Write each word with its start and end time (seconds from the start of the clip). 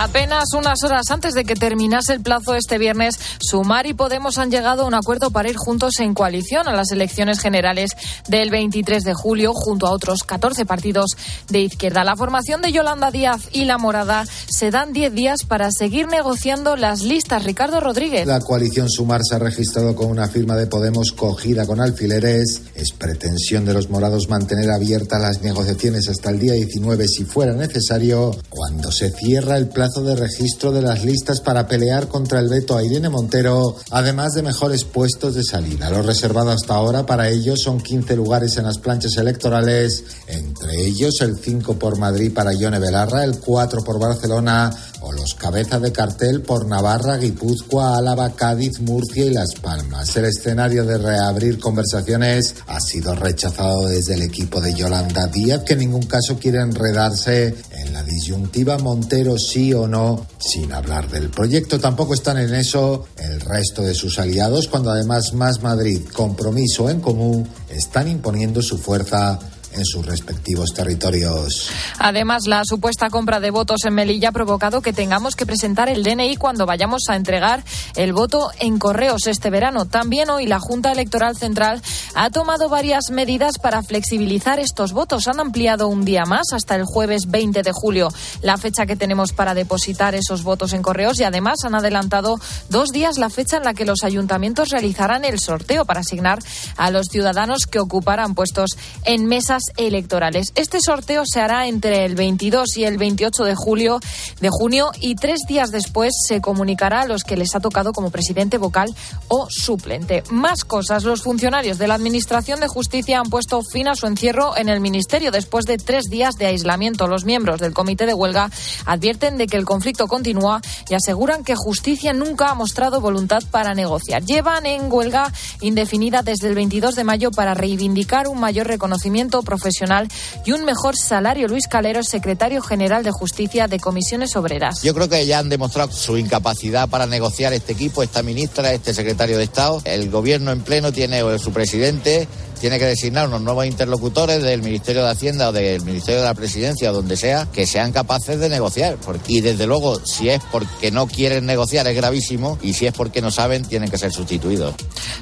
Apenas 0.00 0.44
unas 0.56 0.84
horas 0.84 1.10
antes 1.10 1.34
de 1.34 1.42
que 1.42 1.56
terminase 1.56 2.12
el 2.12 2.20
plazo 2.20 2.54
este 2.54 2.78
viernes, 2.78 3.18
Sumar 3.40 3.88
y 3.88 3.94
Podemos 3.94 4.38
han 4.38 4.48
llegado 4.48 4.84
a 4.84 4.86
un 4.86 4.94
acuerdo 4.94 5.32
para 5.32 5.48
ir 5.48 5.56
juntos 5.56 5.98
en 5.98 6.14
coalición 6.14 6.68
a 6.68 6.72
las 6.72 6.92
elecciones 6.92 7.40
generales 7.40 7.96
del 8.28 8.48
23 8.50 9.02
de 9.02 9.12
julio, 9.12 9.52
junto 9.54 9.88
a 9.88 9.90
otros 9.90 10.22
14 10.22 10.66
partidos 10.66 11.16
de 11.48 11.62
izquierda. 11.62 12.04
La 12.04 12.14
formación 12.14 12.62
de 12.62 12.70
Yolanda 12.70 13.10
Díaz 13.10 13.48
y 13.50 13.64
La 13.64 13.76
Morada 13.76 14.24
se 14.24 14.70
dan 14.70 14.92
10 14.92 15.14
días 15.14 15.42
para 15.42 15.72
seguir 15.72 16.06
negociando 16.06 16.76
las 16.76 17.02
listas. 17.02 17.42
Ricardo 17.42 17.80
Rodríguez. 17.80 18.24
La 18.24 18.38
coalición 18.38 18.88
Sumar 18.88 19.22
se 19.28 19.34
ha 19.34 19.40
registrado 19.40 19.96
con 19.96 20.10
una 20.10 20.28
firma 20.28 20.54
de 20.54 20.68
Podemos 20.68 21.10
cogida 21.10 21.66
con 21.66 21.80
alfileres. 21.80 22.62
Es 22.76 22.92
pretensión 22.92 23.64
de 23.64 23.74
los 23.74 23.90
morados 23.90 24.28
mantener 24.28 24.70
abiertas 24.70 25.20
las 25.20 25.42
negociaciones 25.42 26.08
hasta 26.08 26.30
el 26.30 26.38
día 26.38 26.52
19 26.52 27.08
si 27.08 27.24
fuera 27.24 27.52
necesario, 27.54 28.30
cuando 28.48 28.92
se 28.92 29.10
cierra 29.10 29.56
el 29.56 29.66
plazo 29.66 29.87
de 29.94 30.16
registro 30.16 30.70
de 30.70 30.82
las 30.82 31.02
listas 31.02 31.40
para 31.40 31.66
pelear 31.66 32.08
contra 32.08 32.40
el 32.40 32.48
veto 32.48 32.76
a 32.76 32.84
Irene 32.84 33.08
Montero, 33.08 33.74
además 33.90 34.34
de 34.34 34.42
mejores 34.42 34.84
puestos 34.84 35.34
de 35.34 35.42
salida. 35.42 35.88
Lo 35.90 36.02
reservado 36.02 36.50
hasta 36.50 36.74
ahora 36.74 37.06
para 37.06 37.30
ellos 37.30 37.60
son 37.62 37.80
15 37.80 38.14
lugares 38.14 38.58
en 38.58 38.64
las 38.64 38.78
planchas 38.78 39.16
electorales, 39.16 40.04
entre 40.26 40.74
ellos 40.84 41.22
el 41.22 41.38
5 41.38 41.78
por 41.78 41.98
Madrid 41.98 42.32
para 42.34 42.52
Ione 42.52 42.78
Belarra, 42.78 43.24
el 43.24 43.38
4 43.38 43.82
por 43.82 43.98
Barcelona 43.98 44.70
o 45.00 45.12
los 45.12 45.34
cabezas 45.34 45.80
de 45.82 45.92
cartel 45.92 46.42
por 46.42 46.66
Navarra, 46.66 47.16
Guipúzcoa, 47.16 47.96
Álava, 47.96 48.30
Cádiz, 48.30 48.80
Murcia 48.80 49.24
y 49.24 49.30
Las 49.30 49.54
Palmas. 49.54 50.16
El 50.16 50.26
escenario 50.26 50.84
de 50.84 50.98
reabrir 50.98 51.58
conversaciones 51.58 52.56
ha 52.66 52.80
sido 52.80 53.14
rechazado 53.14 53.86
desde 53.86 54.14
el 54.14 54.22
equipo 54.22 54.60
de 54.60 54.74
Yolanda 54.74 55.26
Díaz, 55.26 55.62
que 55.64 55.74
en 55.74 55.80
ningún 55.80 56.06
caso 56.06 56.38
quiere 56.38 56.60
enredarse 56.60 57.54
en 57.70 57.92
la 57.92 58.02
disyuntiva 58.02 58.78
Montero 58.78 59.38
sí 59.38 59.72
o 59.72 59.86
no, 59.86 60.26
sin 60.38 60.72
hablar 60.72 61.08
del 61.10 61.30
proyecto. 61.30 61.78
Tampoco 61.78 62.14
están 62.14 62.38
en 62.38 62.54
eso 62.54 63.06
el 63.16 63.40
resto 63.40 63.82
de 63.82 63.94
sus 63.94 64.18
aliados, 64.18 64.68
cuando 64.68 64.90
además 64.90 65.32
Más 65.32 65.62
Madrid, 65.62 66.02
Compromiso 66.12 66.90
en 66.90 67.00
Común, 67.00 67.48
están 67.68 68.08
imponiendo 68.08 68.62
su 68.62 68.78
fuerza 68.78 69.38
en 69.72 69.84
sus 69.84 70.04
respectivos 70.06 70.72
territorios. 70.74 71.70
Además, 71.98 72.46
la 72.46 72.62
supuesta 72.64 73.10
compra 73.10 73.40
de 73.40 73.50
votos 73.50 73.84
en 73.84 73.94
Melilla 73.94 74.30
ha 74.30 74.32
provocado 74.32 74.80
que 74.80 74.92
tengamos 74.92 75.36
que 75.36 75.46
presentar 75.46 75.88
el 75.88 76.02
DNI 76.02 76.36
cuando 76.36 76.66
vayamos 76.66 77.02
a 77.08 77.16
entregar 77.16 77.62
el 77.96 78.12
voto 78.12 78.50
en 78.60 78.78
correos 78.78 79.26
este 79.26 79.50
verano. 79.50 79.86
También 79.86 80.30
hoy 80.30 80.46
la 80.46 80.60
Junta 80.60 80.92
Electoral 80.92 81.36
Central 81.36 81.82
ha 82.14 82.30
tomado 82.30 82.68
varias 82.68 83.10
medidas 83.10 83.58
para 83.58 83.82
flexibilizar 83.82 84.58
estos 84.58 84.92
votos. 84.92 85.28
Han 85.28 85.40
ampliado 85.40 85.88
un 85.88 86.04
día 86.04 86.24
más 86.24 86.52
hasta 86.52 86.74
el 86.74 86.84
jueves 86.84 87.26
20 87.28 87.62
de 87.62 87.72
julio 87.72 88.08
la 88.42 88.56
fecha 88.56 88.86
que 88.86 88.96
tenemos 88.96 89.32
para 89.32 89.54
depositar 89.54 90.14
esos 90.14 90.42
votos 90.42 90.72
en 90.72 90.82
correos 90.82 91.20
y 91.20 91.24
además 91.24 91.58
han 91.64 91.74
adelantado 91.74 92.40
dos 92.68 92.90
días 92.90 93.18
la 93.18 93.30
fecha 93.30 93.56
en 93.56 93.64
la 93.64 93.74
que 93.74 93.84
los 93.84 94.04
ayuntamientos 94.04 94.70
realizarán 94.70 95.24
el 95.24 95.38
sorteo 95.38 95.84
para 95.84 96.00
asignar 96.00 96.38
a 96.76 96.90
los 96.90 97.06
ciudadanos 97.10 97.66
que 97.66 97.78
ocuparán 97.78 98.34
puestos 98.34 98.70
en 99.04 99.26
mesas 99.26 99.62
electorales. 99.76 100.52
Este 100.54 100.80
sorteo 100.80 101.24
se 101.26 101.40
hará 101.40 101.66
entre 101.66 102.04
el 102.04 102.14
22 102.14 102.76
y 102.76 102.84
el 102.84 102.98
28 102.98 103.44
de 103.44 103.54
julio 103.54 104.00
de 104.40 104.50
junio 104.50 104.90
y 105.00 105.14
tres 105.14 105.40
días 105.48 105.70
después 105.70 106.12
se 106.26 106.40
comunicará 106.40 107.02
a 107.02 107.06
los 107.06 107.24
que 107.24 107.36
les 107.36 107.54
ha 107.54 107.60
tocado 107.60 107.92
como 107.92 108.10
presidente 108.10 108.58
vocal 108.58 108.94
o 109.28 109.46
suplente. 109.50 110.22
Más 110.30 110.64
cosas. 110.64 111.04
Los 111.04 111.22
funcionarios 111.22 111.78
de 111.78 111.88
la 111.88 111.94
Administración 111.94 112.60
de 112.60 112.68
Justicia 112.68 113.18
han 113.18 113.30
puesto 113.30 113.60
fin 113.62 113.88
a 113.88 113.94
su 113.94 114.06
encierro 114.06 114.56
en 114.56 114.68
el 114.68 114.80
Ministerio 114.80 115.30
después 115.30 115.64
de 115.64 115.78
tres 115.78 116.04
días 116.10 116.36
de 116.36 116.46
aislamiento. 116.46 117.06
Los 117.06 117.24
miembros 117.24 117.60
del 117.60 117.74
comité 117.74 118.06
de 118.06 118.14
huelga 118.14 118.50
advierten 118.86 119.38
de 119.38 119.46
que 119.46 119.56
el 119.56 119.64
conflicto 119.64 120.06
continúa 120.06 120.60
y 120.88 120.94
aseguran 120.94 121.44
que 121.44 121.54
Justicia 121.56 122.12
nunca 122.12 122.50
ha 122.50 122.54
mostrado 122.54 123.00
voluntad 123.00 123.42
para 123.50 123.74
negociar. 123.74 124.24
Llevan 124.24 124.66
en 124.66 124.90
huelga 124.92 125.32
indefinida 125.60 126.22
desde 126.22 126.48
el 126.48 126.54
22 126.54 126.94
de 126.94 127.04
mayo 127.04 127.30
para 127.30 127.54
reivindicar 127.54 128.28
un 128.28 128.40
mayor 128.40 128.66
reconocimiento 128.66 129.42
profesional 129.48 130.08
y 130.44 130.52
un 130.52 130.66
mejor 130.66 130.94
salario. 130.94 131.48
Luis 131.48 131.66
Calero, 131.66 132.02
secretario 132.02 132.60
general 132.60 133.02
de 133.02 133.10
Justicia 133.10 133.66
de 133.66 133.80
Comisiones 133.80 134.36
Obreras. 134.36 134.82
Yo 134.82 134.92
creo 134.92 135.08
que 135.08 135.24
ya 135.24 135.38
han 135.38 135.48
demostrado 135.48 135.90
su 135.90 136.18
incapacidad 136.18 136.86
para 136.86 137.06
negociar 137.06 137.54
este 137.54 137.72
equipo, 137.72 138.02
esta 138.02 138.22
ministra, 138.22 138.72
este 138.72 138.92
secretario 138.92 139.38
de 139.38 139.44
Estado. 139.44 139.80
El 139.84 140.10
gobierno 140.10 140.52
en 140.52 140.60
pleno 140.60 140.92
tiene 140.92 141.22
su 141.38 141.50
presidente 141.50 142.28
tiene 142.58 142.78
que 142.78 142.86
designar 142.86 143.28
unos 143.28 143.40
nuevos 143.40 143.66
interlocutores 143.66 144.42
del 144.42 144.62
Ministerio 144.62 145.04
de 145.04 145.10
Hacienda 145.10 145.48
o 145.48 145.52
del 145.52 145.82
Ministerio 145.82 146.20
de 146.20 146.26
la 146.26 146.34
Presidencia 146.34 146.90
o 146.90 146.94
donde 146.94 147.16
sea 147.16 147.46
que 147.52 147.66
sean 147.66 147.92
capaces 147.92 148.38
de 148.38 148.48
negociar. 148.48 148.96
Y 149.26 149.40
desde 149.40 149.66
luego, 149.66 150.04
si 150.04 150.28
es 150.28 150.42
porque 150.50 150.90
no 150.90 151.06
quieren 151.06 151.46
negociar 151.46 151.86
es 151.86 151.96
gravísimo 151.96 152.58
y 152.62 152.72
si 152.72 152.86
es 152.86 152.92
porque 152.92 153.20
no 153.20 153.30
saben, 153.30 153.64
tienen 153.64 153.90
que 153.90 153.98
ser 153.98 154.12
sustituidos. 154.12 154.74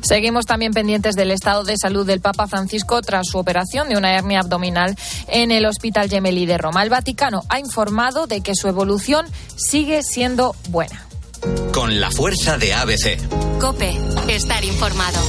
Seguimos 0.03 0.47
también 0.47 0.73
pendientes 0.73 1.15
del 1.15 1.31
estado 1.31 1.65
de 1.65 1.77
salud 1.77 2.07
del 2.07 2.21
Papa 2.21 2.47
Francisco 2.47 3.01
tras 3.03 3.27
su 3.29 3.39
operación 3.39 3.89
de 3.89 3.97
una 3.97 4.15
hernia 4.15 4.41
abdominal 4.41 4.97
en 5.29 5.51
el 5.51 5.67
Hospital 5.67 6.09
Gemelli 6.09 6.47
de 6.47 6.59
Roma. 6.59 6.83
El 6.83 6.91
Vaticano 6.91 7.43
ha 7.49 7.59
informado 7.59 8.27
de 8.27 8.41
que 8.41 8.55
su 8.55 8.69
evolución 8.69 9.27
sigue 9.57 10.03
siendo 10.03 10.55
buena. 10.69 11.07
Con 11.73 12.01
la 12.01 12.11
fuerza 12.11 12.57
de 12.59 12.73
ABC. 12.73 13.19
Cope, 13.61 13.97
estar 14.29 14.65
informado. 14.65 15.21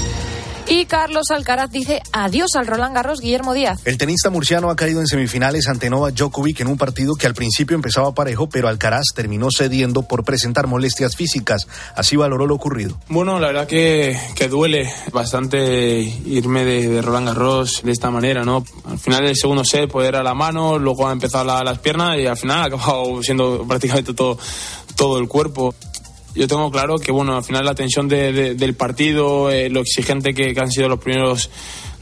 Y 0.70 0.86
Carlos 0.86 1.32
Alcaraz 1.32 1.72
dice 1.72 2.02
adiós 2.12 2.56
al 2.56 2.68
Roland 2.68 2.94
Garros 2.94 3.22
Guillermo 3.22 3.54
Díaz. 3.54 3.80
El 3.86 3.98
tenista 3.98 4.30
murciano 4.30 4.70
ha 4.70 4.76
caído 4.76 5.00
en 5.00 5.08
semifinales 5.08 5.70
ante 5.70 5.90
Novak 5.90 6.14
Djokovic 6.14 6.60
en 6.60 6.68
un 6.68 6.78
partido 6.78 7.16
que 7.16 7.26
al 7.26 7.34
principio 7.34 7.76
empezaba 7.76 8.14
parejo, 8.14 8.50
pero 8.50 8.68
Alcaraz 8.68 9.06
terminó 9.16 9.48
cediendo 9.50 10.02
por 10.02 10.26
presentar 10.26 10.68
molestias 10.68 11.16
físicas. 11.16 11.68
Así 11.96 12.18
valoró 12.18 12.46
lo 12.48 12.56
ocurrido. 12.56 13.00
Bueno, 13.08 13.40
la 13.40 13.48
verdad 13.48 13.66
que, 13.68 14.20
que 14.36 14.50
duele 14.50 14.92
bastante 15.14 16.02
irme 16.02 16.66
de, 16.66 17.02
Roland 17.02 17.28
Garros 17.28 17.84
de 17.84 17.92
esta 17.94 18.12
manera, 18.12 18.44
¿no? 18.44 18.66
Al 18.84 19.00
final 19.00 19.26
el 19.26 19.38
segundo 19.38 19.64
set 19.64 19.90
poder 19.90 20.18
a 20.18 20.24
la 20.24 20.34
mano, 20.34 20.78
luego 20.78 21.08
ha 21.08 21.14
empezado 21.14 21.46
las 21.64 21.80
piernas 21.80 22.18
y 22.20 22.26
al 22.26 22.36
final 22.36 22.64
ha 22.64 22.66
acabado 22.66 23.24
siendo 23.24 23.66
prácticamente 23.66 24.14
todo, 24.14 24.38
todo 24.98 25.18
el 25.18 25.30
cuerpo 25.30 25.74
yo 26.38 26.48
tengo 26.48 26.72
claro 26.72 26.98
que, 26.98 27.12
bueno, 27.12 27.36
al 27.36 27.44
final 27.44 27.66
la 27.66 27.76
tensión 27.76 28.08
del 28.08 28.74
partido, 28.76 29.50
eh, 29.50 29.70
lo 29.70 29.82
exigente 29.82 30.34
que, 30.34 30.54
han 30.58 30.72
sido 30.72 30.90
los 30.90 31.00
primeros 31.00 31.50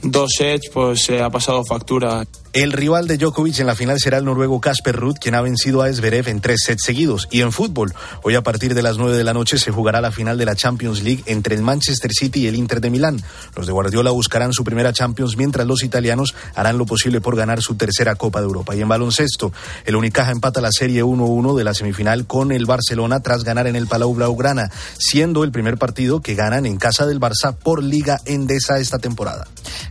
dos 0.01 0.34
sets, 0.38 0.69
pues 0.69 1.01
se 1.01 1.22
ha 1.22 1.29
pasado 1.29 1.63
factura. 1.63 2.25
El 2.55 2.71
rival 2.71 3.05
de 3.05 3.17
Djokovic 3.17 3.59
en 3.59 3.67
la 3.67 3.75
final 3.75 3.99
será 3.99 4.17
el 4.17 4.23
noruego 4.23 4.61
Casper 4.61 4.95
Ruud, 4.95 5.17
quien 5.19 5.35
ha 5.35 5.41
vencido 5.41 5.81
a 5.81 5.91
Zverev 5.91 6.29
en 6.29 6.39
tres 6.39 6.61
sets 6.66 6.85
seguidos. 6.85 7.27
Y 7.29 7.41
en 7.41 7.51
fútbol, 7.51 7.93
hoy 8.23 8.35
a 8.35 8.43
partir 8.43 8.73
de 8.73 8.81
las 8.81 8.97
nueve 8.97 9.17
de 9.17 9.25
la 9.25 9.33
noche 9.33 9.57
se 9.57 9.71
jugará 9.71 9.99
la 9.99 10.13
final 10.13 10.38
de 10.38 10.45
la 10.45 10.55
Champions 10.55 11.03
League 11.03 11.21
entre 11.25 11.53
el 11.53 11.63
Manchester 11.63 12.11
City 12.13 12.44
y 12.44 12.47
el 12.47 12.55
Inter 12.55 12.79
de 12.79 12.89
Milán. 12.89 13.21
Los 13.57 13.67
de 13.67 13.73
Guardiola 13.73 14.11
buscarán 14.11 14.53
su 14.53 14.63
primera 14.63 14.94
Champions, 14.94 15.35
mientras 15.35 15.67
los 15.67 15.83
italianos 15.83 16.33
harán 16.55 16.77
lo 16.77 16.85
posible 16.85 17.19
por 17.19 17.35
ganar 17.35 17.61
su 17.61 17.75
tercera 17.75 18.15
Copa 18.15 18.39
de 18.39 18.45
Europa. 18.45 18.73
Y 18.73 18.79
en 18.79 18.88
baloncesto, 18.88 19.51
el 19.83 19.97
Unicaja 19.97 20.31
empata 20.31 20.61
la 20.61 20.71
serie 20.71 21.03
1-1 21.03 21.57
de 21.57 21.63
la 21.65 21.73
semifinal 21.73 22.25
con 22.25 22.53
el 22.53 22.65
Barcelona 22.65 23.19
tras 23.19 23.44
ganar 23.44 23.67
en 23.67 23.75
el 23.75 23.88
Palau 23.88 24.13
Blaugrana, 24.13 24.71
siendo 24.97 25.44
el 25.44 25.51
primer 25.51 25.77
partido 25.77 26.21
que 26.21 26.35
ganan 26.35 26.65
en 26.65 26.77
casa 26.77 27.05
del 27.05 27.19
Barça 27.19 27.53
por 27.53 27.83
Liga 27.83 28.21
Endesa 28.23 28.79
esta 28.79 28.97
temporada. 28.97 29.45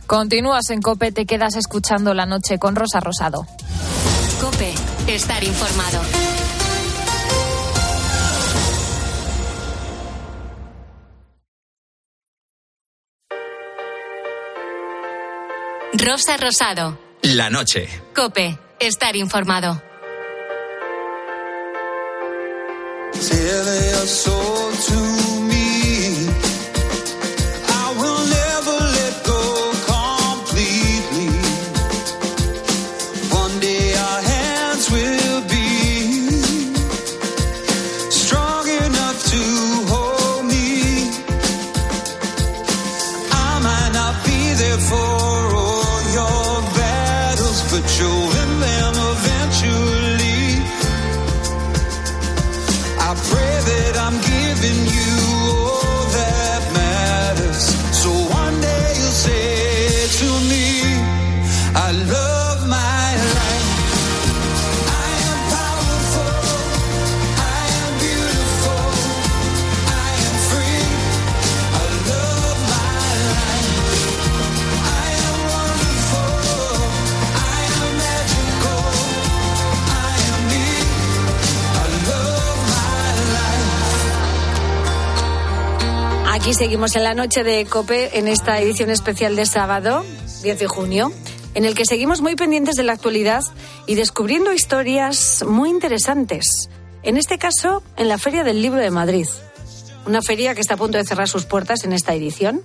Continúas 0.07 0.71
en 0.71 0.81
Cope, 0.81 1.11
te 1.11 1.27
quedas 1.27 1.55
escuchando 1.55 2.15
la 2.15 2.25
noche 2.25 2.54
con 2.59 2.75
Rosa 2.75 2.99
Rosado. 2.99 3.45
Cope, 4.39 4.73
estar 5.07 5.43
informado. 5.43 6.01
Rosa 15.93 16.37
Rosado. 16.37 16.99
La 17.21 17.49
noche. 17.49 17.87
Cope, 18.13 18.59
estar 18.79 19.15
informado. 19.15 19.81
En 86.93 87.03
la 87.03 87.15
noche 87.15 87.43
de 87.43 87.65
COPE 87.65 88.19
en 88.19 88.27
esta 88.27 88.61
edición 88.61 88.91
especial 88.91 89.35
de 89.35 89.47
sábado, 89.47 90.05
10 90.43 90.59
de 90.59 90.67
junio, 90.67 91.11
en 91.55 91.65
el 91.65 91.73
que 91.73 91.83
seguimos 91.83 92.21
muy 92.21 92.35
pendientes 92.35 92.75
de 92.75 92.83
la 92.83 92.93
actualidad 92.93 93.41
y 93.87 93.95
descubriendo 93.95 94.53
historias 94.53 95.43
muy 95.47 95.71
interesantes. 95.71 96.69
En 97.01 97.17
este 97.17 97.39
caso, 97.39 97.81
en 97.97 98.07
la 98.07 98.19
Feria 98.19 98.43
del 98.43 98.61
Libro 98.61 98.79
de 98.79 98.91
Madrid. 98.91 99.25
Una 100.05 100.21
feria 100.21 100.53
que 100.53 100.61
está 100.61 100.75
a 100.75 100.77
punto 100.77 100.99
de 100.99 101.05
cerrar 101.05 101.27
sus 101.27 101.45
puertas 101.45 101.83
en 101.85 101.91
esta 101.91 102.13
edición 102.13 102.61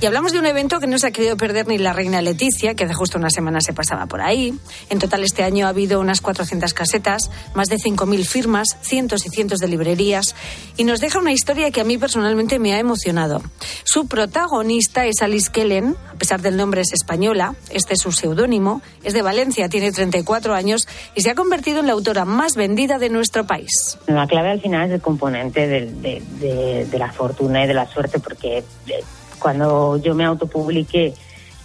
y 0.00 0.06
hablamos 0.06 0.32
de 0.32 0.38
un 0.38 0.46
evento 0.46 0.80
que 0.80 0.86
no 0.86 0.98
se 0.98 1.08
ha 1.08 1.10
querido 1.10 1.36
perder 1.36 1.68
ni 1.68 1.76
la 1.76 1.92
reina 1.92 2.22
Leticia, 2.22 2.74
que 2.74 2.84
hace 2.84 2.94
justo 2.94 3.18
una 3.18 3.28
semana 3.28 3.60
se 3.60 3.74
pasaba 3.74 4.06
por 4.06 4.22
ahí. 4.22 4.54
En 4.88 4.98
total 4.98 5.22
este 5.24 5.42
año 5.42 5.66
ha 5.66 5.70
habido 5.70 6.00
unas 6.00 6.22
400 6.22 6.72
casetas, 6.72 7.30
más 7.54 7.68
de 7.68 7.76
5.000 7.76 8.24
firmas, 8.24 8.78
cientos 8.80 9.26
y 9.26 9.28
cientos 9.28 9.58
de 9.58 9.68
librerías 9.68 10.34
y 10.78 10.84
nos 10.84 11.00
deja 11.00 11.18
una 11.18 11.32
historia 11.32 11.70
que 11.70 11.82
a 11.82 11.84
mí 11.84 11.98
personalmente 11.98 12.58
me 12.58 12.72
ha 12.72 12.78
emocionado. 12.78 13.42
Su 13.84 14.06
protagonista 14.06 15.04
es 15.04 15.20
Alice 15.20 15.50
Kellen, 15.52 15.96
a 16.10 16.14
pesar 16.14 16.40
del 16.40 16.56
nombre 16.56 16.80
es 16.80 16.94
española, 16.94 17.54
este 17.70 17.92
es 17.92 18.00
su 18.00 18.12
seudónimo, 18.12 18.80
es 19.04 19.12
de 19.12 19.20
Valencia, 19.20 19.68
tiene 19.68 19.92
34 19.92 20.54
años 20.54 20.88
y 21.14 21.20
se 21.20 21.30
ha 21.30 21.34
convertido 21.34 21.80
en 21.80 21.86
la 21.86 21.92
autora 21.92 22.24
más 22.24 22.56
vendida 22.56 22.98
de 22.98 23.10
nuestro 23.10 23.46
país. 23.46 23.98
La 24.06 24.26
clave 24.26 24.50
al 24.50 24.62
final 24.62 24.86
es 24.86 24.94
el 24.94 25.02
componente 25.02 25.66
de, 25.66 26.86
de 26.90 26.98
la 26.98 27.12
fortuna 27.12 27.64
y 27.64 27.66
de 27.66 27.74
la 27.74 27.86
suerte 27.86 28.18
porque 28.18 28.64
eh, 28.86 29.04
cuando 29.40 29.96
yo 29.96 30.14
me 30.14 30.24
autopubliqué, 30.24 31.14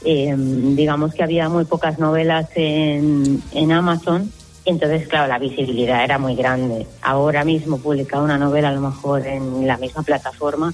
eh, 0.04 0.36
digamos 0.38 1.14
que 1.14 1.24
había 1.24 1.50
muy 1.50 1.66
pocas 1.66 2.00
novelas 2.00 2.50
en, 2.56 3.44
en 3.52 3.72
Amazon, 3.72 4.32
entonces, 4.66 5.08
claro, 5.08 5.28
la 5.28 5.38
visibilidad 5.38 6.04
era 6.04 6.18
muy 6.18 6.36
grande. 6.36 6.88
Ahora 7.02 7.44
mismo 7.44 7.78
publicar 7.78 8.22
una 8.22 8.38
novela 8.38 8.70
a 8.70 8.74
lo 8.74 8.82
mejor 8.82 9.26
en 9.28 9.68
la 9.68 9.78
misma 9.78 10.02
plataforma 10.02 10.74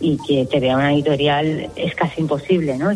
y 0.00 0.16
que 0.18 0.46
te 0.46 0.60
vea 0.60 0.76
una 0.76 0.92
editorial 0.92 1.70
es 1.74 1.94
casi 1.96 2.20
imposible, 2.20 2.78
¿no? 2.78 2.92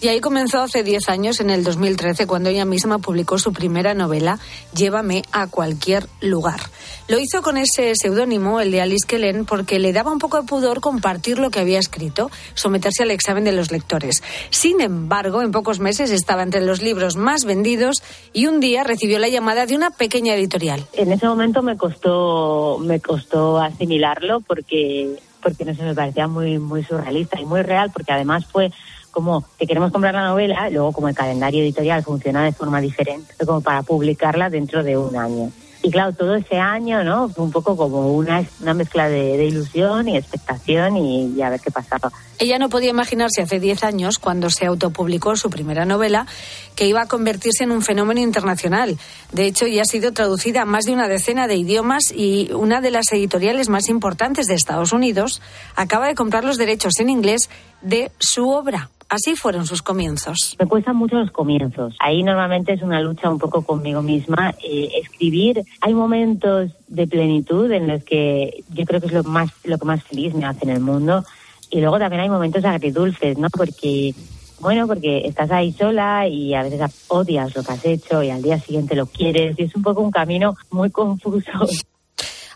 Y 0.00 0.08
ahí 0.08 0.20
comenzó 0.20 0.60
hace 0.60 0.82
10 0.82 1.08
años, 1.08 1.40
en 1.40 1.48
el 1.48 1.64
2013, 1.64 2.26
cuando 2.26 2.50
ella 2.50 2.66
misma 2.66 2.98
publicó 2.98 3.38
su 3.38 3.52
primera 3.52 3.94
novela, 3.94 4.38
Llévame 4.74 5.22
a 5.32 5.46
cualquier 5.46 6.06
lugar. 6.20 6.60
Lo 7.08 7.18
hizo 7.18 7.40
con 7.40 7.56
ese 7.56 7.94
seudónimo, 7.94 8.60
el 8.60 8.72
de 8.72 8.82
Alice 8.82 9.06
Kellen, 9.06 9.46
porque 9.46 9.78
le 9.78 9.92
daba 9.92 10.12
un 10.12 10.18
poco 10.18 10.40
de 10.40 10.46
pudor 10.46 10.80
compartir 10.80 11.38
lo 11.38 11.50
que 11.50 11.60
había 11.60 11.78
escrito, 11.78 12.30
someterse 12.54 13.04
al 13.04 13.10
examen 13.10 13.44
de 13.44 13.52
los 13.52 13.70
lectores. 13.70 14.22
Sin 14.50 14.80
embargo, 14.80 15.40
en 15.40 15.50
pocos 15.50 15.80
meses 15.80 16.10
estaba 16.10 16.42
entre 16.42 16.60
los 16.60 16.82
libros 16.82 17.16
más 17.16 17.44
vendidos 17.44 18.02
y 18.32 18.46
un 18.46 18.60
día 18.60 18.84
recibió 18.84 19.18
la 19.18 19.28
llamada 19.28 19.64
de 19.64 19.76
una 19.76 19.90
pequeña 19.90 20.34
editorial. 20.34 20.86
En 20.92 21.10
ese 21.10 21.26
momento 21.26 21.62
me 21.62 21.76
costó, 21.76 22.78
me 22.80 23.00
costó 23.00 23.58
asimilarlo 23.58 24.40
porque 24.40 25.16
porque 25.42 25.64
no 25.64 25.74
se 25.76 25.84
me 25.84 25.94
parecía 25.94 26.26
muy 26.26 26.58
muy 26.58 26.82
surrealista 26.82 27.40
y 27.40 27.44
muy 27.44 27.62
real 27.62 27.92
porque 27.92 28.12
además 28.12 28.46
fue 28.46 28.72
como 29.16 29.42
que 29.58 29.66
queremos 29.66 29.92
comprar 29.92 30.12
la 30.12 30.26
novela, 30.26 30.68
luego 30.68 30.92
como 30.92 31.08
el 31.08 31.14
calendario 31.14 31.62
editorial 31.62 32.02
funciona 32.02 32.44
de 32.44 32.52
forma 32.52 32.82
diferente, 32.82 33.32
como 33.46 33.62
para 33.62 33.82
publicarla 33.82 34.50
dentro 34.50 34.84
de 34.84 34.98
un 34.98 35.16
año. 35.16 35.50
Y 35.82 35.90
claro, 35.90 36.12
todo 36.12 36.34
ese 36.34 36.58
año, 36.58 37.02
¿no? 37.02 37.30
Fue 37.30 37.42
un 37.42 37.50
poco 37.50 37.78
como 37.78 38.12
una, 38.12 38.44
una 38.60 38.74
mezcla 38.74 39.08
de, 39.08 39.42
ilusión 39.42 40.06
y 40.08 40.18
expectación 40.18 40.98
y, 40.98 41.40
a 41.40 41.48
ver 41.48 41.60
qué 41.60 41.70
pasaba. 41.70 42.12
Ella 42.38 42.58
no 42.58 42.68
podía 42.68 42.90
imaginarse 42.90 43.40
hace 43.40 43.58
10 43.58 43.84
años, 43.84 44.18
cuando 44.18 44.50
se 44.50 44.66
autopublicó 44.66 45.34
su 45.36 45.48
primera 45.48 45.86
novela, 45.86 46.26
que 46.74 46.86
iba 46.86 47.00
a 47.00 47.08
convertirse 47.08 47.64
en 47.64 47.70
un 47.70 47.80
fenómeno 47.80 48.20
internacional. 48.20 48.98
De 49.32 49.46
hecho, 49.46 49.66
ya 49.66 49.80
ha 49.80 49.86
sido 49.86 50.12
traducida 50.12 50.62
a 50.62 50.66
más 50.66 50.84
de 50.84 50.92
una 50.92 51.08
decena 51.08 51.46
de 51.46 51.56
idiomas 51.56 52.12
y 52.14 52.50
una 52.52 52.82
de 52.82 52.90
las 52.90 53.10
editoriales 53.12 53.70
más 53.70 53.88
importantes 53.88 54.46
de 54.46 54.54
Estados 54.54 54.92
Unidos 54.92 55.40
acaba 55.74 56.06
de 56.06 56.14
comprar 56.14 56.44
los 56.44 56.58
derechos 56.58 57.00
en 57.00 57.08
inglés 57.08 57.48
de 57.80 58.10
su 58.18 58.50
obra. 58.50 58.90
Así 59.08 59.36
fueron 59.36 59.66
sus 59.66 59.82
comienzos. 59.82 60.56
Me 60.58 60.66
cuestan 60.66 60.96
mucho 60.96 61.16
los 61.16 61.30
comienzos. 61.30 61.94
Ahí 62.00 62.22
normalmente 62.22 62.72
es 62.72 62.82
una 62.82 63.00
lucha 63.00 63.30
un 63.30 63.38
poco 63.38 63.62
conmigo 63.62 64.02
misma. 64.02 64.54
Eh, 64.62 64.90
escribir, 65.00 65.62
hay 65.80 65.94
momentos 65.94 66.72
de 66.88 67.06
plenitud 67.06 67.70
en 67.70 67.86
los 67.86 68.02
que 68.02 68.64
yo 68.70 68.84
creo 68.84 69.00
que 69.00 69.06
es 69.06 69.12
lo 69.12 69.22
más 69.22 69.50
lo 69.64 69.78
que 69.78 69.84
más 69.84 70.02
feliz 70.02 70.34
me 70.34 70.44
hace 70.44 70.64
en 70.64 70.70
el 70.70 70.80
mundo. 70.80 71.24
Y 71.70 71.80
luego 71.80 71.98
también 71.98 72.22
hay 72.22 72.28
momentos 72.28 72.64
agridulces, 72.64 73.38
¿no? 73.38 73.48
Porque 73.50 74.14
bueno, 74.60 74.86
porque 74.86 75.26
estás 75.26 75.50
ahí 75.50 75.72
sola 75.72 76.26
y 76.26 76.54
a 76.54 76.62
veces 76.62 76.80
odias 77.08 77.54
lo 77.54 77.62
que 77.62 77.72
has 77.72 77.84
hecho 77.84 78.22
y 78.22 78.30
al 78.30 78.42
día 78.42 78.58
siguiente 78.58 78.96
lo 78.96 79.06
quieres 79.06 79.58
y 79.58 79.64
es 79.64 79.76
un 79.76 79.82
poco 79.82 80.00
un 80.00 80.10
camino 80.10 80.56
muy 80.70 80.90
confuso. 80.90 81.52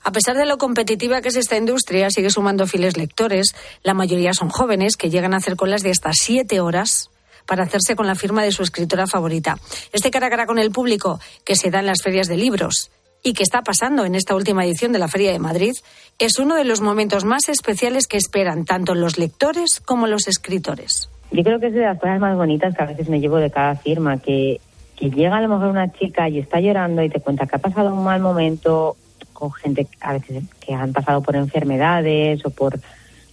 A 0.02 0.12
pesar 0.12 0.36
de 0.36 0.46
lo 0.46 0.58
competitiva 0.58 1.20
que 1.20 1.28
es 1.28 1.36
esta 1.36 1.56
industria, 1.56 2.10
sigue 2.10 2.30
sumando 2.30 2.66
fieles 2.66 2.96
lectores. 2.96 3.54
La 3.82 3.94
mayoría 3.94 4.32
son 4.32 4.48
jóvenes 4.48 4.96
que 4.96 5.10
llegan 5.10 5.34
a 5.34 5.38
hacer 5.38 5.56
colas 5.56 5.82
de 5.82 5.90
hasta 5.90 6.10
siete 6.12 6.60
horas 6.60 7.10
para 7.46 7.64
hacerse 7.64 7.96
con 7.96 8.06
la 8.06 8.14
firma 8.14 8.42
de 8.42 8.52
su 8.52 8.62
escritora 8.62 9.06
favorita. 9.06 9.58
Este 9.92 10.10
cara 10.10 10.28
a 10.28 10.30
cara 10.30 10.46
con 10.46 10.58
el 10.58 10.70
público 10.70 11.20
que 11.44 11.56
se 11.56 11.70
da 11.70 11.80
en 11.80 11.86
las 11.86 12.02
ferias 12.02 12.28
de 12.28 12.36
libros 12.36 12.90
y 13.22 13.34
que 13.34 13.42
está 13.42 13.62
pasando 13.62 14.04
en 14.04 14.14
esta 14.14 14.34
última 14.34 14.64
edición 14.64 14.92
de 14.92 14.98
la 14.98 15.08
Feria 15.08 15.32
de 15.32 15.38
Madrid 15.38 15.72
es 16.18 16.38
uno 16.38 16.54
de 16.54 16.64
los 16.64 16.80
momentos 16.80 17.24
más 17.24 17.48
especiales 17.48 18.06
que 18.06 18.16
esperan 18.16 18.64
tanto 18.64 18.94
los 18.94 19.18
lectores 19.18 19.80
como 19.80 20.06
los 20.06 20.28
escritores. 20.28 21.10
Yo 21.30 21.42
creo 21.42 21.60
que 21.60 21.66
es 21.66 21.74
de 21.74 21.80
las 21.80 21.98
cosas 21.98 22.20
más 22.20 22.36
bonitas 22.36 22.74
que 22.74 22.82
a 22.82 22.86
veces 22.86 23.08
me 23.08 23.20
llevo 23.20 23.36
de 23.36 23.50
cada 23.50 23.76
firma, 23.76 24.18
que, 24.18 24.60
que 24.96 25.10
llega 25.10 25.36
a 25.36 25.40
lo 25.40 25.48
mejor 25.48 25.68
una 25.68 25.92
chica 25.92 26.28
y 26.28 26.38
está 26.38 26.60
llorando 26.60 27.02
y 27.02 27.10
te 27.10 27.20
cuenta 27.20 27.46
que 27.46 27.56
ha 27.56 27.60
pasado 27.60 27.92
un 27.92 28.04
mal 28.04 28.20
momento 28.20 28.96
con 29.40 29.52
gente 29.52 29.88
a 30.00 30.12
veces 30.12 30.44
que 30.60 30.74
han 30.74 30.92
pasado 30.92 31.20
por 31.22 31.34
enfermedades 31.34 32.44
o 32.46 32.50
por 32.50 32.78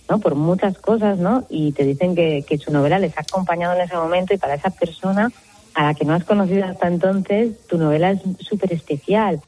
¿no? 0.09 0.19
por 0.19 0.36
muchas 0.36 0.77
cosas, 0.77 1.19
¿no? 1.19 1.45
Y 1.50 1.74
te 1.74 1.83
dicen 1.83 2.15
que, 2.15 2.44
que 2.48 2.57
su 2.57 2.71
novela 2.71 2.98
les 2.98 3.18
ha 3.18 3.21
acompañado 3.21 3.75
en 3.75 3.81
ese 3.81 3.95
momento 3.95 4.33
y 4.33 4.38
para 4.38 4.56
esa 4.56 4.69
persona 4.69 5.31
a 5.74 5.83
la 5.83 5.94
que 5.94 6.06
no 6.06 6.13
has 6.13 6.24
conocido 6.24 6.65
hasta 6.65 6.88
entonces, 6.88 7.55
tu 7.67 7.77
novela 7.77 8.12
es 8.12 8.22
súper 8.39 8.74
especial. 8.74 9.41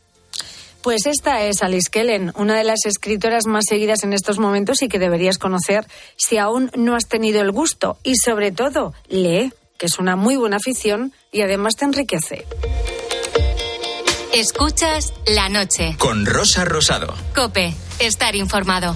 Pues 0.82 1.08
esta 1.08 1.44
es 1.44 1.62
Alice 1.62 1.90
Kellen, 1.92 2.32
una 2.38 2.58
de 2.58 2.64
las 2.64 2.86
escritoras 2.86 3.48
más 3.48 3.66
seguidas 3.68 4.04
en 4.04 4.14
estos 4.14 4.40
momentos 4.40 4.82
y 4.82 4.88
que 4.88 5.00
deberías 5.00 5.38
conocer 5.38 5.86
si 6.16 6.38
aún 6.38 6.72
no 6.78 6.96
has 6.96 7.08
tenido 7.08 7.42
el 7.42 7.52
gusto. 7.52 7.98
Y 8.04 8.16
sobre 8.16 8.52
todo, 8.52 8.94
lee, 9.08 9.52
que 9.78 9.88
es 9.88 10.00
una 10.00 10.16
muy 10.16 10.38
buena 10.38 10.58
afición 10.58 11.12
y 11.32 11.42
además 11.42 11.76
te 11.76 11.86
enriquece. 11.86 12.46
Escuchas 14.34 15.12
la 15.26 15.50
noche. 15.50 15.96
Con 15.98 16.26
Rosa 16.28 16.64
Rosado. 16.64 17.16
Cope, 17.34 17.74
estar 17.98 18.36
informado. 18.36 18.96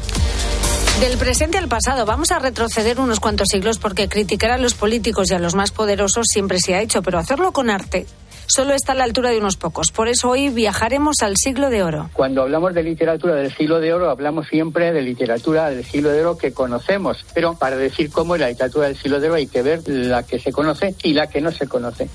Del 1.00 1.18
presente 1.18 1.58
al 1.58 1.68
pasado, 1.68 2.06
vamos 2.06 2.32
a 2.32 2.38
retroceder 2.38 3.00
unos 3.00 3.20
cuantos 3.20 3.48
siglos 3.50 3.80
porque 3.80 4.08
criticar 4.08 4.52
a 4.52 4.60
los 4.60 4.75
políticos 4.75 5.32
y 5.32 5.34
a 5.34 5.40
los 5.40 5.56
más 5.56 5.72
poderosos 5.72 6.28
siempre 6.32 6.60
se 6.60 6.75
ha 6.75 6.82
hecho, 6.82 7.02
pero 7.02 7.18
hacerlo 7.18 7.52
con 7.52 7.72
arte 7.72 8.06
solo 8.48 8.74
está 8.74 8.94
a 8.94 8.96
la 8.96 9.04
altura 9.04 9.30
de 9.30 9.38
unos 9.38 9.58
pocos. 9.58 9.92
Por 9.92 10.08
eso 10.08 10.30
hoy 10.30 10.50
viajaremos 10.50 11.18
al 11.22 11.38
siglo 11.38 11.70
de 11.70 11.84
oro. 11.84 12.10
Cuando 12.14 12.44
hablamos 12.44 12.74
de 12.74 12.84
literatura 12.84 13.36
del 13.36 13.54
siglo 13.56 13.80
de 13.80 13.94
oro, 13.94 14.10
hablamos 14.10 14.48
siempre 14.48 14.92
de 14.92 15.02
literatura 15.02 15.70
del 15.70 15.86
siglo 15.86 16.10
de 16.10 16.22
oro 16.22 16.38
que 16.38 16.54
conocemos. 16.54 17.26
Pero 17.34 17.56
para 17.56 17.78
decir 17.78 18.12
cómo 18.12 18.36
es 18.36 18.42
la 18.42 18.50
literatura 18.50 18.88
del 18.88 18.98
siglo 18.98 19.20
de 19.20 19.28
oro 19.28 19.36
hay 19.36 19.48
que 19.48 19.62
ver 19.62 19.82
la 19.88 20.24
que 20.24 20.40
se 20.40 20.52
conoce 20.52 20.96
y 21.04 21.14
la 21.14 21.28
que 21.28 21.42
no 21.42 21.52
se 21.52 21.68
conoce. 21.68 22.10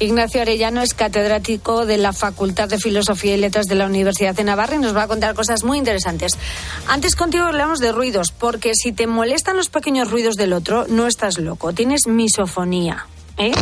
Ignacio 0.00 0.42
Arellano 0.42 0.82
es 0.82 0.92
catedrático 0.92 1.86
de 1.86 1.98
la 1.98 2.12
Facultad 2.12 2.68
de 2.68 2.78
Filosofía 2.78 3.34
y 3.34 3.38
Letras 3.38 3.66
de 3.66 3.76
la 3.76 3.86
Universidad 3.86 4.34
de 4.34 4.44
Navarra 4.44 4.74
y 4.74 4.78
nos 4.78 4.96
va 4.96 5.04
a 5.04 5.08
contar 5.08 5.34
cosas 5.34 5.62
muy 5.62 5.78
interesantes. 5.78 6.32
Antes 6.88 7.14
contigo 7.14 7.44
hablamos 7.44 7.78
de 7.78 7.92
ruidos, 7.92 8.32
porque 8.32 8.74
si 8.74 8.92
te 8.92 9.06
molestan 9.06 9.56
los 9.56 9.68
pequeños 9.68 10.10
ruidos 10.10 10.34
del 10.36 10.52
otro, 10.52 10.86
no 10.88 11.06
estás 11.06 11.38
loco, 11.38 11.72
tienes 11.72 12.06
misofonía. 12.06 13.06
¿Eh? 13.36 13.52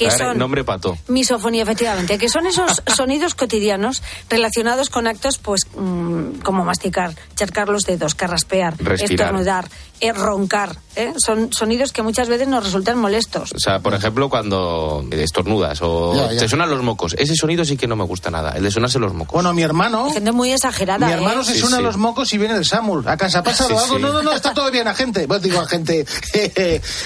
Que 0.00 0.10
son 0.10 0.38
nombre 0.38 0.64
pato. 0.64 0.96
Misofonía, 1.08 1.62
efectivamente, 1.62 2.18
que 2.18 2.28
son 2.28 2.46
esos 2.46 2.82
sonidos 2.96 3.34
cotidianos 3.34 4.02
relacionados 4.28 4.88
con 4.88 5.06
actos, 5.06 5.38
pues, 5.38 5.62
mm, 5.76 6.40
como 6.42 6.64
masticar, 6.64 7.14
charcar 7.36 7.68
los 7.68 7.82
dedos, 7.82 8.14
carraspear, 8.14 8.74
estornudar, 8.98 9.68
eh, 10.00 10.12
roncar. 10.12 10.76
¿eh? 10.96 11.12
Son 11.18 11.52
sonidos 11.52 11.92
que 11.92 12.02
muchas 12.02 12.28
veces 12.28 12.48
nos 12.48 12.64
resultan 12.64 12.98
molestos. 12.98 13.52
O 13.52 13.58
sea, 13.58 13.80
por 13.80 13.94
ejemplo, 13.94 14.28
cuando 14.28 15.04
estornudas 15.12 15.80
o 15.82 16.28
te 16.38 16.48
suenan 16.48 16.70
los 16.70 16.82
mocos. 16.82 17.14
Ese 17.18 17.34
sonido 17.34 17.64
sí 17.64 17.76
que 17.76 17.86
no 17.86 17.96
me 17.96 18.04
gusta 18.04 18.30
nada, 18.30 18.52
el 18.52 18.62
de 18.62 18.70
sonarse 18.70 18.98
los 18.98 19.12
mocos. 19.12 19.34
Bueno, 19.34 19.52
mi 19.52 19.62
hermano. 19.62 20.10
Gente 20.10 20.32
muy 20.32 20.52
exagerada. 20.52 21.06
Mi 21.06 21.12
hermano 21.12 21.44
se 21.44 21.58
suena 21.58 21.80
los 21.80 21.96
mocos 21.96 22.32
y 22.32 22.38
viene 22.38 22.54
el 22.56 22.64
Samur. 22.64 23.08
¿A 23.08 23.16
casa 23.16 23.40
ha 23.40 23.42
pasado 23.42 23.78
algo? 23.78 23.98
No, 23.98 24.12
no, 24.12 24.22
no, 24.22 24.32
está 24.32 24.54
todo 24.54 24.70
bien, 24.70 24.88
agente. 24.88 25.26
Pues 25.26 25.42
digo, 25.42 25.60
agente, 25.60 26.06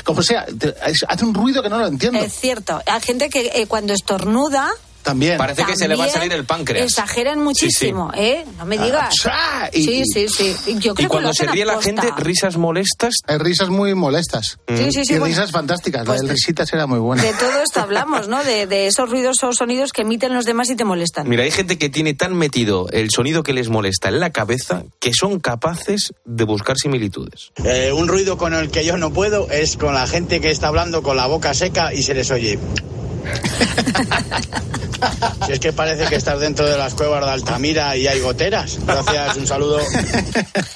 como 0.05 0.23
sea, 0.23 0.47
hace 1.09 1.25
un 1.25 1.35
ruido 1.35 1.63
que 1.63 1.69
no 1.69 1.79
lo 1.79 1.87
entiendo. 1.87 2.19
Es 2.21 2.33
cierto. 2.33 2.81
Hay 2.87 3.01
gente 3.01 3.29
que 3.29 3.51
eh, 3.55 3.67
cuando 3.67 3.93
estornuda 3.93 4.71
También. 5.05 5.37
Parece 5.39 5.65
que 5.65 5.77
se 5.77 5.87
le 5.87 5.95
va 5.97 6.07
a 6.07 6.09
salir 6.09 6.33
el 6.33 6.45
páncreas. 6.45 6.87
Exageran 6.87 7.39
muchísimo, 7.39 8.11
¿eh? 8.17 8.45
No 8.59 8.65
me 8.65 8.79
digas. 8.79 9.15
Ah, 9.27 9.69
y- 9.73 9.85
sí, 9.85 10.03
sí, 10.07 10.27
sí. 10.29 10.57
Yo 10.81 10.95
creo 10.95 11.07
Y 11.07 11.09
cuando 11.09 11.29
que 11.31 11.37
se 11.37 11.47
ríe 11.47 11.65
la 11.67 11.81
gente, 11.81 12.09
risas 12.17 12.57
molestas. 12.57 13.15
Hay 13.27 13.37
risas 13.39 13.69
muy 13.69 13.95
molestas. 13.95 14.59
Sí, 14.67 14.91
sí, 14.93 15.05
sí, 15.05 15.13
y 15.15 15.19
bueno. 15.19 15.27
risas 15.27 15.51
fantásticas. 15.53 16.05
Pues 16.07 16.23
la 16.23 16.29
de- 16.29 16.33
risitas 16.33 16.73
era 16.73 16.87
muy 16.87 16.99
buena. 16.99 17.23
De 17.23 17.33
todo 17.35 17.61
esto 17.63 17.81
hablamos, 17.81 18.29
¿no? 18.29 18.43
De, 18.43 18.67
de 18.67 18.87
esos 18.87 19.11
ruidos 19.11 19.45
o 19.45 19.53
sonidos 19.53 19.93
que 19.93 20.03
emiten 20.03 20.33
los 20.33 20.47
demás 20.47 20.71
y 20.71 20.75
te 20.77 20.85
molestan. 20.85 21.29
Mira, 21.29 21.43
hay 21.45 21.51
gente 21.51 21.77
que 21.77 21.91
tiene 21.91 22.15
tan 22.15 22.35
metido 22.35 22.89
el 22.91 23.11
sonido 23.11 23.43
que 23.43 23.53
les 23.53 23.69
molesta 23.69 24.09
en 24.09 24.21
la 24.21 24.31
cabeza 24.31 24.85
que 25.01 25.13
son 25.13 25.39
capaces 25.39 26.15
de 26.25 26.45
buscar 26.45 26.77
similitudes. 26.79 27.53
Eh, 27.63 27.93
un 27.93 28.09
ruido 28.09 28.39
con 28.39 28.55
el 28.55 28.71
que 28.71 28.87
yo 28.87 28.97
no 28.97 29.13
puedo 29.13 29.51
es 29.51 29.77
con 29.77 29.93
la 29.93 30.07
gente 30.07 30.41
que 30.41 30.51
está 30.51 30.69
hablando 30.69 31.03
con 31.03 31.19
la 31.19 31.27
boca 31.27 31.53
seca 31.53 31.93
y 31.93 32.03
se 32.03 32.15
les 32.15 32.31
oye. 32.31 32.59
Si 35.47 35.53
es 35.53 35.61
que 35.61 35.73
parece 35.73 36.07
que 36.07 36.17
estás 36.17 36.41
dentro 36.41 36.67
de 36.67 36.79
las 36.79 36.95
cuevas 36.95 37.23
de 37.25 37.31
Altamira 37.31 37.95
y 37.97 38.07
hay 38.07 38.21
goteras. 38.21 38.79
Gracias, 38.87 39.37
un 39.37 39.47
saludo. 39.47 39.79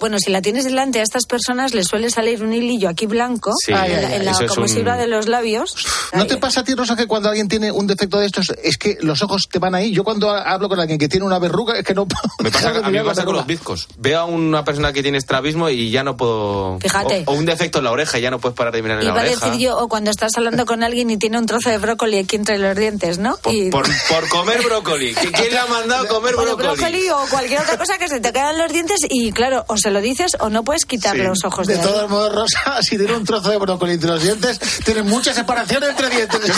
Bueno, 0.01 0.19
si 0.19 0.31
la 0.31 0.43
tienes 0.43 0.65
delante 0.65 1.01
a 1.01 1.03
estas 1.03 1.25
personas 1.25 1.73
les 1.75 1.87
suele 1.87 2.11
salir 2.11 2.43
un 2.43 2.53
hilillo 2.53 2.89
aquí 2.91 3.07
blanco 3.07 3.53
Sí, 3.65 3.73
en 3.73 3.77
la, 3.79 3.83
ay, 3.83 3.93
ay, 3.93 4.15
en 4.17 4.25
la 4.27 4.33
comosura 4.47 4.95
un- 4.95 4.99
de 5.01 5.07
los 5.09 5.29
labios. 5.29 5.75
¿No 6.13 6.27
te 6.27 6.37
pasa 6.37 6.61
a 6.61 6.65
ti, 6.65 6.75
Rosa, 6.75 6.97
que 6.97 7.07
cuando 7.07 7.29
alguien 7.31 7.49
tiene 7.49 7.73
un 7.73 7.87
defecto 7.87 8.19
de 8.19 8.27
estos, 8.27 8.53
es 8.63 8.77
que 8.77 8.99
los 9.01 9.23
ojos 9.23 9.49
te 9.51 9.59
van 9.59 9.75
ahí? 9.75 9.93
Yo 9.93 10.05
cuando 10.05 10.31
hablo 10.31 10.69
con 10.69 10.79
alguien 10.81 10.99
que 10.99 11.09
tiene 11.09 11.25
una 11.25 11.39
verruga, 11.39 11.79
es 11.79 11.85
que 11.85 11.95
no 11.95 12.07
Me 12.43 12.51
pasa, 12.51 12.71
puedo 12.73 12.85
a 12.85 12.89
mí 12.89 12.93
me 12.93 12.99
la 13.05 13.05
pasa 13.11 13.25
con 13.25 13.35
los 13.35 13.47
bizcos. 13.47 13.89
Veo 13.99 14.21
a 14.21 14.25
una 14.27 14.65
persona 14.65 14.93
que 14.93 15.03
tiene 15.03 15.19
estrabismo 15.19 15.71
y 15.71 15.91
ya 15.91 16.05
no 16.05 16.17
puedo... 16.17 16.79
Fíjate. 16.81 17.25
O, 17.27 17.33
o 17.33 17.35
un 17.35 17.45
defecto 17.47 17.79
en 17.79 17.85
la 17.85 17.93
oreja 17.93 18.19
y 18.19 18.23
ya 18.23 18.31
no 18.31 18.39
puedes 18.39 18.57
parar 18.57 18.73
de 18.75 18.83
mirar 18.83 18.99
en 18.99 19.05
la 19.07 19.11
Iba 19.13 19.21
a 19.21 19.25
oreja. 19.25 19.47
decir 19.47 19.61
yo, 19.61 19.79
o 19.79 19.89
cuando 19.89 20.11
estás 20.11 20.37
hablando 20.37 20.67
con 20.67 20.83
alguien 20.83 21.11
y 21.11 21.17
tiene 21.17 21.39
un 21.39 21.47
trozo 21.47 21.71
de 21.71 21.79
brócoli 21.79 22.19
aquí 22.19 22.37
entre 22.39 22.59
los 22.59 22.77
dientes, 22.77 23.19
¿no? 23.19 23.39
Y- 23.47 23.71
Por, 23.71 23.87
por 24.09 24.29
comer 24.29 24.63
brócoli. 24.63 25.15
¿Qui- 25.15 25.33
¿Quién 25.33 25.51
le 25.51 25.59
ha 25.59 25.67
mandado 25.67 26.05
a 26.05 26.09
comer 26.09 26.35
brócoli? 26.35 26.57
brócoli 26.69 27.11
o 27.11 27.19
cualquier 27.31 27.61
otra 27.61 27.77
cosa 27.77 27.99
que 27.99 28.09
se 28.09 28.21
te 28.21 28.33
quedan 28.33 28.57
los 28.57 28.73
dientes 28.73 28.99
y 29.09 29.33
claro, 29.33 29.65
o 29.69 29.77
se 29.77 29.91
lo 29.91 30.01
dices 30.01 30.33
o 30.41 30.49
no 30.49 30.63
puedes 30.65 30.85
quitar 30.87 31.17
Sí. 31.17 31.23
los 31.23 31.45
ojos 31.45 31.67
de, 31.67 31.77
De 31.77 31.83
todos 31.83 32.09
modos, 32.09 32.35
Rosa, 32.35 32.83
si 32.83 32.97
tiene 32.97 33.15
un 33.15 33.25
trozo 33.25 33.51
de 33.51 33.59
brócoli 33.59 33.93
entre 33.95 34.09
los 34.11 34.23
dientes, 34.23 34.59
tiene 34.85 35.03
mucha 35.03 35.35
separación 35.35 35.83
entre 35.85 36.09
dientes. 36.11 36.41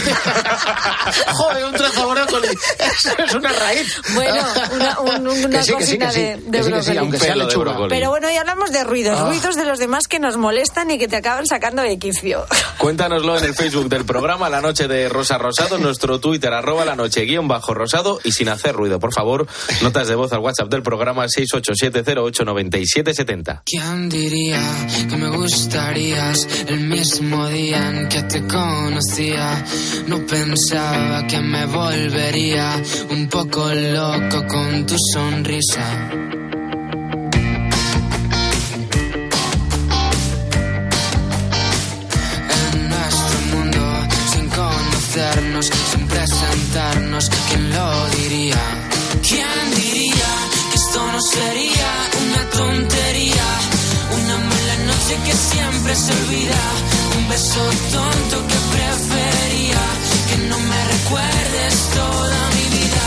Joder, 1.32 1.64
un 1.64 1.72
trozo 1.72 2.06
de 2.08 2.14
brócoli. 2.14 2.48
Eso 2.78 3.10
es 3.18 3.34
una 3.34 3.52
raíz. 3.52 4.00
Bueno, 4.14 4.42
una, 4.72 5.00
un- 5.00 5.30
sí, 5.64 5.72
sí, 5.80 5.86
sí. 5.86 5.96
de, 5.98 6.62
brócoli. 6.62 6.96
aunque 6.98 7.18
sea 7.18 7.32
Pelo 7.32 7.44
de 7.44 7.48
lechuga. 7.48 7.64
brócoli. 7.72 7.88
Pero 7.90 8.10
bueno, 8.10 8.30
y 8.30 8.36
hablamos 8.36 8.70
de 8.72 8.84
ruidos, 8.84 9.18
Ah. 9.20 9.26
ruidos 9.26 9.56
de 9.56 9.64
los 9.64 9.78
demás 9.78 10.04
que 10.08 10.18
nos 10.18 10.36
molestan 10.36 10.90
y 10.90 10.98
que 10.98 11.08
te 11.08 11.16
acaban 11.16 11.46
sacando 11.46 11.82
de 11.82 11.98
quicio. 11.98 12.46
Cuéntanoslo 12.78 13.38
en 13.38 13.44
el 13.44 13.54
Facebook 13.54 13.88
del 13.88 14.04
programa 14.04 14.48
La 14.48 14.60
Noche 14.60 14.88
de 14.88 15.08
Rosa 15.08 15.38
Rosado, 15.70 15.76
en 15.76 15.82
nuestro 15.84 16.18
Twitter, 16.18 16.52
arroba 16.52 16.84
la 16.84 16.96
noche 16.96 17.26
guion 17.26 17.46
bajo 17.46 17.74
rosado 17.74 18.18
y 18.24 18.32
sin 18.32 18.48
hacer 18.48 18.74
ruido, 18.74 18.98
por 18.98 19.14
favor. 19.14 19.46
Notas 19.82 20.08
de 20.08 20.16
voz 20.16 20.32
al 20.32 20.40
WhatsApp 20.40 20.68
del 20.68 20.82
programa 20.82 21.26
687089770. 21.26 23.62
¿Quién 23.64 24.08
diría 24.08 24.60
que 25.08 25.16
me 25.16 25.28
gustarías 25.28 26.48
el 26.66 26.80
mismo 26.80 27.46
día 27.48 27.88
en 27.88 28.08
que 28.08 28.24
te 28.24 28.44
conocía? 28.48 29.64
No 30.08 30.26
pensaba 30.26 31.24
que 31.28 31.38
me 31.38 31.66
volvería 31.66 32.82
un 33.10 33.28
poco 33.28 33.72
loco 33.72 34.44
con 34.48 34.86
tu 34.86 34.96
sonrisa. 35.12 36.10
¿Quién 46.72 47.70
lo 47.70 48.08
diría? 48.10 48.62
¿Quién 49.26 49.70
diría 49.74 50.32
que 50.70 50.76
esto 50.76 51.00
no 51.12 51.20
sería 51.20 51.90
una 52.22 52.50
tontería? 52.50 53.48
Una 54.14 54.36
mala 54.38 54.76
noche 54.86 55.14
que 55.26 55.32
siempre 55.32 55.94
se 55.96 56.12
olvida, 56.12 56.62
un 57.18 57.28
beso 57.28 57.62
tonto 57.92 58.46
que 58.46 58.58
prefería 58.74 59.82
que 60.28 60.36
no 60.48 60.58
me 60.58 60.84
recuerdes 60.94 61.74
toda 61.94 62.40
mi 62.56 62.66
vida. 62.78 63.06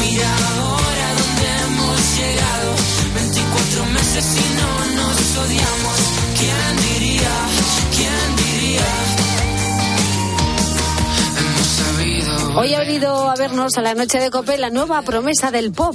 Mira 0.00 0.30
ahora 0.56 1.06
dónde 1.20 1.44
hemos 1.64 2.00
llegado, 2.18 2.70
24 3.14 3.84
meses 3.96 4.26
y 4.42 4.46
no 4.60 5.02
nos 5.02 5.36
odiamos. 5.44 5.98
¿Quién 6.38 6.70
diría? 6.88 7.34
¿Quién 7.94 8.36
diría? 8.36 9.05
Hoy 12.58 12.72
ha 12.72 12.80
venido 12.80 13.28
a 13.28 13.34
vernos 13.36 13.76
a 13.76 13.82
la 13.82 13.94
noche 13.94 14.18
de 14.18 14.30
Cope 14.30 14.56
la 14.56 14.70
nueva 14.70 15.02
promesa 15.02 15.50
del 15.50 15.72
pop. 15.72 15.94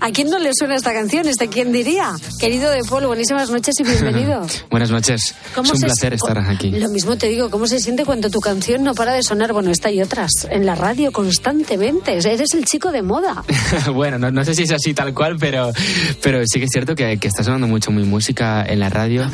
¿A 0.00 0.10
quién 0.12 0.30
no 0.30 0.38
le 0.38 0.52
suena 0.54 0.76
esta 0.76 0.92
canción? 0.92 1.26
¿Este 1.26 1.48
quién 1.48 1.72
diría? 1.72 2.12
Querido 2.38 2.70
de 2.70 2.82
Paul, 2.88 3.06
buenísimas 3.06 3.50
noches 3.50 3.74
y 3.80 3.82
bienvenido. 3.82 4.46
Buenas 4.70 4.90
noches. 4.90 5.34
¿Cómo 5.54 5.72
es 5.72 5.74
un 5.74 5.80
placer 5.80 6.14
estar 6.14 6.38
aquí. 6.38 6.70
Lo 6.70 6.88
mismo 6.88 7.16
te 7.16 7.28
digo, 7.28 7.50
¿cómo 7.50 7.66
se 7.66 7.80
siente 7.80 8.04
cuando 8.04 8.30
tu 8.30 8.38
canción 8.38 8.84
no 8.84 8.94
para 8.94 9.12
de 9.12 9.22
sonar? 9.24 9.52
Bueno, 9.52 9.70
esta 9.70 9.90
y 9.90 10.00
otras, 10.00 10.30
en 10.50 10.66
la 10.66 10.76
radio 10.76 11.10
constantemente. 11.10 12.12
Eres 12.16 12.54
el 12.54 12.64
chico 12.64 12.92
de 12.92 13.02
moda. 13.02 13.44
bueno, 13.92 14.18
no, 14.18 14.30
no 14.30 14.44
sé 14.44 14.54
si 14.54 14.62
es 14.62 14.70
así 14.70 14.94
tal 14.94 15.12
cual, 15.12 15.36
pero, 15.38 15.72
pero 16.22 16.42
sí 16.46 16.60
que 16.60 16.66
es 16.66 16.70
cierto 16.72 16.94
que, 16.94 17.18
que 17.18 17.26
está 17.28 17.42
sonando 17.42 17.66
mucho 17.66 17.90
mi 17.90 18.04
música 18.04 18.64
en 18.64 18.78
la 18.78 18.88
radio 18.88 19.28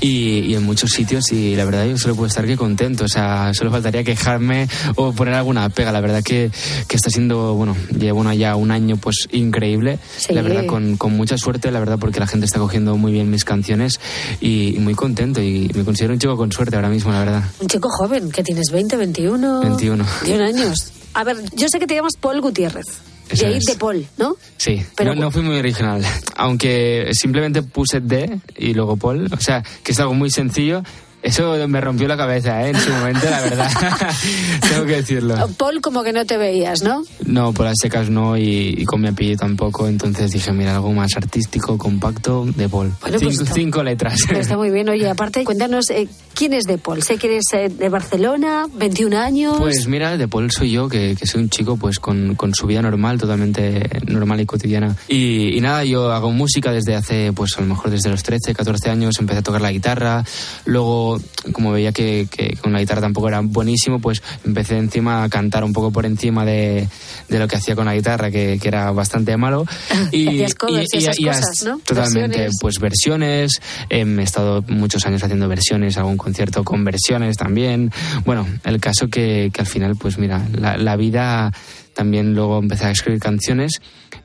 y, 0.00 0.40
y 0.40 0.54
en 0.54 0.62
muchos 0.62 0.90
sitios 0.90 1.30
y 1.32 1.54
la 1.54 1.66
verdad 1.66 1.84
yo 1.84 1.98
solo 1.98 2.14
puedo 2.14 2.28
estar 2.28 2.46
que 2.46 2.56
contento. 2.56 3.04
O 3.04 3.08
sea, 3.08 3.52
solo 3.52 3.70
faltaría 3.70 4.02
quejarme 4.04 4.68
o 4.96 5.12
poner 5.12 5.34
alguna 5.34 5.68
pega. 5.82 5.92
La 5.92 6.00
verdad 6.00 6.22
que, 6.22 6.50
que 6.86 6.96
está 6.96 7.10
siendo, 7.10 7.54
bueno, 7.54 7.76
llevo 7.98 8.16
bueno, 8.16 8.32
ya 8.32 8.56
un 8.56 8.70
año 8.70 8.96
pues 8.96 9.28
increíble. 9.32 9.98
Sí. 10.16 10.32
La 10.32 10.42
verdad 10.42 10.66
con, 10.66 10.96
con 10.96 11.12
mucha 11.16 11.36
suerte, 11.38 11.70
la 11.70 11.80
verdad 11.80 11.98
porque 11.98 12.20
la 12.20 12.26
gente 12.26 12.46
está 12.46 12.58
cogiendo 12.58 12.96
muy 12.96 13.12
bien 13.12 13.30
mis 13.30 13.44
canciones 13.44 14.00
y, 14.40 14.76
y 14.76 14.78
muy 14.78 14.94
contento 14.94 15.42
y 15.42 15.70
me 15.74 15.84
considero 15.84 16.12
un 16.14 16.20
chico 16.20 16.36
con 16.36 16.52
suerte 16.52 16.76
ahora 16.76 16.88
mismo, 16.88 17.10
la 17.12 17.18
verdad. 17.20 17.42
Un 17.60 17.68
chico 17.68 17.88
joven, 17.90 18.30
que 18.30 18.42
tienes 18.42 18.66
20, 18.72 18.96
21... 18.96 19.60
21. 19.62 20.04
21 20.24 20.44
años. 20.44 20.92
A 21.14 21.24
ver, 21.24 21.36
yo 21.54 21.68
sé 21.68 21.78
que 21.78 21.86
te 21.86 21.94
llamas 21.94 22.14
Paul 22.18 22.40
Gutiérrez. 22.40 22.86
Eso 23.30 23.46
de 23.46 23.60
de 23.60 23.76
Paul, 23.78 24.06
¿no? 24.18 24.36
Sí, 24.58 24.82
Pero- 24.94 25.14
no, 25.14 25.22
no 25.22 25.30
fui 25.30 25.42
muy 25.42 25.56
original. 25.56 26.04
Aunque 26.36 27.10
simplemente 27.12 27.62
puse 27.62 28.00
D 28.00 28.40
y 28.58 28.74
luego 28.74 28.96
Paul. 28.96 29.28
O 29.32 29.40
sea, 29.40 29.62
que 29.82 29.92
es 29.92 30.00
algo 30.00 30.12
muy 30.14 30.30
sencillo. 30.30 30.82
Eso 31.22 31.56
me 31.68 31.80
rompió 31.80 32.08
la 32.08 32.16
cabeza, 32.16 32.66
¿eh? 32.66 32.70
En 32.70 32.80
su 32.80 32.90
momento, 32.90 33.24
la 33.30 33.40
verdad. 33.42 33.70
Tengo 34.68 34.84
que 34.86 34.96
decirlo. 34.96 35.34
Paul 35.56 35.80
como 35.80 36.02
que 36.02 36.12
no 36.12 36.24
te 36.26 36.36
veías, 36.36 36.82
¿no? 36.82 37.02
No, 37.26 37.52
por 37.52 37.66
las 37.66 37.76
secas 37.80 38.10
no 38.10 38.36
y, 38.36 38.74
y 38.78 38.84
con 38.84 39.00
mi 39.00 39.08
apellido 39.08 39.36
tampoco. 39.38 39.86
Entonces 39.86 40.32
dije, 40.32 40.52
mira, 40.52 40.74
algo 40.74 40.92
más 40.92 41.16
artístico, 41.16 41.78
compacto, 41.78 42.44
de 42.56 42.68
Paul. 42.68 42.92
Bueno, 43.00 43.18
pues 43.20 43.30
cinco, 43.34 43.42
está- 43.44 43.54
cinco 43.54 43.82
letras. 43.82 44.18
Pero 44.26 44.40
está 44.40 44.56
muy 44.56 44.70
bien. 44.70 44.88
Oye, 44.88 45.08
aparte, 45.08 45.44
cuéntanos, 45.44 45.90
eh, 45.90 46.08
¿quién 46.34 46.54
es 46.54 46.64
de 46.64 46.78
Paul? 46.78 47.02
Sé 47.02 47.18
que 47.18 47.28
eres 47.28 47.44
eh, 47.52 47.68
de 47.68 47.88
Barcelona, 47.88 48.66
21 48.74 49.16
años. 49.18 49.56
Pues 49.58 49.86
mira, 49.86 50.16
de 50.16 50.26
Paul 50.28 50.50
soy 50.50 50.72
yo, 50.72 50.88
que, 50.88 51.14
que 51.18 51.26
soy 51.26 51.42
un 51.42 51.50
chico 51.50 51.76
pues 51.76 51.98
con, 52.00 52.34
con 52.34 52.52
su 52.54 52.66
vida 52.66 52.82
normal, 52.82 53.18
totalmente 53.20 53.88
normal 54.06 54.40
y 54.40 54.46
cotidiana. 54.46 54.96
Y, 55.08 55.56
y 55.56 55.60
nada, 55.60 55.84
yo 55.84 56.10
hago 56.12 56.32
música 56.32 56.72
desde 56.72 56.96
hace, 56.96 57.32
pues 57.32 57.56
a 57.58 57.60
lo 57.60 57.68
mejor 57.68 57.90
desde 57.90 58.10
los 58.10 58.22
13, 58.24 58.54
14 58.54 58.90
años, 58.90 59.14
empecé 59.20 59.38
a 59.38 59.42
tocar 59.42 59.60
la 59.60 59.70
guitarra. 59.70 60.24
Luego, 60.64 61.11
como 61.52 61.72
veía 61.72 61.92
que, 61.92 62.28
que 62.30 62.56
con 62.56 62.72
la 62.72 62.80
guitarra 62.80 63.00
tampoco 63.00 63.28
era 63.28 63.40
buenísimo, 63.40 63.98
pues 63.98 64.22
empecé 64.44 64.78
encima 64.78 65.24
a 65.24 65.28
cantar 65.28 65.64
un 65.64 65.72
poco 65.72 65.90
por 65.90 66.06
encima 66.06 66.44
de, 66.44 66.88
de 67.28 67.38
lo 67.38 67.48
que 67.48 67.56
hacía 67.56 67.74
con 67.74 67.86
la 67.86 67.94
guitarra, 67.94 68.30
que, 68.30 68.58
que 68.60 68.68
era 68.68 68.90
bastante 68.92 69.36
malo. 69.36 69.66
Covers 70.54 70.88
y 70.94 70.98
esas 70.98 71.16
cosas, 71.18 71.62
¿no? 71.64 71.78
Totalmente, 71.84 72.28
Versiones. 72.38 72.58
pues 72.60 72.78
versiones. 72.78 73.60
em, 73.88 74.18
he 74.20 74.22
estado 74.22 74.62
muchos 74.68 75.04
años 75.06 75.22
haciendo 75.22 75.48
versiones, 75.48 75.96
algún 75.96 76.16
concierto 76.16 76.64
con 76.64 76.84
versiones 76.84 77.36
también. 77.36 77.90
Bueno, 78.24 78.46
el 78.64 78.80
caso 78.80 79.08
que, 79.08 79.50
que 79.52 79.60
al 79.60 79.66
final, 79.66 79.96
pues 79.96 80.18
mira, 80.18 80.46
la, 80.54 80.76
la 80.76 80.96
vida 80.96 81.52
también 81.94 82.34
luego 82.34 82.58
empecé 82.58 82.86
a 82.86 82.90
escribir 82.90 83.20
canciones 83.20 83.80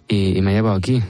y, 0.07 0.37
y 0.37 0.41
me 0.41 0.51
ha 0.51 0.53
llevado 0.53 0.75
aquí. 0.75 1.01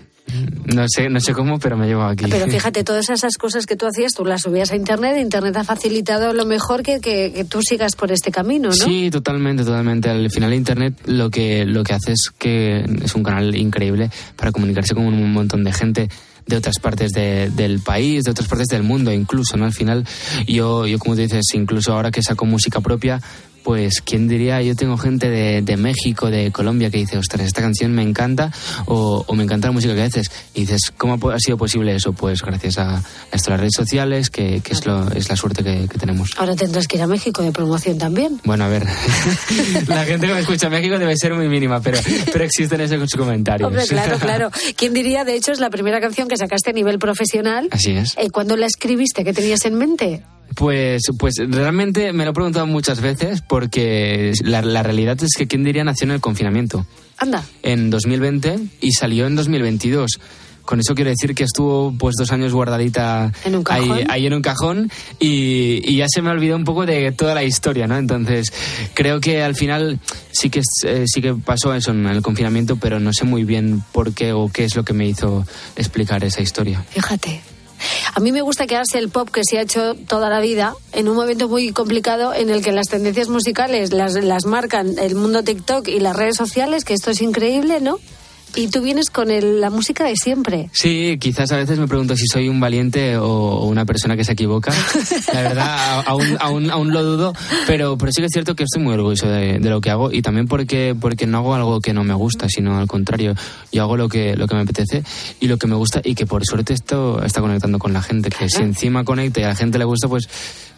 No 0.74 0.86
sé, 0.90 1.10
no 1.10 1.20
sé 1.22 1.34
cómo, 1.34 1.58
pero 1.60 1.78
me 1.78 1.86
ha 1.86 1.88
llevado 1.88 2.10
aquí. 2.10 2.26
Pero 2.30 2.48
fíjate, 2.48 2.84
todas 2.84 3.10
esas 3.10 3.38
cosas 3.38 3.66
que 3.66 3.76
tú 3.78 3.86
hacías, 3.88 4.14
tú 4.14 4.26
las 4.26 4.42
subías 4.42 4.72
a 4.72 4.76
Internet, 4.76 5.18
Internet 5.18 5.56
ha 5.58 5.64
facilitado 5.64 6.34
lo 6.34 6.46
mejor 6.46 6.84
que, 6.84 7.00
que, 7.00 7.32
que 7.34 7.46
tú 7.46 7.62
sigas 7.62 7.96
por 7.96 8.12
este 8.12 8.30
camino, 8.32 8.70
¿no? 8.70 8.76
Sí, 8.76 9.10
totalmente, 9.10 9.64
totalmente. 9.64 10.10
Al 10.10 10.30
final 10.30 10.54
Internet 10.54 10.94
lo 11.06 11.30
que, 11.30 11.66
lo 11.66 11.84
que 11.84 11.94
hace 11.94 12.12
es 12.12 12.30
que 12.38 12.84
es 13.04 13.16
un 13.16 13.24
canal 13.24 13.56
increíble 13.56 14.10
para 14.36 14.52
comunicarse 14.52 14.94
con 14.94 15.06
un 15.06 15.32
montón 15.32 15.64
de 15.64 15.72
gente 15.72 16.10
de 16.46 16.56
otras 16.58 16.80
partes 16.80 17.12
de- 17.12 17.50
del 17.50 17.80
país, 17.80 18.24
de 18.24 18.32
otras 18.32 18.48
partes 18.48 18.68
del 18.68 18.84
mundo 18.84 19.12
incluso, 19.14 19.58
¿no? 19.58 19.66
Al 19.66 19.74
final 19.74 20.06
yo, 20.48 20.86
yo 20.88 21.00
como 21.00 21.16
tú 21.16 21.22
dices, 21.22 21.46
incluso 21.54 21.94
ahora 21.94 22.12
que 22.12 22.22
saco 22.22 22.46
música 22.46 22.80
propia, 22.82 23.22
pues 23.68 24.00
quién 24.00 24.30
diría, 24.30 24.62
yo 24.62 24.78
tengo 24.78 24.98
gente 24.98 25.30
de, 25.30 25.62
de 25.62 25.76
México, 25.76 26.32
de 26.32 26.54
Colombia 26.54 26.90
que 26.90 27.00
dice, 27.00 27.18
ostras, 27.18 27.46
esta 27.46 27.62
canción 27.62 27.92
me 27.92 28.02
encanta 28.02 28.50
o, 28.86 29.26
o 29.28 29.36
me 29.36 29.44
encanta 29.44 29.68
la 29.68 29.74
música 29.74 29.94
que 29.94 30.04
haces. 30.04 30.32
Y 30.54 30.62
dices, 30.62 30.94
¿cómo 30.96 31.20
ha 31.30 31.38
sido 31.38 31.58
posible 31.58 31.94
eso? 31.94 32.14
Pues 32.14 32.44
gracias 32.44 32.78
a, 32.78 33.04
esto, 33.30 33.50
las 33.50 33.60
redes 33.60 33.74
sociales, 33.76 34.30
que, 34.30 34.62
que 34.62 34.72
es, 34.72 34.86
lo, 34.86 35.12
es 35.12 35.28
la 35.28 35.36
suerte 35.36 35.66
que, 35.66 35.86
que 35.90 35.98
tenemos. 35.98 36.30
Ahora 36.38 36.56
tendrás 36.56 36.88
que 36.88 36.96
ir 36.96 37.02
a 37.02 37.08
México 37.08 37.44
de 37.44 37.52
promoción 37.52 37.98
también. 37.98 38.40
Bueno, 38.46 38.64
a 38.64 38.70
ver, 38.70 38.86
la 39.88 40.06
gente 40.06 40.28
que 40.28 40.34
me 40.34 40.40
escucha 40.40 40.68
en 40.68 40.72
México 40.72 40.98
debe 40.98 41.18
ser 41.18 41.34
muy 41.34 41.50
mínima, 41.50 41.82
pero, 41.82 42.00
pero 42.32 42.46
existen 42.46 42.80
esos 42.80 43.12
comentarios. 43.16 43.68
Hombre, 43.68 43.86
claro, 43.86 44.18
claro. 44.18 44.50
¿Quién 44.78 44.94
diría, 44.94 45.26
de 45.26 45.36
hecho, 45.36 45.52
es 45.52 45.60
la 45.60 45.70
primera 45.70 46.00
canción 46.00 46.30
que 46.30 46.38
sacaste 46.38 46.70
a 46.70 46.74
nivel 46.74 47.00
profesional? 47.00 47.68
Así 47.72 47.92
es. 47.92 48.16
Eh, 48.18 48.30
¿Cuándo 48.30 48.56
la 48.56 48.66
escribiste? 48.66 49.26
¿Qué 49.26 49.34
tenías 49.34 49.66
en 49.66 49.76
mente? 49.76 50.24
Pues, 50.58 51.04
pues 51.20 51.36
realmente 51.38 52.12
me 52.14 52.26
lo 52.26 52.32
he 52.32 52.34
preguntado 52.34 52.66
muchas 52.66 53.00
veces 53.00 53.44
porque 53.48 54.34
la, 54.44 54.64
la 54.64 54.82
realidad 54.82 55.22
es 55.22 55.36
que 55.38 55.46
quién 55.46 55.64
diría 55.64 55.84
nació 55.84 56.06
en 56.06 56.12
el 56.12 56.20
confinamiento 56.20 56.84
Anda. 57.20 57.44
en 57.62 57.92
2020 57.92 58.58
y 58.82 58.92
salió 58.92 59.28
en 59.28 59.36
2022. 59.36 60.20
Con 60.64 60.80
eso 60.80 60.96
quiero 60.96 61.12
decir 61.12 61.36
que 61.36 61.44
estuvo 61.44 61.94
pues 61.98 62.16
dos 62.18 62.32
años 62.32 62.54
guardadita 62.54 63.32
En 63.46 63.56
un 63.56 63.64
cajón. 63.64 63.92
Ahí, 63.92 64.06
ahí 64.10 64.26
en 64.26 64.34
un 64.34 64.42
cajón 64.42 64.92
y, 65.20 65.80
y 65.90 65.98
ya 65.98 66.08
se 66.10 66.24
me 66.24 66.32
olvidó 66.32 66.56
un 66.56 66.64
poco 66.64 66.88
de 66.88 67.12
toda 67.12 67.36
la 67.36 67.44
historia, 67.44 67.86
¿no? 67.86 67.96
Entonces 67.96 68.52
creo 68.96 69.22
que 69.22 69.44
al 69.44 69.54
final 69.54 70.00
sí 70.32 70.50
que 70.50 70.62
eh, 70.86 71.04
sí 71.06 71.22
que 71.22 71.36
pasó 71.36 71.72
eso 71.76 71.92
en 71.92 72.08
el 72.08 72.24
confinamiento, 72.24 72.78
pero 72.78 73.00
no 73.00 73.14
sé 73.14 73.26
muy 73.26 73.44
bien 73.44 73.84
por 73.92 74.14
qué 74.14 74.34
o 74.34 74.50
qué 74.52 74.64
es 74.64 74.76
lo 74.76 74.84
que 74.84 74.94
me 74.94 75.08
hizo 75.08 75.46
explicar 75.76 76.24
esa 76.24 76.42
historia. 76.42 76.84
Fíjate. 76.90 77.42
A 78.14 78.20
mí 78.20 78.32
me 78.32 78.42
gusta 78.42 78.68
quedarse 78.68 78.98
el 78.98 79.10
pop 79.10 79.30
que 79.30 79.42
se 79.44 79.58
ha 79.58 79.62
hecho 79.62 79.96
toda 80.08 80.30
la 80.30 80.40
vida 80.40 80.74
en 80.94 81.10
un 81.10 81.16
momento 81.16 81.48
muy 81.48 81.72
complicado 81.72 82.34
en 82.34 82.50
el 82.50 82.64
que 82.64 82.72
las 82.72 82.88
tendencias 82.88 83.30
musicales 83.30 83.94
las, 83.94 84.14
las 84.14 84.46
marcan 84.46 84.98
el 85.00 85.16
mundo 85.16 85.44
TikTok 85.44 85.88
y 85.88 86.00
las 86.00 86.16
redes 86.16 86.38
sociales, 86.38 86.86
que 86.86 86.94
esto 86.94 87.12
es 87.12 87.22
increíble, 87.22 87.82
¿no? 87.82 88.00
Y 88.56 88.70
tú 88.70 88.82
vienes 88.82 89.10
con 89.12 89.30
el- 89.30 89.62
la 89.62 89.70
música 89.70 90.04
de 90.06 90.16
siempre. 90.16 90.70
Sí, 90.74 91.18
quizás 91.20 91.52
a 91.52 91.58
veces 91.58 91.78
me 91.78 91.88
pregunto 91.88 92.16
si 92.16 92.26
soy 92.28 92.50
un 92.50 92.60
valiente 92.60 93.18
o, 93.18 93.28
o 93.28 93.66
una 93.68 93.86
persona 93.86 94.16
que 94.18 94.24
se 94.24 94.32
equivoca. 94.32 94.74
La 95.34 95.42
verdad, 95.42 96.04
aún, 96.08 96.26
aún, 96.40 96.72
aún 96.72 96.92
lo 96.92 97.04
dudo, 97.04 97.34
pero, 97.68 97.98
pero 97.98 98.12
sí 98.12 98.22
que 98.22 98.26
es 98.26 98.32
cierto 98.32 98.56
que 98.56 98.64
estoy 98.64 98.82
muy 98.82 98.94
orgulloso 98.94 99.28
de, 99.28 99.60
de 99.60 99.70
lo 99.70 99.80
que 99.82 99.92
hago 99.92 100.12
y 100.12 100.22
también 100.24 100.48
porque, 100.48 100.96
porque 101.00 101.28
no 101.28 101.38
hago 101.40 101.54
algo 101.54 101.82
que 101.82 101.94
no 101.94 102.04
me 102.04 102.14
gusta, 102.16 102.48
sino 102.50 102.78
al 102.80 102.88
contrario, 102.88 103.36
yo 103.72 103.84
hago 103.84 103.96
lo 103.98 104.10
que, 104.10 104.36
lo 104.36 104.48
que 104.48 104.56
me 104.56 104.62
apetece 104.62 105.04
y 105.40 105.48
lo 105.48 105.58
que 105.58 105.68
me 105.68 105.76
gusta 105.76 106.02
y 106.04 106.16
que 106.16 106.26
por 106.26 106.44
suerte 106.46 106.74
esto 106.74 107.22
está 107.24 107.42
conectando 107.42 107.78
con 107.78 107.94
la 107.94 108.02
gente, 108.02 108.30
que 108.30 108.50
si 108.50 108.64
encima 108.64 109.04
conecta 109.04 109.42
y 109.42 109.44
a 109.44 109.50
la 109.50 109.56
gente 109.56 109.78
le 109.78 109.86
gusta, 109.86 110.08
pues, 110.08 110.28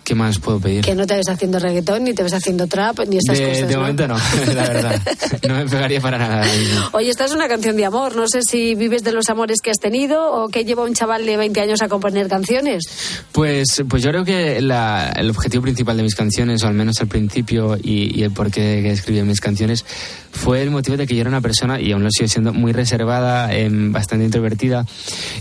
¿qué 0.03 0.15
más 0.15 0.39
puedo 0.39 0.59
pedir? 0.59 0.83
Que 0.83 0.95
no 0.95 1.05
te 1.05 1.15
ves 1.15 1.29
haciendo 1.29 1.59
reggaetón, 1.59 2.03
ni 2.03 2.13
te 2.13 2.23
ves 2.23 2.33
haciendo 2.33 2.67
trap, 2.67 2.99
ni 3.07 3.17
esas 3.17 3.37
de, 3.37 3.47
cosas. 3.47 3.67
de 3.67 3.73
¿no? 3.75 3.81
momento 3.81 4.07
no, 4.07 4.15
la 4.53 4.63
verdad. 4.63 5.01
No 5.47 5.55
me 5.55 5.65
pegaría 5.67 6.01
para 6.01 6.17
nada. 6.17 6.45
Oye, 6.93 7.09
esta 7.09 7.25
es 7.25 7.31
una 7.31 7.47
canción 7.47 7.75
de 7.77 7.85
amor. 7.85 8.15
No 8.15 8.25
sé 8.27 8.41
si 8.41 8.75
vives 8.75 9.03
de 9.03 9.11
los 9.11 9.29
amores 9.29 9.59
que 9.63 9.69
has 9.71 9.79
tenido 9.79 10.31
o 10.31 10.49
que 10.49 10.65
lleva 10.65 10.83
un 10.83 10.93
chaval 10.95 11.25
de 11.25 11.37
20 11.37 11.61
años 11.61 11.81
a 11.81 11.87
componer 11.89 12.27
canciones. 12.27 12.83
Pues, 13.31 13.83
pues 13.87 14.01
yo 14.03 14.09
creo 14.09 14.25
que 14.25 14.61
la- 14.61 15.11
el 15.15 15.29
objetivo 15.29 15.63
principal 15.63 15.97
de 15.97 16.03
mis 16.03 16.15
canciones, 16.15 16.63
o 16.63 16.67
al 16.67 16.73
menos 16.73 16.99
al 17.01 17.07
principio, 17.07 17.77
y, 17.81 18.19
y 18.19 18.23
el 18.23 18.31
por 18.31 18.49
qué 18.51 18.89
escribí 18.91 19.21
mis 19.23 19.39
canciones, 19.41 19.85
fue 20.31 20.61
el 20.61 20.71
motivo 20.71 20.97
de 20.97 21.07
que 21.07 21.15
yo 21.15 21.21
era 21.21 21.29
una 21.29 21.41
persona, 21.41 21.79
y 21.79 21.91
aún 21.91 22.03
lo 22.03 22.11
sigo 22.11 22.27
siendo, 22.27 22.53
muy 22.53 22.71
reservada, 22.71 23.53
em, 23.53 23.91
bastante 23.91 24.25
introvertida, 24.25 24.85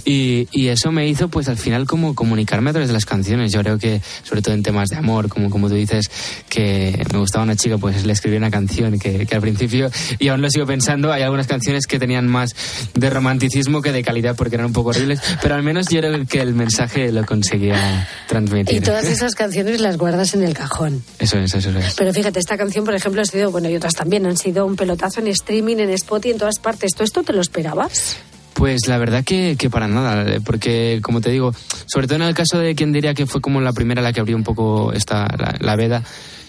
y, 0.05 0.49
y 0.53 0.69
eso 0.69 0.93
me 0.93 1.07
hizo, 1.09 1.29
pues 1.29 1.49
al 1.49 1.57
final, 1.57 1.87
como 1.87 2.15
comunicarme 2.15 2.71
a 2.71 2.73
través 2.73 2.89
de 2.89 2.95
las 2.95 3.07
canciones. 3.07 3.53
Yo 3.53 3.61
creo 3.61 3.79
que, 3.79 4.01
sobre 4.23 4.43
todo 4.43 4.55
en 4.55 4.63
temas 4.63 4.89
de 4.89 4.97
amor, 4.97 5.29
como, 5.29 5.51
como 5.51 5.69
tú 5.69 5.75
dices, 5.75 6.11
que 6.49 7.05
me 7.13 7.19
gustaba 7.19 7.45
una 7.45 7.57
chica, 7.57 7.79
pues 7.79 8.05
le 8.05 8.13
escribí 8.13 8.37
una 8.37 8.51
canción 8.51 8.99
que, 8.99 9.27
que 9.27 9.35
al 9.35 9.41
principio, 9.41 9.91
y 10.19 10.29
aún 10.29 10.43
lo 10.43 10.51
sigo 10.51 10.67
pensando, 10.67 11.13
hay 11.13 11.23
algunas 11.23 11.47
canciones 11.47 11.87
que 11.87 11.99
tenían 11.99 12.27
más 12.27 12.55
de 12.95 13.11
romanticismo 13.11 13.83
que 13.83 13.93
de 13.93 14.03
calidad 14.03 14.37
porque 14.37 14.57
eran 14.57 14.67
un 14.67 14.73
poco 14.73 14.91
horribles, 14.91 15.21
pero 15.43 15.55
al 15.55 15.63
menos 15.63 15.89
yo 15.89 16.01
creo 16.01 16.27
que 16.27 16.41
el 16.41 16.55
mensaje 16.55 17.13
lo 17.13 17.25
conseguía 17.27 18.09
transmitir. 18.27 18.77
Y 18.77 18.81
todas 18.81 19.05
esas 19.05 19.35
canciones 19.35 19.81
las 19.81 19.97
guardas 19.97 20.35
en 20.35 20.43
el 20.43 20.55
cajón. 20.55 21.03
Eso 21.19 21.39
es, 21.39 21.55
eso 21.55 21.71
es. 21.71 21.95
Pero 21.95 22.13
fíjate, 22.13 22.39
esta 22.39 22.57
canción, 22.57 22.85
por 22.85 22.95
ejemplo, 22.95 23.21
ha 23.23 23.25
sido, 23.25 23.51
bueno, 23.51 23.69
y 23.69 23.77
otras 23.77 23.95
también, 23.95 24.27
han 24.27 24.37
sido 24.37 24.67
un 24.67 24.77
pelotazo 24.79 25.21
en 25.21 25.27
streaming, 25.27 25.77
en 25.77 25.91
Spotify, 25.91 26.33
en 26.33 26.39
todas 26.39 26.59
partes. 26.59 26.95
¿Tú 26.95 27.03
esto 27.03 27.23
te 27.23 27.35
lo 27.35 27.43
esperabas? 27.43 28.17
Pues 28.55 28.89
la 28.89 28.99
verdad 28.99 29.25
que, 29.25 29.57
que 29.59 29.71
para 29.71 29.87
nada, 29.87 30.29
eh, 30.29 30.41
porque 30.45 31.01
como 31.03 31.21
te 31.21 31.31
digo, 31.31 31.55
sobre 31.87 32.07
todo 32.07 32.17
en 32.17 32.23
el 32.23 32.35
caso 32.35 32.59
de 32.59 32.75
quien 32.75 32.93
diría 32.93 33.15
que 33.15 33.27
fue 33.27 33.41
como 33.41 33.61
la 33.61 33.73
primera 33.73 34.03
la 34.03 34.13
que 34.13 34.21
abrió 34.21 34.37
un 34.37 34.43
poco 34.43 34.93
esta, 34.93 35.29
la, 35.39 35.55
la 35.61 35.77
veda, 35.77 36.03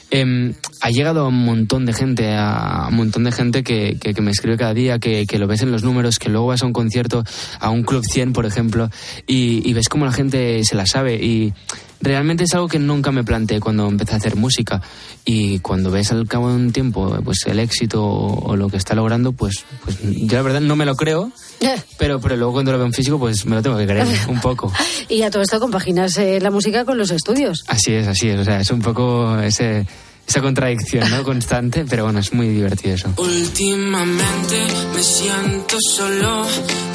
em, 0.09 0.53
ha 0.81 0.89
llegado 0.89 1.21
a 1.21 1.27
un 1.27 1.45
montón 1.45 1.85
de 1.85 1.93
gente, 1.93 2.33
a 2.35 2.87
un 2.89 2.95
montón 2.95 3.25
de 3.25 3.31
gente 3.31 3.63
que, 3.63 3.97
que, 4.01 4.15
que 4.15 4.21
me 4.21 4.31
escribe 4.31 4.57
cada 4.57 4.73
día, 4.73 4.97
que, 4.97 5.27
que 5.27 5.37
lo 5.37 5.45
ves 5.45 5.61
en 5.61 5.71
los 5.71 5.83
números, 5.83 6.17
que 6.17 6.29
luego 6.29 6.47
vas 6.47 6.63
a 6.63 6.65
un 6.65 6.73
concierto, 6.73 7.23
a 7.59 7.69
un 7.69 7.83
Club 7.83 8.03
100, 8.03 8.33
por 8.33 8.47
ejemplo, 8.47 8.89
y, 9.27 9.61
y 9.69 9.73
ves 9.73 9.87
cómo 9.87 10.05
la 10.05 10.11
gente 10.11 10.63
se 10.63 10.75
la 10.75 10.87
sabe 10.87 11.13
y 11.15 11.53
realmente 12.01 12.43
es 12.43 12.53
algo 12.53 12.67
que 12.67 12.79
nunca 12.79 13.11
me 13.11 13.23
planteé 13.23 13.59
cuando 13.59 13.87
empecé 13.87 14.13
a 14.13 14.17
hacer 14.17 14.35
música. 14.35 14.81
Y 15.25 15.59
cuando 15.59 15.91
ves 15.91 16.11
al 16.11 16.27
cabo 16.27 16.49
de 16.49 16.55
un 16.55 16.71
tiempo 16.71 17.17
pues 17.23 17.39
el 17.45 17.59
éxito 17.59 18.03
o, 18.03 18.51
o 18.51 18.55
lo 18.55 18.69
que 18.69 18.77
está 18.77 18.95
logrando 18.95 19.31
pues 19.33 19.65
pues 19.83 19.97
yo 20.01 20.37
la 20.37 20.41
verdad 20.41 20.61
no 20.61 20.75
me 20.75 20.85
lo 20.85 20.95
creo 20.95 21.31
pero 21.97 22.19
pero 22.19 22.35
luego 22.35 22.53
cuando 22.53 22.71
lo 22.71 22.77
veo 22.77 22.87
en 22.87 22.93
físico 22.93 23.19
pues 23.19 23.45
me 23.45 23.55
lo 23.55 23.61
tengo 23.61 23.77
que 23.77 23.85
creer 23.85 24.07
un 24.27 24.39
poco. 24.41 24.71
Y 25.07 25.21
a 25.21 25.29
todo 25.29 25.41
esto 25.41 25.59
compaginas 25.59 26.17
eh, 26.17 26.39
la 26.39 26.51
música 26.51 26.85
con 26.85 26.97
los 26.97 27.11
estudios. 27.11 27.63
así 27.67 27.93
es 27.93 28.07
así 28.07 28.29
es. 28.29 28.39
O 28.39 28.43
sea 28.43 28.59
es 28.59 28.71
un 28.71 28.81
poco 28.81 29.39
ese 29.39 29.85
esa 30.29 30.41
contradicción 30.41 31.09
no 31.09 31.23
constante 31.23 31.85
pero 31.89 32.05
bueno 32.05 32.19
es 32.19 32.31
muy 32.31 32.47
divertido 32.47 32.95
eso 32.95 33.09
Últimamente 33.17 34.55
me 34.93 35.03
siento 35.03 35.77
solo, 35.93 36.45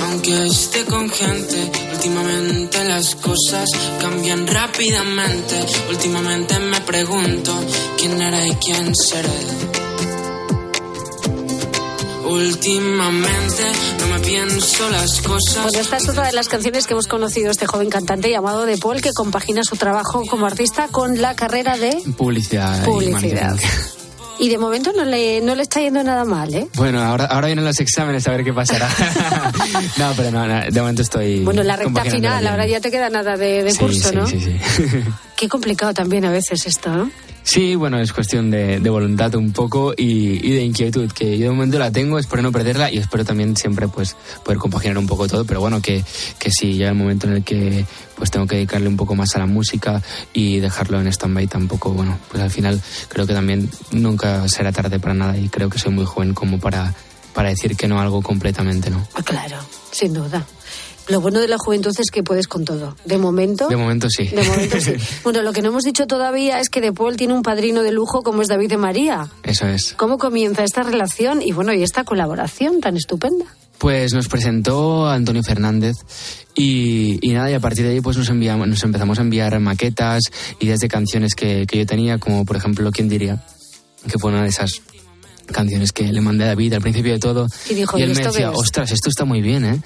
aunque 0.01 0.47
esté 0.47 0.85
con 0.85 1.11
gente. 1.11 1.70
Últimamente 1.92 2.85
las 2.85 3.14
cosas 3.16 3.68
cambian 4.01 4.47
rápidamente. 4.47 5.66
Últimamente 5.90 6.59
me 6.59 6.81
pregunto 6.81 7.53
quién 7.99 8.20
era 8.20 8.47
y 8.47 8.53
quién 8.55 8.94
seré. 8.94 9.84
Últimamente 12.25 13.63
no 14.01 14.07
me 14.09 14.21
pienso 14.21 14.91
las 14.91 15.21
cosas. 15.21 15.63
Pues 15.63 15.75
esta 15.77 15.97
es 15.99 16.09
otra 16.09 16.27
de 16.27 16.33
las 16.33 16.49
canciones 16.49 16.87
que 16.87 16.95
hemos 16.95 17.07
conocido 17.07 17.51
este 17.51 17.67
joven 17.67 17.91
cantante 17.91 18.31
llamado 18.31 18.65
De 18.67 18.79
Paul, 18.79 19.01
que 19.01 19.13
compagina 19.13 19.63
su 19.63 19.77
trabajo 19.77 20.23
como 20.27 20.47
artista 20.47 20.89
con 20.89 21.21
la 21.21 21.35
carrera 21.37 21.77
de... 21.77 21.97
publicidad 22.17 22.83
y 22.83 22.85
Publicidad. 22.87 23.57
Y 24.39 24.49
de 24.49 24.59
momento 24.59 24.93
no 24.97 25.05
le, 25.05 25.41
no 25.43 25.55
le 25.55 25.63
está 25.63 25.81
yendo 25.81 26.03
nada 26.03 26.25
mal, 26.25 26.53
¿eh? 26.55 26.67
bueno 26.75 27.01
ahora 27.01 27.27
ahora 27.27 27.47
vienen 27.47 27.65
los 27.65 27.79
exámenes 27.79 28.27
a 28.27 28.33
ver 28.33 28.43
qué 28.43 28.53
pasará 28.53 28.89
no 29.97 30.13
pero 30.17 30.33
no, 30.33 30.45
no, 30.49 30.61
de 30.71 30.81
momento 30.81 31.03
estoy 31.03 31.45
Bueno, 31.45 31.63
la 31.63 31.77
recta 31.77 32.05
final, 32.05 32.45
ahora 32.45 32.67
ya 32.67 32.81
te 32.81 32.91
queda 32.91 33.11
nada 33.11 33.37
de, 33.37 33.63
de 33.63 33.71
Sí, 33.71 33.79
curso, 33.79 34.09
sí, 34.09 34.15
¿no? 34.17 34.27
sí, 34.27 34.41
sí. 34.41 34.59
Qué 35.37 35.49
complicado 35.49 35.95
también 35.95 36.25
a 36.25 36.33
veces 36.33 36.67
esto, 36.67 36.91
¿no? 36.91 37.11
Sí, 37.46 37.74
bueno, 37.74 38.00
es 38.00 38.14
cuestión 38.14 38.50
de, 38.50 38.80
de 38.80 38.90
voluntad 38.90 39.35
un 39.35 39.52
poco 39.52 39.92
y, 39.94 40.44
y 40.44 40.52
de 40.54 40.62
inquietud, 40.62 41.12
que 41.12 41.37
yo 41.37 41.44
de 41.44 41.50
momento 41.50 41.78
la 41.78 41.92
tengo, 41.92 42.18
espero 42.18 42.42
no 42.42 42.50
perderla 42.50 42.90
y 42.90 42.96
espero 42.96 43.22
también 43.22 43.54
siempre 43.54 43.87
pues 43.87 44.16
poder 44.42 44.59
compaginar 44.59 44.96
un 44.96 45.07
poco 45.07 45.28
todo, 45.28 45.44
pero 45.44 45.61
bueno, 45.61 45.83
que, 45.83 46.02
que 46.38 46.50
si 46.50 46.72
llega 46.72 46.88
el 46.88 46.94
momento 46.96 47.26
en 47.26 47.35
el 47.35 47.44
que 47.44 47.85
pues 48.16 48.30
tengo 48.30 48.46
que 48.46 48.57
dedicarle 48.57 48.88
un 48.88 48.96
poco 48.96 49.14
más 49.14 49.37
a 49.37 49.40
la 49.40 49.46
música 49.46 50.02
y 50.33 50.59
dejarlo 50.59 50.98
en 50.98 51.07
stand-by 51.07 51.46
tampoco, 51.46 51.92
bueno, 51.92 52.18
pues 52.30 52.42
al 52.42 52.50
final 52.50 52.80
creo 53.09 53.26
que 53.26 53.35
también 53.35 53.68
nunca 53.92 54.48
será 54.48 54.72
tarde 54.72 54.98
para 54.98 55.12
nada 55.12 55.37
y 55.37 55.50
creo 55.50 55.68
que 55.68 55.78
soy 55.78 55.92
muy 55.92 56.07
joven 56.07 56.33
como 56.33 56.59
para, 56.59 56.94
para 57.35 57.51
decir 57.51 57.77
que 57.77 57.88
no 57.88 58.01
algo 58.01 58.23
completamente, 58.23 58.90
¿no? 58.90 59.07
Ah, 59.14 59.23
claro, 59.23 59.59
sin 59.90 60.14
duda. 60.14 60.47
Lo 61.09 61.20
bueno 61.20 61.38
de 61.40 61.49
la 61.49 61.59
juventud 61.59 61.92
es 61.99 62.11
que 62.11 62.23
puedes 62.23 62.49
con 62.49 62.64
todo. 62.64 62.97
De 63.05 63.18
momento. 63.18 63.68
De 63.68 63.77
momento 63.77 64.09
sí. 64.09 64.29
De 64.29 64.42
momento 64.42 64.81
sí. 64.81 64.94
Bueno, 65.23 65.42
lo 65.42 65.53
que 65.53 65.61
no 65.61 65.68
hemos 65.68 65.83
dicho 65.83 66.07
todavía 66.07 66.61
es 66.61 66.70
que 66.70 66.81
De 66.81 66.92
Paul 66.92 67.16
tiene 67.16 67.35
un 67.35 67.42
padrino 67.42 67.83
de 67.83 67.92
lujo 67.92 68.23
como 68.23 68.40
es 68.40 68.49
David 68.49 68.70
de 68.70 68.77
María. 68.79 69.29
Eso 69.42 69.66
es. 69.66 69.92
¿Cómo 69.99 70.16
comienza 70.16 70.64
esta 70.64 70.83
relación 70.83 71.42
y 71.42 71.53
bueno, 71.53 71.75
y 71.75 71.83
esta 71.83 72.05
colaboración 72.05 72.81
tan 72.81 72.97
estupenda? 72.97 73.44
Pues 73.77 74.14
nos 74.14 74.29
presentó 74.29 75.07
Antonio 75.07 75.42
Fernández 75.42 75.97
y, 76.55 77.18
y 77.20 77.35
nada, 77.35 77.51
y 77.51 77.55
a 77.55 77.61
partir 77.61 77.85
de 77.85 77.92
ahí 77.92 78.01
pues 78.01 78.16
nos, 78.16 78.31
enviamos, 78.31 78.66
nos 78.66 78.83
empezamos 78.83 79.18
a 79.18 79.23
enviar 79.23 79.59
maquetas, 79.61 80.23
ideas 80.61 80.79
de 80.81 80.88
canciones 80.88 81.35
que, 81.35 81.66
que 81.66 81.79
yo 81.79 81.87
tenía, 81.87 82.18
como 82.18 82.47
por 82.47 82.57
ejemplo, 82.57 82.90
¿quién 82.92 83.11
diría? 83.11 83.44
Que 84.11 84.18
fue 84.18 84.31
una 84.31 84.42
de 84.42 84.49
esas 84.49 84.81
canciones 85.52 85.92
que 85.92 86.04
le 86.12 86.20
mandé 86.20 86.44
a 86.44 86.48
David 86.48 86.74
al 86.74 86.80
principio 86.83 87.12
de 87.12 87.18
todo. 87.18 87.46
Y 87.70 87.74
dijo, 87.74 87.96
él 87.96 88.11
¿y 88.11 88.14
me 88.14 88.22
decía, 88.24 88.50
ostras, 88.50 88.90
esto 88.92 89.09
está 89.09 89.24
muy 89.24 89.40
bien, 89.42 89.64
¿eh? 89.64 89.80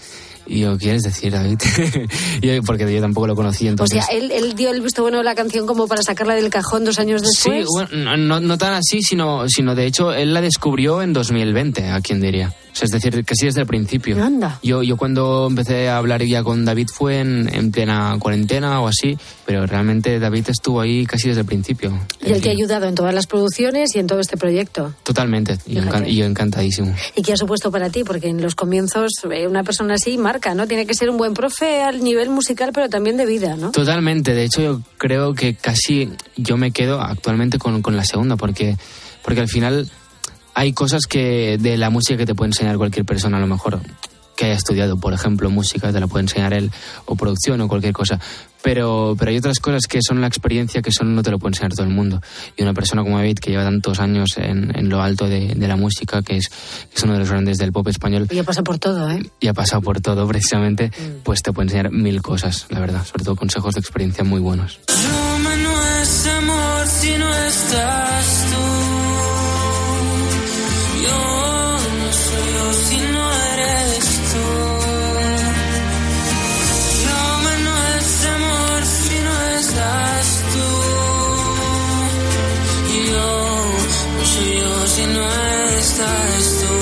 Y 0.50 0.60
yo, 0.60 0.78
¿quieres 0.78 1.02
decir, 1.02 1.32
David? 1.32 1.58
Y 2.40 2.46
yo, 2.46 2.62
porque 2.62 2.90
yo 2.92 3.00
tampoco 3.02 3.26
lo 3.26 3.34
conocía, 3.36 3.68
O 3.68 3.72
entonces... 3.72 4.02
sea, 4.04 4.16
él, 4.16 4.30
él 4.30 4.54
dio 4.54 4.70
el 4.70 4.80
visto 4.80 5.02
bueno 5.02 5.20
a 5.20 5.22
la 5.22 5.34
canción 5.34 5.66
como 5.66 5.86
para 5.86 6.02
sacarla 6.02 6.34
del 6.34 6.48
cajón 6.48 6.84
dos 6.86 6.98
años 6.98 7.20
después. 7.20 7.66
Sí, 7.66 7.70
bueno, 7.70 7.88
no, 7.92 8.16
no- 8.16 8.40
no 8.40 8.56
tan 8.58 8.72
así, 8.72 9.02
sino, 9.02 9.46
sino 9.48 9.74
de 9.74 9.84
hecho 9.86 10.12
él 10.14 10.32
la 10.32 10.40
descubrió 10.40 11.02
en 11.02 11.12
2020, 11.12 11.88
a 11.90 12.00
quien 12.00 12.20
diría. 12.22 12.54
O 12.72 12.76
sea, 12.76 12.86
es 12.86 12.90
decir, 12.90 13.24
casi 13.24 13.46
desde 13.46 13.62
el 13.62 13.66
principio. 13.66 14.22
Anda. 14.22 14.58
Yo, 14.62 14.82
yo 14.82 14.96
cuando 14.96 15.46
empecé 15.48 15.88
a 15.88 15.96
hablar 15.98 16.22
ya 16.24 16.42
con 16.42 16.64
David 16.64 16.88
fue 16.92 17.18
en, 17.20 17.48
en 17.52 17.70
plena 17.72 18.16
cuarentena 18.20 18.80
o 18.80 18.88
así, 18.88 19.18
pero 19.46 19.66
realmente 19.66 20.18
David 20.18 20.46
estuvo 20.48 20.80
ahí 20.80 21.04
casi 21.06 21.28
desde 21.28 21.40
el 21.40 21.46
principio. 21.46 21.98
Y 22.24 22.32
él 22.32 22.40
te 22.40 22.48
ha 22.50 22.52
ayudado 22.52 22.86
en 22.86 22.94
todas 22.94 23.14
las 23.14 23.26
producciones 23.26 23.94
y 23.94 23.98
en 23.98 24.06
todo 24.06 24.20
este 24.20 24.36
proyecto. 24.36 24.94
Totalmente, 25.02 25.58
y 25.66 25.74
yo, 25.74 25.82
encan- 25.82 26.08
y 26.08 26.16
yo 26.16 26.24
encantadísimo. 26.26 26.94
¿Y 27.16 27.22
qué 27.22 27.32
ha 27.32 27.36
supuesto 27.36 27.70
para 27.70 27.90
ti? 27.90 28.04
Porque 28.04 28.28
en 28.28 28.40
los 28.42 28.54
comienzos 28.54 29.12
eh, 29.30 29.46
una 29.48 29.64
persona 29.64 29.94
así 29.94 30.18
marca, 30.18 30.54
¿no? 30.54 30.66
Tiene 30.66 30.86
que 30.86 30.94
ser 30.94 31.10
un 31.10 31.16
buen 31.16 31.34
profe 31.34 31.82
al 31.82 32.02
nivel 32.04 32.30
musical, 32.30 32.70
pero 32.72 32.88
también 32.88 33.16
de 33.16 33.26
vida, 33.26 33.56
¿no? 33.56 33.72
Totalmente, 33.72 34.34
de 34.34 34.44
hecho 34.44 34.60
yo 34.62 34.82
creo 34.98 35.34
que 35.34 35.54
casi 35.54 36.10
yo 36.36 36.56
me 36.56 36.70
quedo 36.70 37.00
actualmente 37.00 37.58
con, 37.58 37.82
con 37.82 37.96
la 37.96 38.04
segunda, 38.04 38.36
porque, 38.36 38.76
porque 39.24 39.40
al 39.40 39.48
final 39.48 39.90
hay 40.58 40.72
cosas 40.72 41.06
que 41.06 41.56
de 41.56 41.76
la 41.76 41.88
música 41.88 42.16
que 42.16 42.26
te 42.26 42.34
puede 42.34 42.48
enseñar 42.48 42.78
cualquier 42.78 43.06
persona 43.06 43.36
a 43.36 43.40
lo 43.40 43.46
mejor 43.46 43.78
que 44.36 44.46
haya 44.46 44.54
estudiado, 44.54 44.98
por 44.98 45.12
ejemplo, 45.12 45.50
música, 45.50 45.92
te 45.92 46.00
la 46.00 46.08
puede 46.08 46.24
enseñar 46.24 46.52
él, 46.52 46.72
o 47.06 47.14
producción 47.14 47.60
o 47.60 47.68
cualquier 47.68 47.92
cosa. 47.92 48.18
Pero, 48.60 49.14
pero 49.16 49.30
hay 49.30 49.38
otras 49.38 49.60
cosas 49.60 49.82
que 49.88 50.00
son 50.02 50.20
la 50.20 50.26
experiencia 50.26 50.82
que 50.82 50.90
son 50.90 51.14
no 51.14 51.22
te 51.22 51.30
lo 51.30 51.38
puede 51.38 51.50
enseñar 51.50 51.74
todo 51.74 51.84
el 51.84 51.92
mundo. 51.92 52.20
Y 52.56 52.64
una 52.64 52.74
persona 52.74 53.04
como 53.04 53.18
David, 53.18 53.38
que 53.38 53.50
lleva 53.50 53.62
tantos 53.62 54.00
años 54.00 54.30
en, 54.36 54.76
en 54.76 54.88
lo 54.88 55.00
alto 55.00 55.28
de, 55.28 55.54
de 55.54 55.68
la 55.68 55.76
música, 55.76 56.22
que 56.22 56.38
es, 56.38 56.48
que 56.48 56.96
es 56.96 57.02
uno 57.04 57.12
de 57.12 57.20
los 57.20 57.30
grandes 57.30 57.58
del 57.58 57.70
pop 57.70 57.86
español, 57.86 58.26
Y 58.28 58.38
ha 58.38 58.44
pasado 58.44 58.64
por 58.64 58.78
todo, 58.78 59.08
¿eh? 59.10 59.22
y 59.38 59.46
ha 59.46 59.54
pasado 59.54 59.80
por 59.80 60.00
todo 60.00 60.26
precisamente, 60.26 60.90
pues 61.22 61.40
te 61.42 61.52
puede 61.52 61.66
enseñar 61.66 61.92
mil 61.92 62.20
cosas, 62.20 62.66
la 62.68 62.80
verdad, 62.80 63.04
sobre 63.04 63.24
todo 63.24 63.36
consejos 63.36 63.74
de 63.74 63.80
experiencia 63.80 64.24
muy 64.24 64.40
buenos. 64.40 64.80
Roma 64.88 65.54
no 65.56 66.00
es 66.02 66.26
amor 66.26 66.86
si 66.88 67.16
no 67.16 67.32
estás 67.32 68.46
tú. 68.50 68.67
Estás 85.98 86.60
tú. 86.60 86.74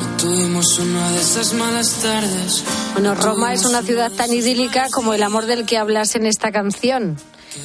No 0.00 0.16
tuvimos 0.16 0.78
una 0.78 1.10
de 1.12 1.20
esas 1.20 1.54
malas 1.54 1.90
tardes. 2.02 2.64
Bueno, 2.94 3.14
Roma 3.14 3.52
es 3.52 3.64
una 3.64 3.82
ciudad 3.82 4.10
tan 4.12 4.32
idílica 4.32 4.88
como 4.90 5.12
el 5.14 5.22
amor 5.22 5.46
del 5.46 5.66
que 5.66 5.76
hablas 5.76 6.14
en 6.14 6.26
esta 6.26 6.52
canción. 6.52 7.18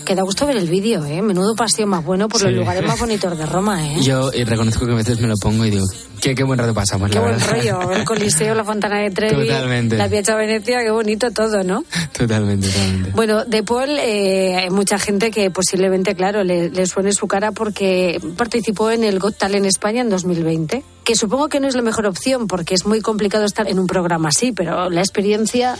Que 0.05 0.15
da 0.15 0.23
gusto 0.23 0.45
ver 0.45 0.57
el 0.57 0.67
vídeo, 0.69 1.03
¿eh? 1.05 1.21
Menudo 1.21 1.55
paseo 1.55 1.85
más 1.87 2.03
bueno 2.03 2.27
por 2.27 2.41
los 2.41 2.51
lugares 2.53 2.83
más 2.85 2.99
bonitos 2.99 3.37
de 3.37 3.45
Roma, 3.45 3.85
¿eh? 3.87 4.01
Yo 4.01 4.31
eh, 4.33 4.45
reconozco 4.45 4.85
que 4.85 4.91
a 4.91 4.95
veces 4.95 5.19
me 5.19 5.27
lo 5.27 5.35
pongo 5.37 5.65
y 5.65 5.71
digo, 5.71 5.85
qué, 6.21 6.35
qué 6.35 6.43
buen 6.43 6.59
rato 6.59 6.73
pasamos, 6.73 7.09
Qué 7.09 7.15
la 7.15 7.21
buen 7.21 7.37
verdad. 7.37 7.51
rollo, 7.79 7.91
el 7.91 8.03
Coliseo, 8.05 8.55
la 8.55 8.63
Fontana 8.63 8.99
de 8.99 9.11
Trevi, 9.11 9.47
Totalmente. 9.47 9.97
la 9.97 10.09
Piazza 10.09 10.35
Venecia, 10.35 10.79
qué 10.81 10.91
bonito 10.91 11.31
todo, 11.31 11.63
¿no? 11.63 11.83
Totalmente, 12.11 12.67
totalmente. 12.69 13.11
Bueno, 13.11 13.45
de 13.45 13.63
Paul 13.63 13.89
eh, 13.99 14.55
hay 14.57 14.69
mucha 14.69 14.97
gente 14.99 15.31
que 15.31 15.49
posiblemente, 15.51 16.15
claro, 16.15 16.43
le, 16.43 16.69
le 16.69 16.85
suene 16.85 17.13
su 17.13 17.27
cara 17.27 17.51
porque 17.51 18.19
participó 18.37 18.91
en 18.91 19.03
el 19.03 19.19
Got 19.19 19.37
Talent 19.37 19.65
España 19.65 20.01
en 20.01 20.09
2020, 20.09 20.83
que 21.03 21.15
supongo 21.15 21.47
que 21.49 21.59
no 21.59 21.67
es 21.67 21.75
la 21.75 21.81
mejor 21.81 22.05
opción 22.05 22.47
porque 22.47 22.75
es 22.75 22.85
muy 22.85 23.01
complicado 23.01 23.45
estar 23.45 23.67
en 23.67 23.79
un 23.79 23.87
programa 23.87 24.29
así, 24.29 24.51
pero 24.51 24.89
la 24.89 25.01
experiencia... 25.01 25.77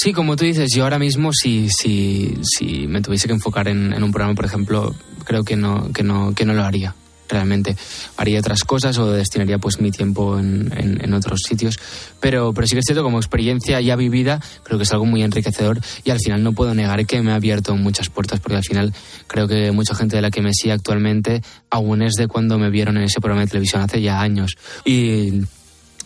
Sí, 0.00 0.12
como 0.12 0.36
tú 0.36 0.44
dices, 0.44 0.68
yo 0.72 0.84
ahora 0.84 1.00
mismo 1.00 1.32
si, 1.32 1.68
si, 1.70 2.32
si 2.42 2.86
me 2.86 3.00
tuviese 3.02 3.26
que 3.26 3.32
enfocar 3.34 3.66
en, 3.66 3.92
en 3.92 4.04
un 4.04 4.12
programa, 4.12 4.36
por 4.36 4.44
ejemplo, 4.44 4.94
creo 5.24 5.42
que 5.42 5.56
no, 5.56 5.90
que 5.92 6.04
no, 6.04 6.32
que 6.36 6.44
no 6.44 6.54
lo 6.54 6.62
haría. 6.62 6.94
Realmente 7.28 7.76
haría 8.16 8.38
otras 8.38 8.62
cosas 8.62 8.96
o 8.98 9.10
destinaría 9.10 9.58
pues 9.58 9.80
mi 9.80 9.90
tiempo 9.90 10.38
en, 10.38 10.72
en- 10.76 11.04
en 11.04 11.12
otros 11.14 11.40
sitios. 11.46 11.78
Pero, 12.20 12.52
pero 12.54 12.66
sí 12.68 12.74
que 12.74 12.78
es 12.78 12.84
cierto, 12.86 13.02
como 13.02 13.18
experiencia 13.18 13.80
ya 13.80 13.96
vivida, 13.96 14.40
creo 14.62 14.78
que 14.78 14.84
es 14.84 14.92
algo 14.92 15.04
muy 15.04 15.22
enriquecedor 15.24 15.80
y 16.04 16.10
al 16.10 16.20
final 16.20 16.42
no 16.44 16.52
puedo 16.52 16.72
negar 16.74 17.04
que 17.04 17.20
me 17.20 17.32
ha 17.32 17.34
abierto 17.34 17.76
muchas 17.76 18.08
puertas 18.08 18.38
porque 18.40 18.56
al 18.56 18.62
final 18.64 18.94
creo 19.26 19.48
que 19.48 19.72
mucha 19.72 19.94
gente 19.96 20.14
de 20.16 20.22
la 20.22 20.30
que 20.30 20.40
me 20.42 20.54
sigue 20.54 20.72
actualmente 20.72 21.42
aún 21.70 22.02
es 22.02 22.14
de 22.14 22.28
cuando 22.28 22.56
me 22.56 22.70
vieron 22.70 22.96
en 22.98 23.02
ese 23.02 23.20
programa 23.20 23.42
de 23.42 23.48
televisión 23.48 23.82
hace 23.82 24.00
ya 24.00 24.20
años. 24.22 24.56
Y, 24.86 25.42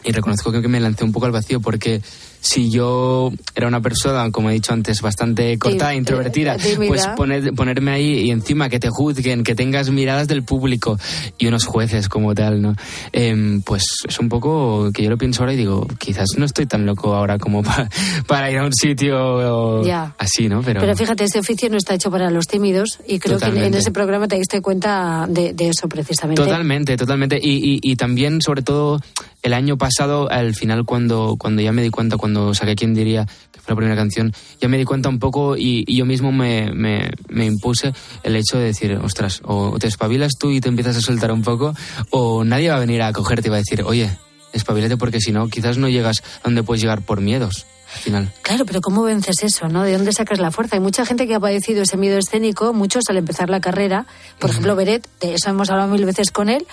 y 0.04 0.12
reconozco 0.12 0.50
que 0.50 0.66
me 0.66 0.80
lancé 0.80 1.04
un 1.04 1.12
poco 1.12 1.26
al 1.26 1.32
vacío 1.32 1.60
porque 1.60 2.00
si 2.42 2.70
yo 2.70 3.30
era 3.54 3.68
una 3.68 3.80
persona, 3.80 4.30
como 4.32 4.50
he 4.50 4.54
dicho 4.54 4.72
antes, 4.72 5.00
bastante 5.00 5.56
cortada, 5.58 5.92
Tim- 5.92 5.98
introvertida, 5.98 6.56
eh, 6.56 6.74
pues 6.88 7.06
poner- 7.16 7.54
ponerme 7.54 7.92
ahí 7.92 8.18
y 8.26 8.30
encima 8.32 8.68
que 8.68 8.80
te 8.80 8.88
juzguen, 8.90 9.44
que 9.44 9.54
tengas 9.54 9.90
miradas 9.90 10.26
del 10.26 10.42
público 10.42 10.98
y 11.38 11.46
unos 11.46 11.64
jueces 11.66 12.08
como 12.08 12.34
tal, 12.34 12.60
¿no? 12.60 12.74
Em, 13.12 13.62
pues 13.62 13.84
es 14.08 14.18
un 14.18 14.28
poco 14.28 14.90
que 14.92 15.04
yo 15.04 15.10
lo 15.10 15.16
pienso 15.18 15.42
ahora 15.42 15.52
y 15.52 15.56
digo, 15.56 15.86
quizás 15.98 16.30
no 16.36 16.44
estoy 16.44 16.66
tan 16.66 16.84
loco 16.84 17.14
ahora 17.14 17.38
como 17.38 17.62
pa- 17.62 17.88
para 18.26 18.50
ir 18.50 18.58
a 18.58 18.64
un 18.64 18.72
sitio 18.74 19.16
o- 19.16 19.84
Ya. 19.84 20.14
así, 20.18 20.48
¿no? 20.48 20.62
Pero, 20.62 20.80
Pero 20.80 20.96
fíjate, 20.96 21.24
este 21.24 21.38
oficio 21.38 21.70
no 21.70 21.76
está 21.76 21.94
hecho 21.94 22.10
para 22.10 22.28
los 22.30 22.48
tímidos 22.48 22.98
y 23.06 23.20
creo 23.20 23.38
que 23.38 23.44
en- 23.44 23.50
Totalmente. 23.52 23.78
ese 23.78 23.92
programa 23.92 24.26
te 24.26 24.36
diste 24.36 24.60
cuenta 24.60 25.26
de, 25.28 25.52
de 25.52 25.68
eso 25.68 25.88
precisamente. 25.88 26.42
Totalmente, 26.42 26.96
totalmente. 26.96 27.38
Y, 27.40 27.76
y- 27.76 27.80
y 27.92 27.94
también, 27.96 28.42
sobre 28.42 28.62
todo, 28.62 29.00
el 29.42 29.52
año 29.54 29.76
pasado, 29.78 30.28
al 30.30 30.54
final, 30.54 30.84
cuando, 30.84 31.36
cuando 31.38 31.62
ya 31.62 31.70
me 31.72 31.82
di 31.82 31.90
cuenta, 31.90 32.16
cuando 32.16 32.31
saqué 32.54 32.74
quien 32.74 32.94
diría 32.94 33.26
que 33.52 33.60
fue 33.60 33.72
la 33.72 33.76
primera 33.76 33.96
canción, 33.96 34.32
ya 34.60 34.68
me 34.68 34.78
di 34.78 34.84
cuenta 34.84 35.08
un 35.08 35.18
poco 35.18 35.56
y, 35.56 35.84
y 35.86 35.96
yo 35.96 36.04
mismo 36.04 36.32
me, 36.32 36.72
me, 36.72 37.10
me 37.28 37.46
impuse 37.46 37.92
el 38.22 38.36
hecho 38.36 38.58
de 38.58 38.64
decir, 38.64 38.98
ostras, 39.02 39.40
o 39.44 39.78
te 39.78 39.86
espabilas 39.86 40.32
tú 40.38 40.50
y 40.50 40.60
te 40.60 40.68
empiezas 40.68 40.96
a 40.96 41.00
soltar 41.00 41.32
un 41.32 41.42
poco, 41.42 41.74
o 42.10 42.44
nadie 42.44 42.70
va 42.70 42.76
a 42.76 42.80
venir 42.80 43.02
a 43.02 43.12
cogerte 43.12 43.48
y 43.48 43.50
va 43.50 43.56
a 43.56 43.60
decir, 43.60 43.82
oye, 43.82 44.10
espabilate 44.52 44.96
porque 44.96 45.20
si 45.20 45.32
no, 45.32 45.48
quizás 45.48 45.78
no 45.78 45.88
llegas 45.88 46.22
a 46.40 46.44
donde 46.44 46.62
puedes 46.62 46.80
llegar 46.80 47.02
por 47.02 47.20
miedos, 47.20 47.66
al 47.94 48.00
final. 48.00 48.32
Claro, 48.42 48.64
pero 48.64 48.80
¿cómo 48.80 49.02
vences 49.02 49.42
eso, 49.42 49.68
no? 49.68 49.82
¿De 49.82 49.92
dónde 49.92 50.12
sacas 50.12 50.38
la 50.38 50.50
fuerza? 50.50 50.76
Hay 50.76 50.80
mucha 50.80 51.04
gente 51.04 51.26
que 51.26 51.34
ha 51.34 51.40
padecido 51.40 51.82
ese 51.82 51.96
miedo 51.96 52.18
escénico, 52.18 52.72
muchos 52.72 53.04
al 53.08 53.18
empezar 53.18 53.50
la 53.50 53.60
carrera. 53.60 54.06
Por 54.38 54.50
ejemplo, 54.50 54.76
Beret, 54.76 55.06
de 55.20 55.34
eso 55.34 55.50
hemos 55.50 55.70
hablado 55.70 55.90
mil 55.90 56.04
veces 56.04 56.30
con 56.30 56.48
él. 56.48 56.66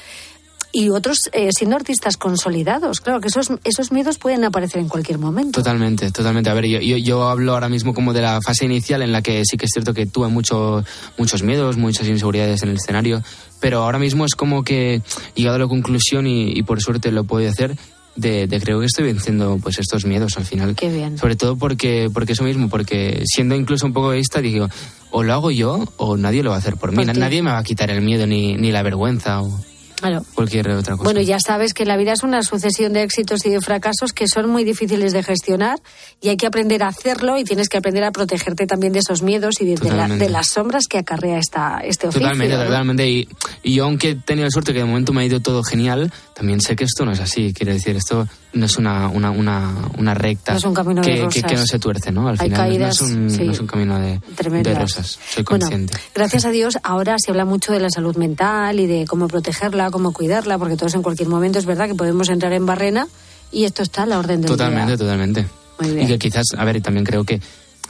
Y 0.71 0.89
otros 0.89 1.17
eh, 1.31 1.49
siendo 1.51 1.75
artistas 1.75 2.15
consolidados. 2.17 2.99
Claro 3.01 3.19
que 3.21 3.29
esos, 3.29 3.49
esos 3.63 3.91
miedos 3.91 4.19
pueden 4.19 4.43
aparecer 4.43 4.79
en 4.79 4.87
cualquier 4.87 5.17
momento. 5.17 5.59
Totalmente, 5.59 6.11
totalmente. 6.11 6.49
A 6.49 6.53
ver, 6.53 6.65
yo, 6.67 6.79
yo, 6.79 6.97
yo 6.97 7.27
hablo 7.27 7.53
ahora 7.53 7.69
mismo 7.69 7.95
como 7.95 8.13
de 8.13 8.21
la 8.21 8.39
fase 8.39 8.65
inicial 8.65 9.01
en 9.01 9.11
la 9.11 9.23
que 9.23 9.41
sí 9.45 9.57
que 9.57 9.65
es 9.65 9.71
cierto 9.73 9.95
que 9.95 10.05
tuve 10.05 10.27
mucho, 10.27 10.83
muchos 11.17 11.41
miedos, 11.41 11.77
muchas 11.77 12.07
inseguridades 12.07 12.61
en 12.61 12.69
el 12.69 12.75
escenario, 12.75 13.23
pero 13.59 13.83
ahora 13.83 13.97
mismo 13.97 14.25
es 14.25 14.35
como 14.35 14.63
que 14.63 14.95
he 14.95 15.01
llegado 15.35 15.55
a 15.55 15.59
la 15.59 15.67
conclusión 15.67 16.27
y, 16.27 16.51
y 16.51 16.61
por 16.61 16.81
suerte 16.81 17.11
lo 17.11 17.23
puedo 17.23 17.49
hacer. 17.49 17.75
De, 18.15 18.47
de 18.47 18.59
creo 18.59 18.81
que 18.81 18.87
estoy 18.87 19.05
venciendo 19.05 19.59
pues 19.63 19.79
estos 19.79 20.03
miedos 20.03 20.37
al 20.37 20.43
final. 20.43 20.75
Qué 20.75 20.91
bien. 20.91 21.17
Sobre 21.17 21.37
todo 21.37 21.55
porque, 21.55 22.09
porque 22.13 22.33
eso 22.33 22.43
mismo, 22.43 22.67
porque 22.67 23.23
siendo 23.25 23.55
incluso 23.55 23.85
un 23.85 23.93
poco 23.93 24.11
egoísta, 24.11 24.41
digo, 24.41 24.67
o 25.09 25.23
lo 25.23 25.31
hago 25.31 25.51
yo 25.51 25.85
o 25.95 26.17
nadie 26.17 26.43
lo 26.43 26.49
va 26.49 26.57
a 26.57 26.59
hacer 26.59 26.75
por 26.75 26.91
mí. 26.91 27.05
¿Por? 27.05 27.17
Nadie 27.17 27.41
me 27.41 27.51
va 27.51 27.59
a 27.59 27.63
quitar 27.63 27.89
el 27.91 28.01
miedo 28.01 28.27
ni, 28.27 28.55
ni 28.55 28.73
la 28.73 28.83
vergüenza 28.83 29.41
o 29.41 29.57
Claro. 29.99 30.23
cualquier 30.33 30.69
otra 30.69 30.93
cosa. 30.93 31.03
Bueno, 31.03 31.21
ya 31.21 31.39
sabes 31.39 31.73
que 31.73 31.85
la 31.85 31.97
vida 31.97 32.13
es 32.13 32.23
una 32.23 32.41
sucesión 32.43 32.93
de 32.93 33.03
éxitos 33.03 33.45
y 33.45 33.49
de 33.49 33.61
fracasos 33.61 34.13
que 34.13 34.27
son 34.27 34.49
muy 34.49 34.63
difíciles 34.63 35.13
de 35.13 35.23
gestionar 35.23 35.79
y 36.21 36.29
hay 36.29 36.37
que 36.37 36.47
aprender 36.47 36.83
a 36.83 36.87
hacerlo 36.87 37.37
y 37.37 37.43
tienes 37.43 37.69
que 37.69 37.77
aprender 37.77 38.03
a 38.03 38.11
protegerte 38.11 38.65
también 38.65 38.93
de 38.93 38.99
esos 38.99 39.21
miedos 39.21 39.59
y 39.61 39.65
de, 39.65 39.75
de 39.75 39.91
la- 39.91 40.07
de 40.07 40.29
las 40.29 40.47
sombras 40.49 40.87
que 40.87 40.97
acarrea 40.97 41.37
esta, 41.37 41.79
este 41.83 42.07
oficio. 42.07 42.21
Totalmente, 42.21 42.55
¿no? 42.57 42.63
totalmente. 42.65 43.09
Y, 43.09 43.27
y 43.63 43.73
yo, 43.75 43.85
aunque 43.85 44.11
he 44.11 44.15
tenido 44.15 44.45
la 44.45 44.51
suerte 44.51 44.73
que 44.73 44.79
de 44.79 44.85
momento 44.85 45.13
me 45.13 45.21
ha 45.21 45.25
ido 45.25 45.39
todo 45.41 45.63
genial, 45.63 46.11
también 46.33 46.61
sé 46.61 46.75
que 46.75 46.85
esto 46.85 47.05
no 47.05 47.11
es 47.11 47.19
así. 47.19 47.53
Quiero 47.53 47.73
decir, 47.73 47.95
esto 47.95 48.27
no 48.53 48.65
es 48.65 48.77
una, 48.77 49.07
una, 49.09 49.29
una, 49.31 49.73
una 49.97 50.13
recta 50.13 50.53
No 50.53 50.57
es 50.57 50.63
un 50.65 50.73
camino 50.73 51.01
que, 51.01 51.15
que, 51.15 51.23
rosas. 51.23 51.43
que 51.43 51.55
no 51.55 51.65
se 51.65 51.79
tuerce, 51.79 52.11
¿no? 52.11 52.27
Al 52.27 52.35
Hay 52.39 52.47
final 52.49 52.59
caídas, 52.69 53.01
no, 53.01 53.07
es 53.07 53.13
un, 53.13 53.29
sí. 53.29 53.43
no 53.45 53.51
es 53.51 53.59
un 53.59 53.67
camino 53.67 53.99
de, 53.99 54.19
de 54.63 54.73
rosas. 54.73 55.19
Soy 55.29 55.43
Bueno, 55.43 55.65
consciente. 55.65 55.97
gracias 56.15 56.45
a 56.45 56.49
Dios 56.51 56.77
ahora 56.83 57.15
se 57.19 57.31
habla 57.31 57.45
mucho 57.45 57.71
de 57.71 57.79
la 57.79 57.89
salud 57.89 58.15
mental 58.17 58.79
y 58.79 58.87
de 58.87 59.05
cómo 59.05 59.27
protegerla, 59.27 59.91
cómo 59.91 60.13
cuidarla, 60.13 60.57
porque 60.57 60.75
todos 60.77 60.95
en 60.95 61.01
cualquier 61.03 61.29
momento 61.29 61.59
es 61.59 61.65
verdad 61.65 61.87
que 61.87 61.95
podemos 61.95 62.29
entrar 62.29 62.53
en 62.53 62.65
barrena 62.65 63.07
y 63.51 63.65
esto 63.65 63.83
está 63.83 64.03
a 64.03 64.05
la 64.05 64.19
orden 64.19 64.41
del 64.41 64.49
Totalmente, 64.51 64.87
día. 64.91 64.97
totalmente. 64.97 65.45
Bien. 65.81 66.01
Y 66.01 66.07
que 66.07 66.19
quizás, 66.19 66.45
a 66.57 66.65
ver, 66.65 66.75
y 66.75 66.81
también 66.81 67.05
creo 67.05 67.23
que 67.23 67.39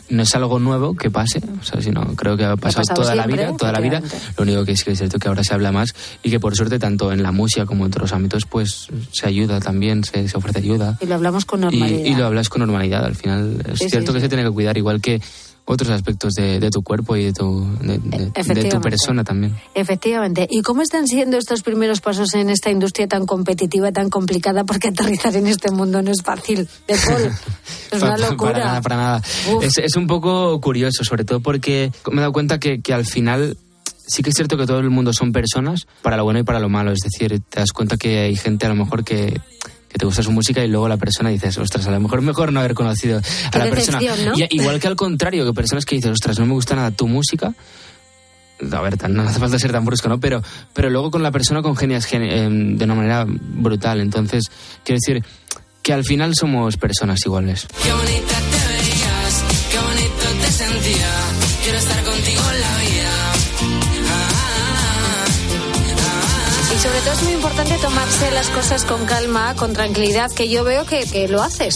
no 0.10 0.24
es 0.24 0.36
algo 0.36 0.60
nuevo 0.60 0.96
que 0.96 1.10
pase, 1.12 1.40
o 1.60 1.64
sea, 1.64 1.82
sino 1.82 2.16
creo 2.16 2.36
que 2.38 2.46
ha 2.46 2.56
pasado, 2.58 2.82
pasado 2.84 3.02
toda 3.02 3.14
siempre, 3.14 3.38
la 3.44 3.48
vida, 3.50 3.58
toda 3.58 3.72
la 3.72 3.80
vida. 3.80 4.02
Lo 4.38 4.44
único 4.44 4.66
que 4.66 4.76
sí 4.76 4.84
que 4.84 4.92
es 4.92 4.98
cierto 4.98 5.20
que 5.20 5.28
ahora 5.28 5.44
se 5.44 5.54
habla 5.54 5.72
más 5.72 5.90
y 6.24 6.30
que 6.30 6.40
por 6.40 6.56
suerte 6.56 6.80
tanto 6.80 7.12
en 7.12 7.22
la 7.24 7.32
música 7.32 7.66
como 7.66 7.86
en 7.86 7.92
otros 7.92 8.12
ámbitos 8.14 8.46
pues 8.46 8.88
se 9.12 9.28
ayuda 9.28 9.60
también, 9.60 10.04
se, 10.04 10.28
se 10.28 10.38
ofrece 10.38 10.60
ayuda. 10.60 10.98
Y 11.02 11.06
lo 11.06 11.16
hablamos 11.16 11.46
con 11.46 11.62
normalidad. 11.62 12.06
y 12.06 12.16
lo 12.16 12.26
hablas 12.26 12.50
con 12.50 12.60
normalidad. 12.62 13.06
Al 13.06 13.16
final 13.16 13.64
es 13.72 13.80
Sí, 13.80 13.90
cierto 13.90 14.12
sí, 14.12 14.16
que 14.16 14.20
sí. 14.20 14.26
se 14.26 14.30
tiene 14.30 14.44
que 14.44 14.52
cuidar 14.52 14.78
igual 14.78 15.00
que 15.02 15.22
otros 15.66 15.92
aspectos 15.92 16.34
de, 16.34 16.60
de 16.60 16.72
tu 16.72 16.82
cuerpo 16.82 17.16
y 17.16 17.26
de 17.26 17.34
tu, 17.34 17.64
de, 17.82 18.00
de- 18.00 18.54
de 18.56 18.70
tu 18.70 18.82
persona 18.82 19.24
también. 19.24 19.56
Efectivamente. 19.76 20.48
¿Y 20.50 20.64
cómo 20.64 20.82
están 20.82 21.08
siendo 21.08 21.38
estos 21.38 21.62
primeros 21.62 22.02
pasos 22.02 22.34
en 22.34 22.50
esta 22.50 22.72
industria 22.72 23.08
tan 23.08 23.28
competitiva, 23.28 23.92
tan 23.92 24.10
complicada? 24.10 24.64
Porque 24.64 24.88
aterrizar 24.88 25.36
en 25.36 25.46
este 25.46 25.70
mundo 25.70 26.02
no 26.02 26.10
es 26.10 26.24
fácil. 26.24 26.68
De 26.88 26.96
Paul, 27.06 27.32
es 27.92 28.02
una 28.02 28.18
locura. 28.18 28.52
Para 28.54 28.66
nada, 28.66 28.82
para 28.82 28.96
nada. 28.96 29.22
Es, 29.62 29.78
es 29.78 29.96
un 29.96 30.08
poco 30.08 30.60
curioso, 30.62 31.04
sobre 31.04 31.24
todo 31.26 31.40
porque 31.40 31.92
me 32.12 32.18
he 32.18 32.20
dado 32.22 32.34
cuenta 32.34 32.60
que, 32.60 32.82
que 32.82 32.94
al 32.94 33.06
final 33.06 33.58
sí 34.08 34.24
que 34.24 34.30
es 34.32 34.36
cierto 34.36 34.58
que 34.58 34.66
todo 34.66 34.80
el 34.80 34.90
mundo 34.90 35.14
son 35.14 35.32
personas, 35.32 35.88
para 36.02 36.18
lo 36.18 36.24
bueno 36.24 36.40
y 36.40 36.44
para 36.44 36.60
lo 36.60 36.70
malo. 36.70 36.92
Es 36.92 37.00
decir, 37.04 37.42
te 37.50 37.60
das 37.60 37.72
cuenta 37.72 37.98
que 37.98 38.20
hay 38.20 38.36
gente 38.36 38.66
a 38.66 38.70
lo 38.70 38.76
mejor 38.76 39.04
que 39.04 39.40
que 39.90 39.98
te 39.98 40.06
gusta 40.06 40.22
su 40.22 40.32
música 40.32 40.64
y 40.64 40.68
luego 40.68 40.88
la 40.88 40.98
persona 40.98 41.32
dices, 41.32 41.58
ostras, 41.58 41.88
a 41.88 41.90
lo 41.92 42.00
mejor 42.00 42.22
mejor 42.22 42.54
no 42.54 42.60
haber 42.60 42.76
conocido 42.76 43.18
a 43.52 43.58
la 43.58 43.66
persona. 43.72 43.98
decepción, 44.00 44.24
¿no? 44.24 44.38
Y- 44.38 44.46
igual 44.52 44.80
que 44.80 44.86
al 44.88 44.96
contrario, 44.96 45.44
que 45.48 45.52
personas 45.54 45.84
que 45.84 45.96
dices, 45.96 46.12
ostras, 46.12 46.38
no 46.38 46.46
me 46.46 46.54
gusta 46.54 46.76
nada 46.76 46.92
tu 46.92 47.08
música. 47.08 47.56
A 48.72 48.82
ver, 48.82 48.98
tan- 48.98 49.16
no 49.16 49.24
hace 49.24 49.40
falta 49.40 49.58
ser 49.58 49.72
tan 49.72 49.84
brusco, 49.86 50.08
¿no? 50.10 50.20
Pero, 50.20 50.44
pero 50.74 50.92
luego 50.92 51.10
con 51.10 51.24
la 51.24 51.32
persona 51.32 51.64
congenias 51.64 52.06
gen- 52.06 52.22
em, 52.22 52.78
de 52.78 52.86
una 52.86 52.94
manera 52.94 53.26
brutal. 53.28 54.00
Entonces, 54.00 54.44
quiero 54.84 55.00
decir 55.04 55.24
que 55.90 55.94
al 55.94 56.04
final 56.04 56.36
somos 56.36 56.78
personas 56.78 57.20
iguales. 57.26 57.66
Qué 57.82 57.92
bonita 57.92 58.36
te 58.52 58.74
veías, 58.74 59.44
qué 59.72 59.80
bonito 59.80 60.46
te 60.46 60.52
sentía. 60.52 61.10
Quiero 61.64 61.80
estar 61.80 62.04
contigo 62.04 62.44
en 62.54 62.62
la 62.62 62.78
vida. 62.78 63.34
Y 66.76 66.80
sobre 66.80 67.00
todo 67.00 67.14
es 67.14 67.24
muy 67.24 67.34
importante 67.34 67.76
tomarse 67.80 68.30
las 68.30 68.50
cosas 68.50 68.86
con 68.86 69.04
calma, 69.08 69.56
con 69.56 69.74
tranquilidad, 69.74 70.32
que 70.32 70.48
yo 70.48 70.64
veo 70.64 70.86
que, 70.86 71.08
que 71.08 71.28
lo 71.28 71.42
haces. 71.42 71.74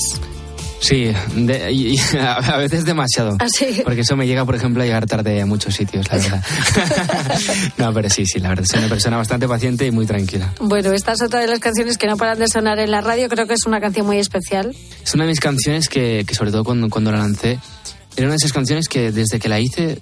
Sí, 0.84 1.14
de- 1.36 1.72
y- 1.72 1.96
a 2.20 2.58
veces 2.58 2.84
demasiado. 2.84 3.38
¿Ah, 3.40 3.48
sí? 3.48 3.82
Porque 3.86 4.02
eso 4.02 4.18
me 4.18 4.28
llega, 4.28 4.44
por 4.44 4.54
ejemplo, 4.56 4.84
a 4.84 4.86
llegar 4.86 5.06
tarde 5.06 5.42
a 5.42 5.46
muchos 5.46 5.74
sitios, 5.74 6.06
la 6.12 6.18
verdad. 6.18 6.44
no, 7.78 7.94
pero 7.94 8.10
sí, 8.10 8.26
sí, 8.26 8.40
la 8.40 8.50
verdad. 8.50 8.66
Soy 8.70 8.80
una 8.80 8.90
persona 8.90 9.16
bastante 9.16 9.48
paciente 9.48 9.86
y 9.88 9.92
muy 9.92 10.06
tranquila. 10.06 10.54
Bueno, 10.60 10.92
esta 10.92 11.14
es 11.14 11.22
otra 11.22 11.40
de 11.40 11.48
las 11.48 11.60
canciones 11.60 11.98
que 11.98 12.08
no 12.08 12.18
paran 12.18 12.38
de 12.38 12.48
sonar 12.50 12.80
en 12.80 12.92
la 12.92 13.00
radio. 13.00 13.30
Creo 13.30 13.48
que 13.48 13.54
es 13.54 13.66
una 13.66 13.80
canción 13.80 14.06
muy 14.06 14.18
especial. 14.18 14.76
Es 15.04 15.14
una 15.14 15.24
de 15.24 15.30
mis 15.30 15.40
canciones 15.40 15.88
que, 15.88 16.26
que 16.28 16.36
sobre 16.36 16.52
todo 16.52 16.66
cuando, 16.66 16.90
cuando 16.90 17.12
la 17.14 17.20
lancé, 17.20 17.60
era 18.18 18.26
una 18.28 18.34
de 18.34 18.38
esas 18.38 18.52
canciones 18.52 18.90
que 18.90 19.12
desde 19.14 19.40
que 19.40 19.48
la 19.48 19.60
hice, 19.62 20.00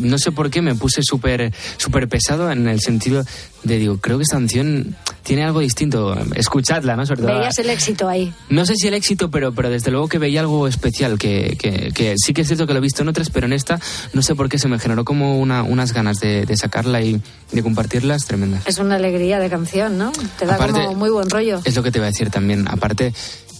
no 0.00 0.18
sé 0.18 0.32
por 0.32 0.50
qué 0.50 0.62
me 0.62 0.74
puse 0.74 1.02
súper 1.02 1.52
súper 1.76 2.08
pesado 2.08 2.50
en 2.50 2.68
el 2.68 2.80
sentido 2.80 3.24
de, 3.64 3.78
digo, 3.78 3.98
creo 3.98 4.18
que 4.18 4.22
esta 4.22 4.36
canción 4.36 4.96
tiene 5.24 5.44
algo 5.44 5.60
distinto. 5.60 6.16
Escuchadla, 6.34 6.96
¿no? 6.96 7.04
Sobre 7.04 7.22
todo. 7.22 7.34
Veías 7.38 7.58
el 7.58 7.68
éxito 7.70 8.08
ahí. 8.08 8.32
No 8.48 8.64
sé 8.64 8.74
si 8.76 8.86
el 8.88 8.94
éxito, 8.94 9.30
pero, 9.30 9.52
pero 9.52 9.68
desde 9.68 9.90
luego 9.90 10.08
que 10.08 10.18
veía 10.18 10.40
algo 10.40 10.68
especial, 10.68 11.18
que, 11.18 11.56
que, 11.58 11.90
que 11.92 12.14
sí 12.16 12.32
que 12.32 12.42
es 12.42 12.46
cierto 12.46 12.66
que 12.66 12.72
lo 12.72 12.78
he 12.78 12.82
visto 12.82 13.02
en 13.02 13.08
otras, 13.08 13.28
pero 13.30 13.46
en 13.46 13.52
esta 13.52 13.80
no 14.12 14.22
sé 14.22 14.34
por 14.34 14.48
qué 14.48 14.58
se 14.58 14.68
me 14.68 14.78
generó 14.78 15.04
como 15.04 15.38
una, 15.38 15.62
unas 15.64 15.92
ganas 15.92 16.20
de, 16.20 16.46
de 16.46 16.56
sacarla 16.56 17.02
y 17.02 17.20
de 17.52 17.62
compartirlas 17.62 18.24
tremendas. 18.26 18.62
Es 18.66 18.78
una 18.78 18.94
alegría 18.96 19.38
de 19.40 19.50
canción, 19.50 19.98
¿no? 19.98 20.12
Te 20.38 20.46
da 20.46 20.54
Aparte- 20.54 20.84
como 20.84 20.94
muy 20.94 21.10
buen 21.10 21.28
rollo. 21.28 21.60
Es 21.64 21.74
lo 21.76 21.82
que 21.82 21.90
te 21.90 21.98
iba 21.98 22.06
a 22.06 22.10
decir 22.10 22.30
también. 22.30 22.66
Aparte, 22.68 23.12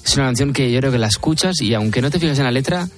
es 0.05 0.17
una 0.17 0.27
canción 0.27 0.53
que 0.53 0.71
yo 0.73 0.79
creo 0.81 0.93
que 0.93 0.99
la 0.99 1.09
escuchas 1.09 1.61
y 1.61 1.75
aunque 1.75 2.01
no 2.01 2.11
te 2.11 2.19
fijas 2.19 2.39
en 2.39 2.45
la 2.45 2.51
letra, 2.53 2.89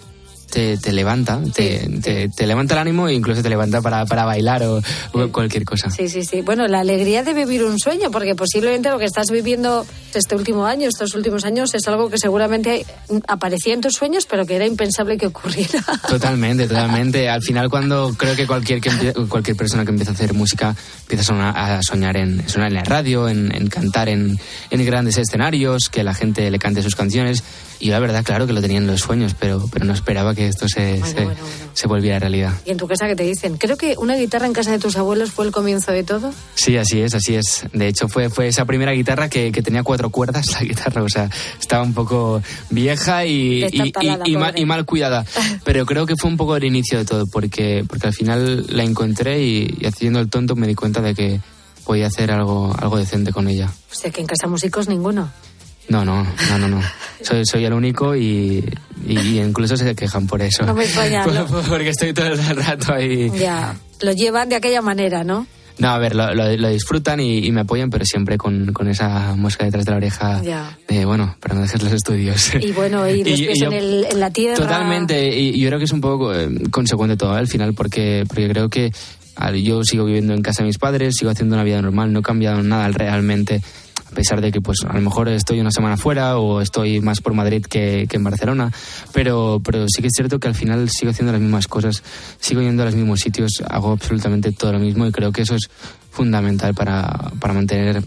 te, 0.51 0.77
te 0.79 0.93
levanta, 0.93 1.41
te, 1.55 1.89
te- 2.03 2.29
te 2.29 2.47
levanta 2.47 2.75
el 2.75 2.81
ánimo 2.81 3.09
e 3.09 3.15
incluso 3.15 3.43
te 3.43 3.49
levanta 3.49 3.81
para, 3.81 4.05
para 4.07 4.25
bailar 4.25 4.63
o, 4.65 4.83
o 5.13 5.29
cualquier 5.33 5.65
cosa. 5.65 5.91
Sí, 5.91 6.09
sí, 6.09 6.25
sí. 6.25 6.43
Bueno, 6.43 6.67
la 6.69 6.81
alegría 6.81 7.23
de 7.23 7.33
vivir 7.35 7.65
un 7.65 7.79
sueño, 7.79 8.11
porque 8.11 8.35
posiblemente 8.35 8.91
lo 8.91 8.99
que 8.99 9.05
estás 9.05 9.31
viviendo 9.31 9.87
este 10.15 10.35
último 10.35 10.67
año, 10.67 10.89
estos 10.89 11.15
últimos 11.15 11.45
años, 11.45 11.73
es 11.75 11.87
algo 11.89 12.11
que 12.11 12.19
seguramente 12.19 12.85
aparecía 13.29 13.75
en 13.75 13.81
tus 13.81 13.95
sueños, 13.95 14.27
pero 14.27 14.45
que 14.47 14.57
era 14.57 14.67
impensable 14.67 15.17
que 15.17 15.27
ocurriera. 15.27 15.83
Totalmente, 16.09 16.67
totalmente. 16.69 17.29
Al 17.29 17.43
final, 17.43 17.71
cuando 17.71 18.13
creo 18.17 18.35
que 18.37 18.47
cualquier, 18.47 18.81
que 18.81 18.91
cualquier 19.29 19.57
persona 19.57 19.85
que 19.85 19.91
empieza 19.91 20.11
a 20.13 20.15
hacer 20.15 20.35
música 20.35 20.75
empieza 21.03 21.23
a 21.23 21.25
sonar, 21.25 21.57
a 21.57 21.81
soñar 21.83 22.17
en, 22.17 22.49
sonar 22.49 22.69
en 22.69 22.75
la 22.75 22.85
radio, 22.85 23.29
en, 23.29 23.55
en 23.55 23.69
cantar 23.69 24.09
en, 24.09 24.39
en 24.71 24.85
grandes 24.85 25.17
escenarios, 25.19 25.89
que 25.91 26.03
la 26.05 26.15
gente 26.15 26.51
le 26.51 26.59
cante 26.59 26.83
sus 26.83 26.95
canciones. 26.95 27.43
Y 27.81 27.87
yo, 27.87 27.93
la 27.93 27.99
verdad, 27.99 28.23
claro 28.23 28.47
que 28.47 28.53
lo 28.53 28.61
tenía 28.61 28.79
en 28.79 28.87
los 28.87 29.01
sueños, 29.01 29.35
pero, 29.38 29.66
pero 29.73 29.87
no 29.87 29.95
esperaba 29.95 30.35
que 30.35 30.47
esto 30.47 30.69
se, 30.69 31.03
se, 31.03 31.29
se 31.73 31.87
volviera 31.88 32.19
realidad. 32.19 32.53
Y 32.66 32.71
en 32.71 32.77
tu 32.77 32.87
casa, 32.87 33.07
que 33.07 33.16
te 33.16 33.23
dicen? 33.23 33.57
Creo 33.57 33.77
que 33.79 33.97
una 33.97 34.16
guitarra 34.16 34.47
en 34.47 34.53
casa 34.53 34.71
de 34.71 34.79
tus 34.79 34.97
abuelos 34.97 35.33
fue 35.33 35.47
el 35.47 35.51
comienzo 35.51 35.90
de 35.90 36.05
todo. 36.05 36.31
Sí, 36.55 36.77
así 36.77 37.01
es, 37.01 37.14
así 37.14 37.37
es. 37.37 37.64
De 37.73 37.88
hecho, 37.88 38.09
fue, 38.09 38.29
fue 38.29 38.49
esa 38.49 38.66
primera 38.66 38.93
guitarra 38.93 39.31
que, 39.31 39.51
que 39.51 39.62
tenía 39.62 39.83
cuatro 39.83 40.11
cuerdas, 40.11 40.53
la 40.61 40.61
guitarra. 40.61 41.03
O 41.03 41.09
sea, 41.09 41.31
estaba 41.59 41.83
un 41.83 41.95
poco 41.95 42.43
vieja 42.69 43.25
y, 43.25 43.66
y, 43.73 44.37
mal, 44.37 44.59
y 44.59 44.66
mal 44.66 44.85
cuidada. 44.85 45.25
Pero 45.64 45.87
creo 45.87 46.05
que 46.05 46.16
fue 46.16 46.31
un 46.31 46.37
poco 46.37 46.57
el 46.57 46.64
inicio 46.64 46.99
de 46.99 47.07
todo, 47.07 47.27
porque, 47.27 47.85
porque 47.88 48.09
al 48.09 48.14
final 48.14 48.66
la 48.69 48.83
encontré 48.83 49.43
y, 49.43 49.75
y 49.81 49.87
haciendo 49.87 50.21
el 50.21 50.29
tonto 50.29 50.55
me 50.55 50.66
di 50.66 50.75
cuenta 50.75 51.01
de 51.01 51.14
que 51.14 51.40
podía 51.85 52.09
hacer 52.09 52.31
algo, 52.31 52.75
algo 52.79 52.99
decente 52.99 53.33
con 53.33 53.49
ella. 53.49 53.73
O 53.90 53.95
sea, 53.95 54.11
que 54.11 54.21
en 54.21 54.27
casa 54.27 54.47
músicos 54.47 54.87
ninguno. 54.87 55.31
No, 55.90 56.05
no, 56.05 56.24
no, 56.48 56.59
no, 56.59 56.68
no. 56.68 56.81
Soy, 57.20 57.44
soy 57.44 57.64
el 57.66 57.72
único 57.74 58.16
y, 58.16 58.64
y- 59.07 59.38
incluso 59.40 59.76
se 59.76 59.94
quejan 59.94 60.26
por 60.26 60.40
eso. 60.40 60.64
No 60.64 60.72
me 60.72 60.87
Por- 60.87 61.35
no. 61.35 61.46
Porque 61.68 61.90
estoy 61.90 62.14
todo 62.14 62.26
el 62.29 62.38
rato 62.57 62.94
ahí. 62.94 63.31
Ya, 63.38 63.76
lo 64.00 64.12
llevan 64.12 64.48
de 64.48 64.55
aquella 64.57 64.81
manera, 64.81 65.22
¿no? 65.24 65.46
No, 65.79 65.88
a 65.88 65.98
ver, 65.98 66.14
lo, 66.14 66.35
lo- 66.35 66.57
lo 66.57 66.68
disfrutan 66.68 67.20
y, 67.20 67.38
y 67.38 67.53
me 67.53 67.62
apoyan, 67.62 67.90
pero 67.90 68.05
siempre 68.05 68.37
con, 68.38 68.72
con 68.72 68.87
esa 68.88 69.35
mosca 69.35 69.64
detrás 69.64 69.85
de 69.85 69.90
la 69.90 69.96
oreja 69.96 70.42
Ya. 70.42 70.79
de, 70.88 71.05
bueno, 71.07 71.37
para 71.40 71.55
no 71.55 71.62
dejar 71.62 71.83
los 71.83 71.92
estudios. 71.92 72.55
Y 72.55 72.70
bueno, 72.72 73.09
y 73.09 73.24
los 73.24 73.38
Y- 73.40 73.44
pies 73.46 73.57
y 73.59 73.61
yo- 73.62 73.66
en, 73.68 73.72
el- 73.72 74.07
en 74.11 74.20
la 74.20 74.31
tierra. 74.31 74.57
Totalmente, 74.57 75.29
y 75.38 75.59
yo 75.59 75.68
creo 75.68 75.79
que 75.79 75.87
es 75.87 75.92
un 75.92 76.00
poco 76.00 76.35
eh, 76.35 76.48
consecuente 76.70 77.16
todo 77.16 77.33
al 77.33 77.48
final, 77.48 77.74
porque, 77.74 78.24
porque 78.29 78.48
creo 78.48 78.68
que 78.68 78.92
yo 79.62 79.83
sigo 79.85 80.05
viviendo 80.05 80.35
en 80.35 80.42
casa 80.42 80.62
de 80.62 80.66
mis 80.66 80.76
padres, 80.79 81.16
sigo 81.16 81.31
haciendo 81.31 81.55
una 81.57 81.64
vida 81.64 81.81
normal, 81.81 82.12
no 82.12 82.20
he 82.20 82.22
cambiado 82.22 82.62
nada 82.62 82.87
realmente, 82.88 83.62
a 84.11 84.14
pesar 84.14 84.40
de 84.40 84.51
que 84.51 84.61
pues 84.61 84.79
a 84.87 84.92
lo 84.92 85.01
mejor 85.01 85.29
estoy 85.29 85.61
una 85.61 85.70
semana 85.70 85.96
fuera 85.96 86.38
o 86.38 86.61
estoy 86.61 87.01
más 87.01 87.20
por 87.20 87.35
Madrid 87.35 87.64
que, 87.64 88.07
que 88.09 88.16
en 88.16 88.25
Barcelona, 88.25 88.73
pero, 89.12 89.61
pero 89.64 89.87
sí 89.88 90.03
que 90.03 90.09
es 90.09 90.12
cierto 90.14 90.38
que 90.38 90.49
al 90.49 90.55
final 90.55 90.88
sigo 90.90 91.11
haciendo 91.11 91.33
las 91.33 91.40
mismas 91.40 91.68
cosas, 91.68 92.03
sigo 92.38 92.61
yendo 92.61 92.83
a 92.83 92.87
los 92.87 92.94
mismos 92.94 93.20
sitios, 93.20 93.62
hago 93.68 93.92
absolutamente 93.92 94.53
todo 94.53 94.73
lo 94.73 94.79
mismo 94.79 95.07
y 95.07 95.12
creo 95.12 95.33
que 95.33 95.42
eso 95.42 95.55
es 95.55 95.70
fundamental 96.11 96.75
para, 96.75 97.31
para 97.38 97.55
mantener 97.55 98.03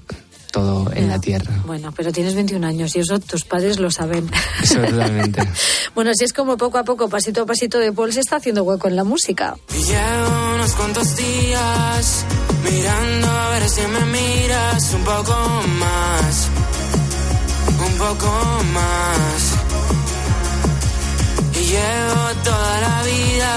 todo 0.53 0.93
en 0.93 1.09
la 1.09 1.19
tierra. 1.19 1.51
Bueno, 1.65 1.91
pero 1.91 2.11
tienes 2.11 2.35
21 2.35 2.65
años 2.65 2.95
y 2.95 2.99
eso 2.99 3.19
tus 3.19 3.43
padres 3.43 3.79
lo 3.79 3.89
saben. 3.89 4.29
Eso 4.61 4.79
totalmente. 4.79 5.41
bueno, 5.95 6.11
así 6.11 6.23
es 6.23 6.31
como 6.31 6.57
poco 6.57 6.77
a 6.77 6.83
poco, 6.83 7.09
pasito 7.09 7.41
a 7.41 7.45
pasito 7.47 7.79
de 7.79 7.91
Paul 7.91 8.13
se 8.13 8.19
está 8.19 8.35
haciendo 8.35 8.63
hueco 8.63 8.87
en 8.87 8.95
la 8.95 9.03
música. 9.03 9.57
Y 9.75 9.83
llevo 9.83 10.53
unos 10.53 10.71
cuantos 10.73 11.15
días 11.15 12.25
mirando 12.63 13.27
a 13.27 13.49
ver 13.49 13.67
si 13.67 13.81
me 13.81 14.05
miras 14.05 14.93
un 14.93 15.03
poco 15.03 15.35
más, 15.79 16.47
un 17.87 17.97
poco 17.97 18.63
más. 18.73 19.39
Y 21.59 21.63
llevo 21.65 22.43
toda 22.43 22.81
la 22.81 23.03
vida 23.03 23.53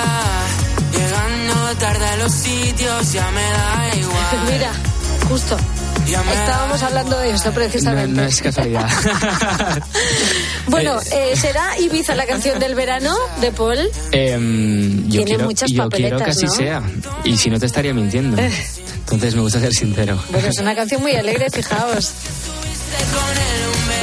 llegando 0.93 1.79
tarde 1.79 2.07
a 2.07 2.17
los 2.17 2.33
sitios, 2.33 3.13
ya 3.13 3.31
me 3.33 3.43
da 3.43 3.97
igual. 4.01 4.51
Mira, 4.51 4.73
justo. 5.29 5.59
Estábamos 6.07 6.83
hablando 6.83 7.19
de 7.19 7.31
eso 7.31 7.51
precisamente. 7.53 8.21
no 8.21 8.27
es 8.27 8.41
casualidad. 8.43 8.89
Bueno, 10.69 10.99
eh, 11.13 11.37
¿será 11.37 11.79
Ibiza 11.79 12.17
la 12.17 12.27
canción 12.27 12.59
del 12.59 12.75
verano 12.75 13.15
de 13.41 13.53
Paul? 13.53 13.79
Em, 14.11 15.05
yo 15.05 15.11
Tiene 15.11 15.25
quiero, 15.25 15.45
muchas 15.45 15.71
yo 15.71 15.89
quiero 15.89 16.19
que 16.19 16.19
papeletas, 16.19 16.37
así 16.37 16.47
¿no? 16.47 16.53
sea. 16.53 16.83
Y 17.23 17.37
si 17.37 17.51
no 17.51 17.61
te 17.61 17.67
estaría 17.67 17.95
mintiendo. 17.95 18.37
Entonces 18.37 19.37
me 19.37 19.43
gusta 19.43 19.61
ser 19.61 19.73
sincero. 19.73 20.21
Bueno, 20.31 20.49
es 20.49 20.59
una 20.59 20.75
canción 20.75 21.03
muy 21.03 21.15
alegre, 21.15 21.49
fijaos. 21.51 22.13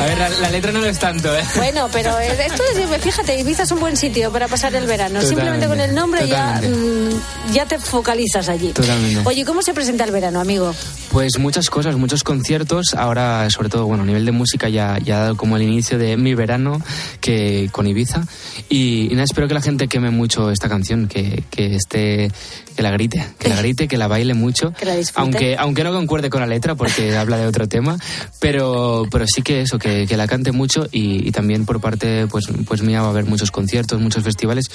A 0.04 0.06
ver, 0.06 0.18
la, 0.18 0.28
la 0.28 0.50
letra 0.50 0.74
no 0.74 0.82
lo 0.82 0.88
es 0.88 1.00
tanto, 1.00 1.34
¿eh? 1.34 1.44
Bueno, 1.56 1.88
pero 1.90 2.20
eh, 2.20 2.36
esto 2.46 2.62
es, 2.76 3.02
fíjate, 3.02 3.40
Ibiza 3.40 3.64
es 3.64 3.72
un 3.72 3.80
buen 3.80 3.96
sitio 3.96 4.34
para 4.34 4.50
pasar 4.50 4.76
el 4.76 4.86
verano. 4.86 5.22
Totalmente, 5.22 5.30
Simplemente 5.30 5.68
con 5.68 5.80
el 5.80 5.96
nombre 5.96 6.28
ya, 6.28 6.62
mm, 6.62 7.54
ya 7.54 7.66
te 7.66 7.80
focalizas 7.80 8.50
allí. 8.50 8.74
Totalmente. 8.74 9.22
Oye, 9.24 9.46
¿cómo 9.46 9.62
se 9.62 9.74
presenta 9.74 10.04
el 10.04 10.12
verano, 10.12 10.42
amigo? 10.42 10.76
Pues 11.10 11.40
muchas 11.40 11.70
cosas, 11.70 11.96
muchos 11.96 12.26
conciertos. 12.26 12.96
Ahora, 12.96 13.50
sobre 13.50 13.70
todo, 13.70 13.86
bueno, 13.86 14.04
a 14.04 14.06
nivel 14.06 14.26
de 14.26 14.34
música 14.34 14.68
ya, 14.68 14.98
ya 15.02 15.16
ha 15.16 15.20
dado 15.22 15.38
como 15.38 15.56
el 15.56 15.62
inicio 15.62 15.98
de 15.98 16.18
mi 16.18 16.34
verano 16.34 16.82
que 17.22 17.70
con 17.72 17.88
Ibiza. 17.88 18.24
Y, 18.68 19.06
y 19.06 19.12
nada, 19.12 19.24
espero 19.24 19.48
que 19.48 19.54
la 19.54 19.62
gente 19.62 19.88
queme 19.88 20.10
mucho 20.10 20.52
esta 20.52 20.68
canción, 20.68 21.08
que, 21.08 21.46
que 21.50 21.76
esté, 21.76 22.30
que 22.76 22.82
la 22.84 22.92
grite, 22.92 23.26
que 23.40 23.48
la 23.48 23.56
grite, 23.56 23.88
que 23.88 23.98
la 23.98 24.10
baile 24.10 24.34
mucho. 24.34 24.74
Que 24.74 24.86
la 24.86 24.98
disfrute. 24.98 25.22
Aunque, 25.22 25.56
aunque 25.58 25.86
no 25.86 25.94
concuerde 25.94 26.30
con 26.30 26.42
la 26.42 26.48
letra, 26.48 26.76
porque 26.76 27.16
habla 27.16 27.38
de 27.38 27.48
otro 27.48 27.70
tema, 27.70 27.98
pero, 28.42 29.06
pero 29.10 29.26
sí 29.28 29.42
que 29.42 29.62
eso, 29.62 29.80
que, 29.80 29.93
que 30.08 30.18
la 30.18 30.28
cante 30.28 30.52
mucho 30.52 30.88
y, 30.92 31.28
y 31.28 31.32
también 31.32 31.66
por 31.66 31.80
parte 31.80 32.28
pues, 32.28 32.46
pues 32.66 32.82
mía 32.82 33.02
va 33.02 33.08
a 33.08 33.12
haber 33.12 33.26
muchos 33.26 33.52
conciertos, 33.52 34.00
muchos 34.00 34.24
festivales, 34.24 34.66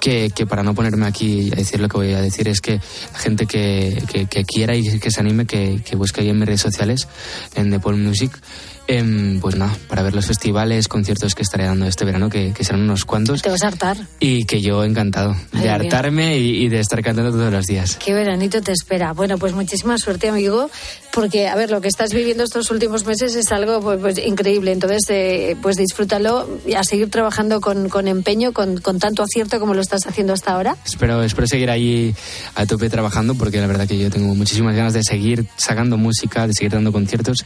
que, 0.00 0.30
que 0.34 0.46
para 0.46 0.62
no 0.62 0.74
ponerme 0.74 1.06
aquí 1.06 1.50
a 1.52 1.56
decir 1.56 1.80
lo 1.80 1.88
que 1.88 1.96
voy 1.96 2.12
a 2.12 2.20
decir 2.20 2.48
es 2.48 2.60
que 2.60 2.80
la 3.12 3.18
gente 3.18 3.46
que, 3.46 4.02
que, 4.28 4.44
quiera 4.44 4.74
y 4.74 4.98
que 4.98 5.10
se 5.10 5.20
anime, 5.20 5.46
que, 5.46 5.80
que 5.84 5.96
busque 5.96 6.20
ahí 6.20 6.30
en 6.30 6.38
mis 6.38 6.46
redes 6.46 6.60
sociales, 6.60 7.08
en 7.54 7.70
The 7.70 7.80
Paul 7.80 7.96
Music, 7.96 8.30
em, 8.86 9.40
pues 9.40 9.56
nada, 9.56 9.76
para 9.88 10.02
ver 10.02 10.14
los 10.14 10.26
festivales, 10.26 10.88
conciertos 10.88 11.34
que 11.34 11.42
estaré 11.42 11.64
dando 11.64 11.86
este 11.86 12.04
verano, 12.04 12.30
que, 12.30 12.52
que 12.52 12.64
serán 12.64 12.82
unos 12.82 13.04
cuantos. 13.04 13.42
Te 13.42 13.50
vas 13.50 13.62
a 13.62 13.68
hartar. 13.68 13.96
Y 14.20 14.44
que 14.44 14.60
yo 14.60 14.84
encantado 14.84 15.36
Ay, 15.52 15.62
de 15.62 15.70
hartarme 15.70 16.38
y, 16.38 16.64
y 16.64 16.68
de 16.68 16.80
estar 16.80 17.02
cantando 17.02 17.30
todos 17.30 17.52
los 17.52 17.66
días. 17.66 17.96
Qué 17.96 18.14
veranito 18.14 18.62
te 18.62 18.72
espera. 18.72 19.12
Bueno, 19.12 19.36
pues 19.38 19.52
muchísima 19.52 19.98
suerte, 19.98 20.28
amigo, 20.28 20.70
porque, 21.18 21.48
a 21.48 21.56
ver, 21.56 21.72
lo 21.72 21.80
que 21.80 21.88
estás 21.88 22.14
viviendo 22.14 22.44
estos 22.44 22.70
últimos 22.70 23.04
meses 23.04 23.34
es 23.34 23.50
algo 23.50 23.80
pues, 23.80 23.98
pues, 23.98 24.18
increíble. 24.18 24.70
Entonces, 24.70 25.02
eh, 25.08 25.56
pues 25.60 25.76
disfrútalo 25.76 26.48
y 26.64 26.74
a 26.74 26.84
seguir 26.84 27.10
trabajando 27.10 27.60
con, 27.60 27.88
con 27.88 28.06
empeño, 28.06 28.52
con, 28.52 28.80
con 28.80 29.00
tanto 29.00 29.24
acierto 29.24 29.58
como 29.58 29.74
lo 29.74 29.80
estás 29.80 30.06
haciendo 30.06 30.32
hasta 30.32 30.52
ahora. 30.52 30.76
Espero, 30.86 31.20
espero 31.24 31.48
seguir 31.48 31.70
ahí 31.70 32.14
a 32.54 32.66
tope 32.66 32.88
trabajando 32.88 33.34
porque 33.34 33.60
la 33.60 33.66
verdad 33.66 33.88
que 33.88 33.98
yo 33.98 34.10
tengo 34.10 34.32
muchísimas 34.36 34.76
ganas 34.76 34.92
de 34.92 35.02
seguir 35.02 35.48
sacando 35.56 35.96
música, 35.96 36.46
de 36.46 36.52
seguir 36.52 36.70
dando 36.70 36.92
conciertos 36.92 37.38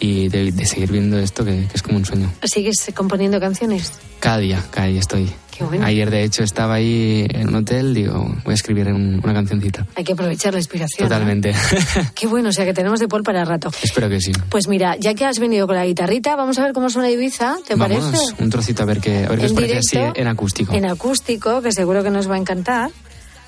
y 0.00 0.28
de, 0.28 0.50
de 0.50 0.66
seguir 0.66 0.90
viendo 0.90 1.16
esto 1.20 1.44
que, 1.44 1.68
que 1.68 1.74
es 1.76 1.82
como 1.82 1.98
un 1.98 2.04
sueño. 2.04 2.28
¿Sigues 2.42 2.90
componiendo 2.92 3.38
canciones? 3.38 3.92
Cada 4.18 4.38
día, 4.38 4.64
cada 4.72 4.88
día 4.88 4.98
estoy. 4.98 5.30
Bueno. 5.68 5.84
Ayer 5.86 6.10
de 6.10 6.24
hecho 6.24 6.42
estaba 6.42 6.74
ahí 6.74 7.26
en 7.30 7.48
un 7.48 7.54
hotel, 7.56 7.94
digo, 7.94 8.34
voy 8.44 8.52
a 8.52 8.54
escribir 8.54 8.88
un- 8.88 9.20
una 9.22 9.32
cancioncita. 9.34 9.86
Hay 9.94 10.04
que 10.04 10.12
aprovechar 10.12 10.52
la 10.54 10.60
inspiración. 10.60 11.08
¿no? 11.08 11.14
Totalmente. 11.14 11.54
Qué 12.14 12.26
bueno, 12.26 12.50
o 12.50 12.52
sea 12.52 12.64
que 12.64 12.74
tenemos 12.74 13.00
de 13.00 13.08
Paul 13.08 13.22
para 13.22 13.44
rato. 13.44 13.70
espero 13.82 14.08
que 14.08 14.20
sí. 14.20 14.32
Pues 14.48 14.68
mira, 14.68 14.96
ya 14.96 15.14
que 15.14 15.24
has 15.24 15.38
venido 15.38 15.66
con 15.66 15.76
la 15.76 15.86
guitarrita, 15.86 16.36
vamos 16.36 16.58
a 16.58 16.62
ver 16.64 16.72
cómo 16.72 16.90
suena 16.90 17.10
Ibiza, 17.10 17.56
¿te 17.66 17.74
Vamos, 17.74 17.98
parece? 18.12 18.42
un 18.42 18.50
trocito 18.50 18.82
a 18.82 18.86
ver 18.86 19.00
qué, 19.00 19.24
a 19.24 19.28
ver 19.30 19.38
qué 19.38 19.46
os 19.46 19.86
así 19.86 19.98
en 20.14 20.26
acústico. 20.26 20.72
En 20.74 20.84
acústico, 20.86 21.62
que 21.62 21.72
seguro 21.72 22.02
que 22.02 22.10
nos 22.10 22.30
va 22.30 22.34
a 22.34 22.38
encantar. 22.38 22.90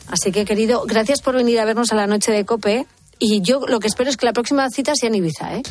Así 0.09 0.33
que, 0.33 0.45
querido, 0.45 0.85
gracias 0.87 1.23
por 1.23 1.35
venir 1.35 1.59
a 1.61 1.65
vernos 1.65 1.91
a 1.93 1.95
la 1.97 2.07
noche 2.07 2.31
de 2.33 2.45
Cope. 2.45 2.87
Y 3.19 3.41
yo 3.43 3.61
lo 3.67 3.81
que 3.81 3.87
espero 3.87 4.11
es 4.11 4.17
que 4.17 4.27
la 4.27 4.33
próxima 4.33 4.69
cita 4.71 4.93
sea 4.95 5.09
en 5.09 5.15
Ibiza, 5.15 5.57
¿eh? 5.57 5.63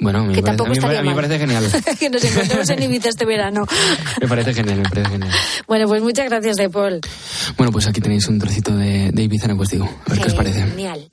Bueno, 0.00 0.24
mí, 0.24 0.34
que 0.34 0.40
me 0.40 0.42
parece, 0.42 0.56
tampoco 0.56 0.66
a 0.66 0.68
mí 0.68 0.70
me- 0.70 0.78
estaría 0.78 0.98
a 0.98 1.02
mí 1.02 1.08
me 1.10 1.14
parece 1.14 1.38
genial. 1.38 1.64
que 1.98 2.10
nos 2.10 2.24
encontremos 2.24 2.70
en 2.70 2.82
Ibiza 2.82 3.08
este 3.10 3.24
verano. 3.26 3.66
Me 4.20 4.28
parece 4.28 4.54
genial, 4.54 4.78
me 4.78 4.88
parece 4.88 5.10
genial. 5.10 5.30
Bueno, 5.66 5.86
pues 5.88 6.02
muchas 6.02 6.28
gracias, 6.28 6.56
de 6.56 6.68
Paul. 6.70 7.00
Bueno, 7.56 7.70
pues 7.72 7.86
aquí 7.86 8.00
tenéis 8.00 8.26
un 8.28 8.38
trocito 8.38 8.74
de, 8.74 9.10
de 9.12 9.22
Ibiza 9.22 9.46
en 9.46 9.52
acústico. 9.52 9.84
A 10.06 10.10
ver 10.10 10.20
qué 10.20 10.26
os 10.28 10.34
parece. 10.34 10.62
Genial. 10.66 11.10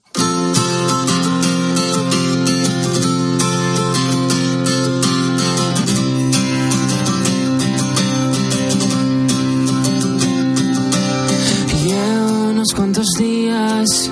Unos 12.68 12.74
cuantos 12.74 13.08
días 13.18 14.12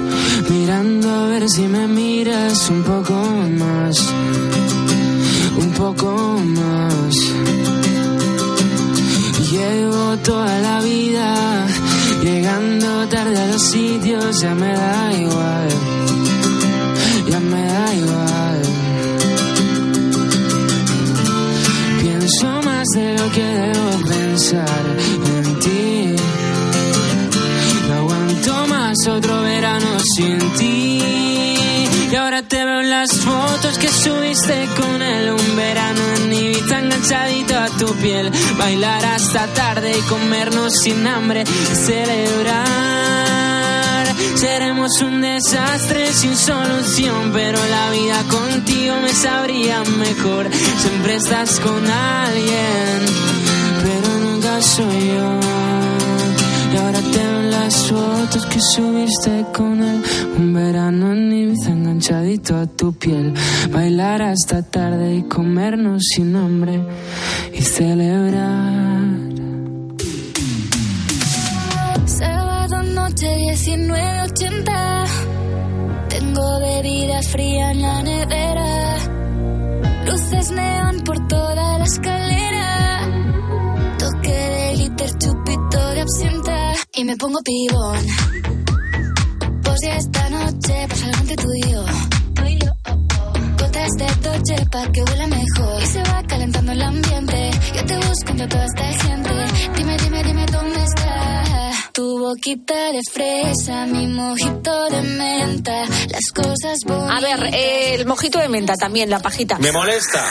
mirando 0.49 1.09
a 1.09 1.27
ver 1.27 1.49
si 1.49 1.67
me 1.67 1.87
miras 1.87 2.69
un 2.69 2.83
poco 2.83 3.13
más, 3.57 3.97
un 5.57 5.71
poco 5.71 6.39
más. 6.45 7.15
Llevo 9.51 10.17
toda 10.17 10.59
la 10.59 10.81
vida 10.81 11.65
llegando 12.23 13.07
tarde 13.09 13.37
a 13.37 13.47
los 13.47 13.61
sitios, 13.61 14.39
ya 14.41 14.53
me 14.53 14.71
da 14.73 15.13
igual, 15.13 15.69
ya 17.29 17.39
me 17.39 17.65
da 17.65 17.95
igual. 17.95 18.61
Pienso 22.01 22.61
más 22.63 22.87
de 22.95 23.17
lo 23.17 23.31
que 23.31 23.43
debo 23.43 24.07
pensar 24.07 24.94
fotos 33.55 33.77
que 33.77 33.87
subiste 33.87 34.67
con 34.75 35.01
él. 35.01 35.31
Un 35.31 35.55
verano 35.55 36.01
en 36.17 36.33
Ibiza 36.33 36.79
enganchadito 36.79 37.57
a 37.57 37.67
tu 37.77 37.93
piel. 37.95 38.29
Bailar 38.57 39.05
hasta 39.05 39.47
tarde 39.47 39.97
y 39.97 40.01
comernos 40.01 40.73
sin 40.83 41.07
hambre. 41.07 41.45
Celebrar. 41.45 42.65
Seremos 44.35 45.01
un 45.01 45.21
desastre 45.21 46.11
sin 46.13 46.35
solución. 46.35 47.31
Pero 47.33 47.59
la 47.67 47.91
vida 47.91 48.23
contigo 48.29 48.95
me 49.01 49.13
sabría 49.13 49.83
mejor. 49.83 50.49
Siempre 50.81 51.15
estás 51.15 51.59
con 51.59 51.89
alguien. 51.89 53.05
Pero 53.83 54.19
nunca 54.19 54.61
soy 54.61 55.13
yo. 55.15 55.64
Y 56.75 56.77
ahora 56.77 56.99
te 56.99 57.17
veo 57.17 57.39
en 57.39 57.51
las 57.51 57.87
fotos 57.87 58.45
que 58.47 58.59
subiste 58.59 59.45
con 59.53 59.81
él. 59.81 60.03
Un 60.37 60.53
verano 60.53 61.13
en 61.13 61.31
Ibiza 61.31 61.69
enganchadito 61.69 62.57
a 62.57 62.65
tu 62.65 62.91
piel. 62.91 63.33
Bailar 63.71 64.21
hasta 64.21 64.61
tarde 64.61 65.15
y 65.15 65.23
comernos 65.23 66.03
sin 66.13 66.35
hambre. 66.35 66.81
Y 67.53 67.61
celebrar. 67.61 69.15
Sábado 72.05 72.83
noche 72.83 73.37
1980. 73.37 75.05
Tengo 76.09 76.59
bebida 76.59 77.21
fría 77.21 77.71
en 77.71 77.81
la 77.83 78.03
nevera. 78.03 78.97
Luces 80.07 80.51
neón 80.51 81.01
por 81.05 81.25
toda 81.29 81.79
la 81.79 81.85
escalera. 81.85 82.44
Me 87.05 87.15
pongo 87.17 87.39
pibón. 87.43 87.99
Pues 89.63 89.79
ya 89.83 89.95
esta 89.95 90.27
noche 90.31 90.87
pasa 90.89 91.05
algo 91.05 91.19
entre 91.19 91.35
tú 91.35 91.47
y 91.53 91.71
yo. 91.71 91.85
Gotas 93.59 93.91
de 93.99 94.07
Dolce 94.27 94.65
pa' 94.71 94.91
que 94.91 95.03
huela 95.03 95.27
mejor. 95.27 95.83
Y 95.83 95.85
se 95.85 96.01
va 96.01 96.23
calentando 96.27 96.71
el 96.71 96.81
ambiente. 96.81 97.51
Yo 97.75 97.85
te 97.85 97.95
busco 97.97 98.31
entre 98.31 98.47
toda 98.47 98.65
esta 98.65 98.85
gente. 99.05 99.29
Dime, 99.77 99.97
dime, 99.97 100.23
dime 100.23 100.45
dónde 100.47 100.83
está. 100.83 101.64
Tu 101.95 102.19
boquita 102.19 102.91
de 102.91 102.99
fresa, 103.09 103.85
mi 103.85 104.05
mojito 104.07 104.89
de 104.89 105.01
menta. 105.01 105.85
Las 106.09 106.29
cosas 106.35 106.79
bonitas. 106.85 107.09
A 107.09 107.21
ver, 107.21 107.53
eh, 107.53 107.95
el 107.95 108.05
mojito 108.05 108.37
de 108.37 108.49
menta 108.49 108.73
también, 108.75 109.09
la 109.09 109.19
pajita. 109.19 109.57
Me 109.59 109.71
molesta. 109.71 110.21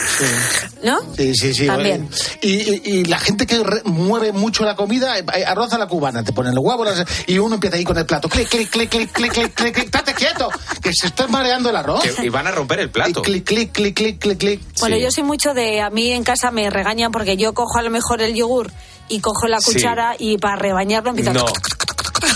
¿No? 0.83 0.99
Sí, 1.17 1.35
sí, 1.35 1.55
sí. 1.55 1.67
También. 1.67 2.07
Y, 2.43 2.51
y- 2.51 2.83
y 2.85 3.05
la 3.07 3.19
gente 3.19 3.47
que 3.47 3.65
re- 3.65 3.81
mueve 3.85 4.33
mucho 4.33 4.67
la 4.67 4.77
comida, 4.77 5.19
eh, 5.19 5.25
arroz 5.47 5.73
a 5.73 5.79
la 5.79 5.87
cubana, 5.89 6.23
te 6.23 6.35
ponen 6.35 6.55
los 6.55 6.63
huevos 6.63 6.87
las- 6.87 7.07
y 7.27 7.39
uno 7.39 7.55
empieza 7.55 7.77
ahí 7.79 7.85
con 7.85 7.97
el 7.97 8.05
plato. 8.05 8.29
Clic, 8.29 8.47
clic, 8.47 8.69
clic, 8.69 8.91
clic, 8.91 9.11
clic, 9.11 9.33
clic, 9.33 9.55
clic, 9.55 9.75
clic. 9.75 9.85
¡Estate 9.87 10.13
quieto! 10.13 10.51
Que 10.83 10.93
se 10.93 11.07
está 11.07 11.27
mareando 11.29 11.71
el 11.71 11.77
arroz. 11.77 12.03
Que- 12.03 12.27
y 12.27 12.29
van 12.29 12.47
a 12.47 12.51
romper 12.51 12.81
el 12.81 12.91
plato. 12.91 13.23
Clic, 13.23 13.43
clic, 13.43 13.73
clic, 13.73 13.95
clic, 13.97 14.19
clic, 14.19 14.39
clic. 14.39 14.61
Bueno, 14.81 14.97
Sí. 14.97 15.03
yo 15.03 15.11
soy 15.11 15.23
mucho 15.25 15.55
de. 15.55 15.81
A 15.81 15.89
mí 15.89 16.11
en 16.11 16.25
casa 16.25 16.51
me 16.51 16.69
regañan 16.69 17.11
porque 17.11 17.39
yo 17.39 17.55
cojo 17.55 17.79
a 17.79 17.83
lo 17.83 17.89
mejor 17.89 18.21
el 18.21 18.35
yogur 18.35 18.71
y 19.09 19.21
cojo 19.21 19.47
la 19.47 19.61
Sí. 19.61 19.73
cuchara 19.73 20.15
y 20.19 20.39
para 20.39 20.57
rebañarlo 20.57 21.11
empiezo 21.11 21.33
No. 21.33 21.47
a. 21.47 21.53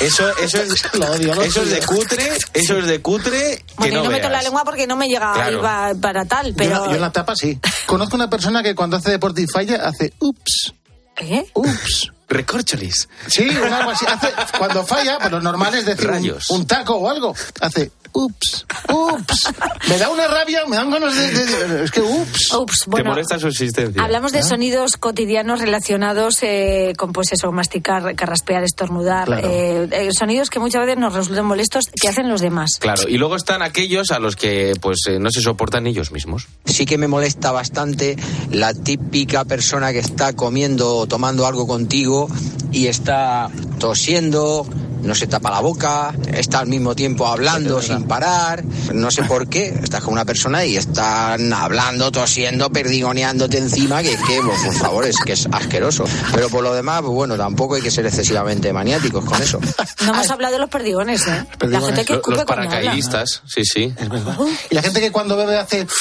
Eso, 0.01 0.29
eso 0.39 0.63
es, 0.63 0.95
Lo 0.99 1.11
odio, 1.13 1.35
lo 1.35 1.43
eso 1.43 1.63
es 1.63 1.71
de 1.71 1.81
cutre, 1.81 2.29
eso 2.53 2.79
es 2.79 2.87
de 2.87 3.01
cutre 3.01 3.57
que 3.57 3.75
Bueno, 3.77 3.95
no, 3.97 4.01
y 4.03 4.05
no 4.05 4.11
meto 4.11 4.29
la 4.29 4.43
lengua 4.43 4.63
porque 4.65 4.87
no 4.87 4.97
me 4.97 5.09
llega 5.09 5.33
Claro. 5.33 5.63
para 6.01 6.25
tal, 6.27 6.55
pero. 6.57 6.87
yo 6.89 6.95
en 6.95 7.01
la 7.01 7.11
tapa 7.13 7.35
sí. 7.35 7.59
Conozco 7.87 8.17
una 8.17 8.29
persona 8.29 8.63
que 8.63 8.75
cuando 8.75 8.97
hace 8.99 9.11
deporte 9.11 9.43
y 9.43 9.47
falla 9.47 9.87
hace 9.89 10.13
ups, 10.21 10.75
¿Eh? 11.17 11.47
ups. 11.55 12.11
Recorcholis. 12.29 13.09
Sí, 13.27 13.49
o 13.57 13.65
algo 13.75 13.91
así. 13.91 14.05
Hace, 14.07 14.29
cuando 14.59 14.85
falla, 14.87 15.19
pues 15.19 15.33
lo 15.33 15.41
normal 15.41 15.75
es 15.75 15.87
decir 15.87 16.11
un 16.51 16.67
taco 16.67 16.97
o 16.97 17.09
algo. 17.09 17.35
Hace 17.63 17.91
ups, 18.13 18.67
ups. 18.89 19.53
Me 19.89 19.99
da 19.99 20.09
una 20.11 20.27
rabia, 20.27 20.65
me 20.67 20.77
dan 20.77 20.91
ganas 20.91 21.15
de. 21.15 21.31
de- 21.33 21.69
de- 21.69 21.85
es 21.85 21.91
que 21.91 22.01
ups. 22.01 22.53
Ups, 22.55 22.79
Te 22.85 22.91
bueno. 22.91 23.11
molesta 23.11 23.39
su 23.39 23.49
existencia. 23.49 24.03
Hablamos 24.03 24.33
de 24.33 24.43
sonidos 24.43 24.97
cotidianos 24.97 25.61
relacionados 25.61 26.43
eh, 26.43 26.93
con, 26.97 27.13
pues 27.13 27.33
eso, 27.33 27.53
masticar, 27.53 28.15
carraspear, 28.15 28.65
estornudar. 28.65 29.27
Claro. 29.27 29.47
eh, 29.49 29.89
eh, 29.91 30.09
sonidos 30.17 30.51
que 30.51 30.59
muchas 30.59 30.83
veces 30.87 30.99
nos 30.99 31.15
resultan 31.15 31.47
molestos 31.47 31.85
que 32.01 32.09
hacen 32.09 32.29
los 32.29 32.41
demás. 32.41 32.71
Claro, 32.81 33.03
y 33.09 33.19
luego 33.19 33.37
están 33.37 33.63
aquellos 33.63 34.11
a 34.11 34.19
los 34.19 34.37
que 34.37 34.75
pues 34.81 34.99
eh, 35.09 35.19
no 35.19 35.31
se 35.31 35.41
soportan 35.41 35.87
ellos 35.87 36.11
mismos. 36.13 36.47
Sí 36.65 36.87
que 36.87 36.99
me 36.99 37.09
molesta 37.09 37.53
bastante 37.53 38.17
la 38.51 38.75
típica 38.75 39.45
persona 39.45 39.93
que 39.93 39.99
está 40.01 40.33
comiendo 40.35 40.97
o 40.97 41.07
tomando 41.07 41.47
algo 41.47 41.67
contigo 41.67 42.29
y 42.73 42.87
está 42.89 43.49
tosiendo, 43.79 44.67
no 45.03 45.15
se 45.15 45.27
tapa 45.27 45.51
la 45.51 45.61
boca, 45.61 46.13
está 46.33 46.59
al 46.61 46.67
mismo 46.67 46.95
tiempo 46.95 47.27
hablando 47.27 47.81
sin 47.81 48.08
parar, 48.09 48.65
no 48.93 49.11
sé 49.11 49.23
por 49.25 49.49
qué, 49.49 49.69
estás 49.83 50.03
con 50.03 50.13
una 50.15 50.25
persona 50.25 50.65
y 50.65 50.77
están 50.77 51.53
hablando, 51.53 52.11
tosiendo, 52.11 52.71
perdigoneándote 52.71 53.59
encima, 53.59 54.03
que 54.03 54.15
es 54.15 54.21
que, 54.23 54.41
pues, 54.43 54.61
por 54.65 54.75
favor, 54.75 55.05
es 55.07 55.17
que 55.25 55.33
es 55.35 55.47
asqueroso. 55.53 56.05
Pero 56.33 56.49
por 56.49 56.63
lo 56.65 56.75
demás, 56.75 57.01
pues 57.03 57.13
bueno, 57.13 57.37
tampoco 57.37 57.75
hay 57.77 57.83
que 57.83 57.91
ser 57.91 58.07
excesivamente 58.07 58.73
maniáticos 58.73 59.25
con 59.25 59.41
eso. 59.43 59.61
No 60.05 60.15
hemos 60.15 60.31
hablado 60.31 60.55
de 60.55 60.61
los 60.61 60.71
perdigones, 60.71 61.27
¿eh? 61.27 61.47
La 61.61 61.81
gente 61.81 62.05
que 62.05 62.21
los 62.27 62.45
paracaidistas, 62.45 63.43
sí, 63.47 63.65
sí. 63.65 63.93
Es 63.97 64.09
verdad. 64.09 64.37
Y 64.71 64.75
la 64.75 64.83
gente 64.83 65.01
que 65.01 65.13
cuando 65.13 65.37
bebe 65.37 65.59
hace. 65.59 65.87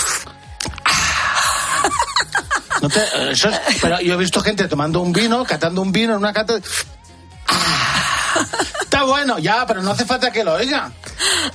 No 2.80 2.90
te- 2.90 3.32
eso 3.32 3.50
es- 3.50 3.60
pero 3.82 4.00
yo 4.02 4.14
he 4.14 4.18
visto 4.18 4.40
gente 4.42 4.68
tomando 4.68 5.02
un 5.02 5.12
vino, 5.12 5.44
catando 5.46 5.82
un 5.82 5.92
vino 5.92 6.14
en 6.14 6.20
una 6.20 6.32
cata. 6.32 6.60
Bueno, 9.08 9.40
ya, 9.40 9.66
pero 9.66 9.82
no 9.82 9.92
hace 9.92 10.06
falta 10.06 10.32
que 10.32 10.44
lo 10.44 10.54
oiga. 10.54 10.92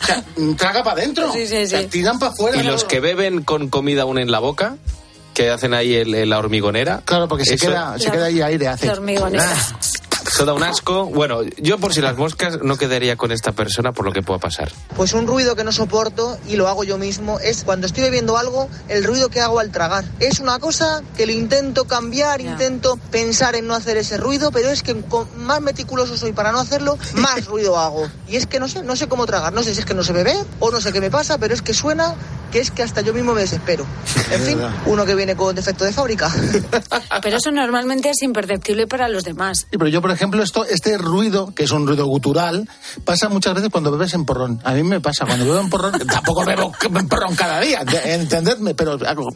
O 0.00 0.04
sea, 0.06 0.24
traga 0.56 0.82
para 0.82 1.00
adentro. 1.02 1.32
Sí, 1.32 1.46
sí, 1.46 1.56
sí. 1.58 1.62
O 1.64 1.78
sea, 1.78 1.88
tiran 1.88 2.18
para 2.18 2.32
afuera. 2.32 2.56
Y 2.58 2.62
los 2.64 2.84
que 2.84 3.00
beben 3.00 3.42
con 3.42 3.68
comida 3.68 4.02
aún 4.02 4.18
en 4.18 4.30
la 4.30 4.38
boca, 4.38 4.76
que 5.34 5.50
hacen 5.50 5.72
ahí 5.74 5.94
el- 5.94 6.14
el- 6.14 6.30
la 6.30 6.38
hormigonera. 6.38 7.02
Claro, 7.04 7.28
porque 7.28 7.44
se 7.44 7.56
queda, 7.56 7.98
se 7.98 8.10
queda 8.10 8.26
ahí 8.26 8.40
aire, 8.42 8.68
hace. 8.68 8.86
La 8.86 8.92
hormigonera. 8.94 9.44
Eso 9.44 9.91
da 10.44 10.54
un 10.54 10.62
asco. 10.62 11.06
Bueno, 11.06 11.42
yo 11.58 11.79
por 11.79 11.94
si 11.94 12.00
las 12.00 12.16
moscas 12.16 12.62
no 12.62 12.77
quedaría 12.77 13.16
con 13.16 13.33
esta 13.33 13.52
persona 13.52 13.92
por 13.92 14.04
lo 14.04 14.12
que 14.12 14.23
pueda 14.23 14.38
pasar. 14.38 14.73
Pues 14.96 15.12
un 15.12 15.27
ruido 15.27 15.54
que 15.56 15.64
no 15.64 15.73
soporto 15.73 16.38
y 16.48 16.56
lo 16.56 16.68
hago 16.68 16.85
yo 16.85 16.98
mismo 16.98 17.38
es 17.38 17.64
cuando 17.64 17.87
estoy 17.87 18.02
bebiendo 18.02 18.37
algo, 18.37 18.68
el 18.88 19.04
ruido 19.04 19.29
que 19.29 19.40
hago 19.40 19.60
al 19.60 19.70
tragar. 19.70 20.04
Es 20.20 20.40
una 20.40 20.58
cosa 20.58 21.02
que 21.16 21.27
lo 21.27 21.33
intento 21.33 21.85
cambiar, 21.87 22.40
intento 22.40 22.98
pensar 23.10 23.54
en 23.54 23.66
no 23.66 23.75
hacer 23.75 23.96
ese 23.96 24.16
ruido, 24.16 24.50
pero 24.50 24.70
es 24.70 24.83
que 24.83 25.00
con 25.02 25.29
más 25.44 25.60
meticuloso 25.60 26.16
soy 26.16 26.33
para 26.33 26.52
no 26.52 26.58
hacerlo, 26.58 26.98
más 27.14 27.46
ruido 27.46 27.79
hago. 27.79 28.08
Y 28.29 28.37
es 28.37 28.46
que 28.46 28.58
no 28.58 28.68
sé, 28.68 28.83
no 28.83 28.96
sé 28.96 29.08
cómo 29.08 29.27
tragar, 29.27 29.52
no 29.52 29.62
sé 29.62 29.75
si 29.75 29.81
es 29.81 29.87
que 29.87 29.94
no 29.94 30.02
sé 30.02 30.12
beber 30.12 30.44
o 30.58 30.70
no 30.70 30.81
sé 30.81 30.92
qué 30.92 31.00
me 31.00 31.10
pasa, 31.10 31.38
pero 31.38 31.54
es 31.54 31.62
que 31.62 31.75
suena 31.75 32.14
que 32.53 32.61
es 32.61 32.71
que 32.71 32.83
hasta 32.83 33.00
yo 33.00 33.13
mismo 33.15 33.33
me 33.35 33.40
desespero. 33.40 33.85
En 34.31 34.42
fin, 34.42 34.59
uno 34.87 35.05
que 35.05 35.15
viene 35.15 35.35
con 35.35 35.55
defecto 35.55 35.85
de 35.85 35.92
fábrica. 35.92 36.33
Pero 37.23 37.37
eso 37.38 37.50
normalmente 37.50 38.11
es 38.11 38.23
imperceptible 38.23 38.87
para 38.87 39.09
los 39.09 39.25
demás. 39.25 39.61
Sí, 39.71 39.79
pero 39.79 39.88
yo, 39.88 40.00
por 40.03 40.11
ejemplo, 40.11 40.42
esto, 40.42 40.65
este 40.65 40.98
ruido, 40.98 41.55
que 41.55 41.65
es 41.65 41.71
un 41.71 41.87
ruido 41.87 42.07
gutural, 42.07 42.69
pasa 43.05 43.29
muchas 43.29 43.55
veces 43.55 43.71
cuando 43.71 43.90
bebes 43.90 44.13
en 44.15 44.25
porrón. 44.25 44.61
A 44.65 44.73
mí 44.75 44.83
me 44.83 45.00
pasa, 45.00 45.25
cuando 45.27 45.44
bebo 45.46 45.61
en 45.61 45.71
porrón, 45.71 45.92
tampoco 46.07 46.44
bebo 46.44 46.73
en 46.83 47.09
porrón 47.09 47.35
cada 47.35 47.61
día, 47.61 47.85
de- 47.85 48.15
entendedme, 48.15 48.75
pero 48.75 48.98
hago, 49.07 49.29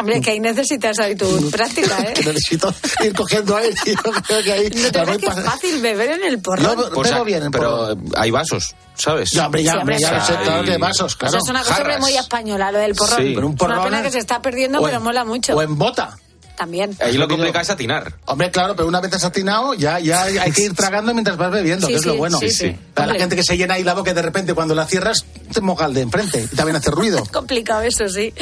Hombre, 0.00 0.20
que 0.22 0.30
ahí 0.30 0.40
necesitas 0.40 0.98
ahí 1.00 1.14
tu 1.14 1.50
práctica, 1.50 1.98
¿eh? 2.02 2.14
que 2.14 2.24
necesito 2.24 2.74
ir 3.04 3.12
cogiendo 3.14 3.56
aire. 3.56 3.74
Yo 3.86 3.94
creo 4.22 4.42
que 4.42 4.52
ahí 4.52 4.70
¿No 4.70 4.90
te 4.90 5.18
que 5.18 5.26
es 5.26 5.40
fácil 5.44 5.80
beber 5.82 6.10
en 6.12 6.24
el 6.24 6.38
porrón? 6.40 6.64
No, 6.64 6.76
bebo 6.90 7.04
sa- 7.04 7.22
bien 7.22 7.42
en 7.44 7.50
pero 7.50 7.94
hay 8.16 8.30
vasos, 8.30 8.74
¿sabes? 8.94 9.30
Ya, 9.30 9.46
hombre, 9.46 9.62
ya, 9.62 9.72
Sí, 9.72 9.78
hombre, 9.78 9.98
ya 9.98 10.08
sí. 10.08 10.14
lo 10.14 10.20
sé, 10.64 10.64
que 10.70 10.78
vasos, 10.78 11.14
O 11.14 11.18
claro. 11.18 11.32
sea, 11.32 11.38
es 11.44 11.48
una 11.50 11.60
cosa 11.62 11.74
jarras. 11.74 12.00
muy 12.00 12.16
española, 12.16 12.72
lo 12.72 12.78
del 12.78 12.94
porrón. 12.94 13.18
Sí. 13.18 13.32
Pero 13.34 13.46
un 13.48 13.54
Es 13.54 13.60
una 13.60 13.68
porrón 13.74 13.84
pena 13.84 13.98
es- 13.98 14.04
que 14.04 14.10
se 14.12 14.18
está 14.18 14.42
perdiendo, 14.42 14.80
o 14.80 14.84
pero 14.84 14.96
en- 14.98 15.02
mola 15.02 15.24
mucho. 15.24 15.56
O 15.56 15.62
en 15.62 15.76
bota. 15.78 16.16
También. 16.56 16.96
Ahí 17.00 17.16
lo 17.16 17.26
complicado 17.28 17.62
es 17.62 17.70
atinar. 17.70 18.12
Hombre, 18.26 18.50
claro, 18.50 18.76
pero 18.76 18.86
una 18.88 19.00
vez 19.00 19.12
has 19.14 19.24
atinado, 19.24 19.74
ya, 19.74 19.98
ya 19.98 20.22
hay 20.24 20.52
que 20.52 20.62
ir 20.62 20.74
tragando 20.74 21.12
mientras 21.14 21.36
vas 21.36 21.50
bebiendo, 21.50 21.86
Sí, 21.86 21.92
que 21.94 21.98
es 21.98 22.06
lo 22.06 22.16
bueno. 22.16 22.38
sí, 22.38 22.50
sí. 22.50 22.76
Para 22.94 23.12
la 23.14 23.18
gente 23.18 23.36
que 23.36 23.42
se 23.42 23.56
llena 23.56 23.74
ahí 23.74 23.84
la 23.84 23.94
boca 23.94 24.10
y 24.10 24.14
de 24.14 24.22
repente 24.22 24.54
cuando 24.54 24.74
la 24.74 24.86
cierras 24.86 25.24
te 25.52 25.60
moja 25.60 25.86
el 25.86 25.94
de 25.94 26.02
enfrente 26.02 26.46
y 26.52 26.56
también 26.56 26.76
hace 26.76 26.90
ruido. 26.90 27.24
complicado 27.32 27.82
eso, 27.82 28.08
sí. 28.08 28.32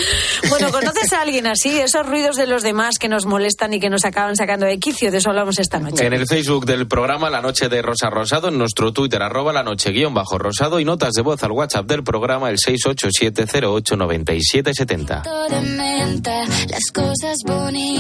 Bueno, 0.49 0.71
¿conoces 0.73 1.13
a 1.13 1.23
alguien 1.23 1.47
así? 1.47 1.79
Esos 1.79 2.07
ruidos 2.07 2.37
de 2.37 2.47
los 2.47 2.63
demás 2.63 2.99
que 2.99 3.09
nos 3.09 3.27
molestan 3.27 3.73
y 3.75 3.81
que 3.81 3.91
nos 3.91 4.05
acaban 4.05 4.37
sacando 4.37 4.67
de 4.67 4.79
quicio, 4.79 5.11
de 5.11 5.19
eso 5.19 5.31
hablamos 5.31 5.59
esta 5.59 5.79
noche. 5.79 6.05
En 6.05 6.13
el 6.13 6.27
Facebook 6.27 6.67
del 6.67 6.87
programa 6.89 7.31
La 7.31 7.41
Noche 7.41 7.69
de 7.69 7.81
Rosa 7.83 8.11
Rosado, 8.11 8.49
en 8.49 8.59
nuestro 8.59 8.93
Twitter, 8.93 9.23
arroba 9.23 9.53
la 9.53 9.63
noche 9.63 9.91
guion 9.93 10.13
bajo 10.15 10.39
rosado 10.39 10.81
y 10.81 10.85
notas 10.85 11.13
de 11.15 11.23
voz 11.23 11.43
al 11.43 11.53
WhatsApp 11.53 11.87
del 11.87 12.03
programa, 12.03 12.51
el 12.51 12.59
687089770. 12.59 15.23
de 15.51 15.61
menta, 15.61 16.45
las 16.69 16.91
cosas 16.93 17.39
bonitas 17.47 18.00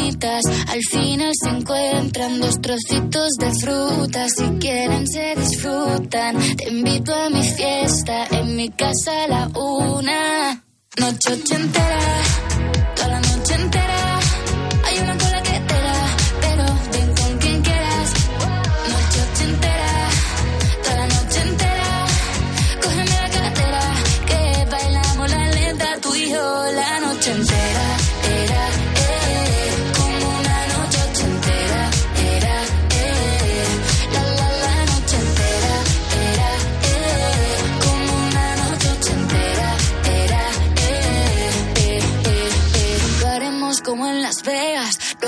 al 0.68 0.82
final 0.90 1.32
se 1.34 1.50
encuentran 1.50 2.40
dos 2.40 2.60
trocitos 2.60 3.28
de 3.38 3.52
fruta, 3.60 4.26
si 4.28 4.44
quieren 4.58 5.06
se 5.06 5.34
disfrutan. 5.36 6.36
Te 6.56 6.70
invito 6.70 7.14
a 7.14 7.28
mi 7.28 7.42
fiesta, 7.42 8.26
en 8.30 8.56
mi 8.56 8.70
casa 8.70 9.24
a 9.24 9.28
la 9.28 9.48
una, 9.48 10.64
noche 10.98 11.32
ochentera, 11.32 12.22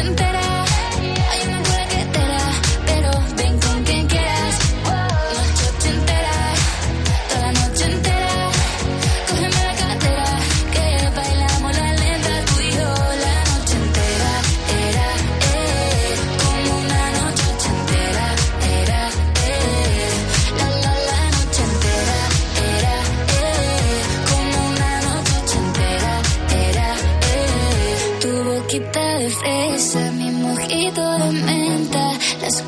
entera. 0.00 0.39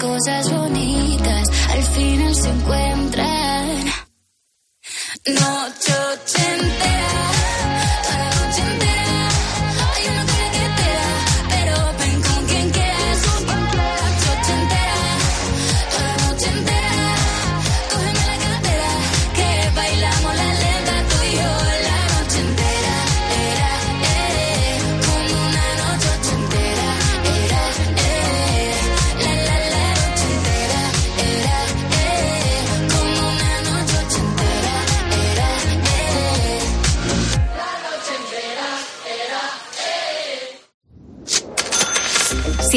Cosas 0.02 0.50
bonitas 0.50 1.48
al 1.70 1.82
final 1.84 2.34
se 2.34 2.48
encuentran. 2.48 3.84
Noche 5.26 5.61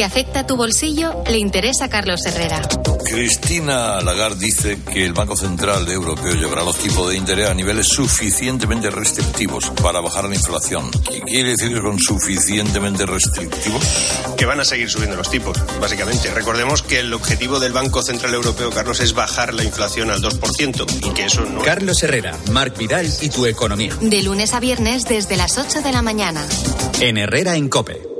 Afecta 0.05 0.45
tu 0.45 0.55
bolsillo, 0.55 1.23
le 1.27 1.39
interesa 1.39 1.85
a 1.85 1.89
Carlos 1.89 2.23
Herrera. 2.27 2.61
Cristina 3.03 3.99
Lagarde 4.01 4.45
dice 4.45 4.77
que 4.93 5.03
el 5.03 5.13
Banco 5.13 5.35
Central 5.35 5.89
Europeo 5.89 6.35
llevará 6.35 6.63
los 6.63 6.77
tipos 6.77 7.09
de 7.09 7.17
interés 7.17 7.49
a 7.49 7.55
niveles 7.55 7.87
suficientemente 7.87 8.91
restrictivos 8.91 9.71
para 9.81 10.01
bajar 10.01 10.25
la 10.25 10.35
inflación. 10.35 10.91
¿Qué 11.09 11.21
quiere 11.21 11.49
decir 11.49 11.81
con 11.81 11.97
suficientemente 11.97 13.07
restrictivos? 13.07 13.83
Que 14.37 14.45
van 14.45 14.59
a 14.59 14.65
seguir 14.65 14.91
subiendo 14.91 15.17
los 15.17 15.31
tipos, 15.31 15.57
básicamente. 15.81 16.29
Recordemos 16.29 16.83
que 16.83 16.99
el 16.99 17.11
objetivo 17.11 17.59
del 17.59 17.73
Banco 17.73 18.03
Central 18.03 18.35
Europeo, 18.35 18.69
Carlos, 18.69 18.99
es 18.99 19.13
bajar 19.13 19.55
la 19.55 19.63
inflación 19.63 20.11
al 20.11 20.21
2% 20.21 21.09
y 21.09 21.13
que 21.15 21.25
eso 21.25 21.41
no. 21.45 21.63
Carlos 21.63 22.03
Herrera, 22.03 22.37
Marc 22.51 22.77
Vidal 22.77 23.11
y 23.21 23.29
tu 23.29 23.47
economía. 23.47 23.95
De 24.01 24.21
lunes 24.21 24.53
a 24.53 24.59
viernes 24.59 25.05
desde 25.05 25.35
las 25.35 25.57
8 25.57 25.81
de 25.81 25.91
la 25.91 26.03
mañana. 26.03 26.45
En 26.99 27.17
Herrera 27.17 27.55
en 27.55 27.69
Cope. 27.69 28.14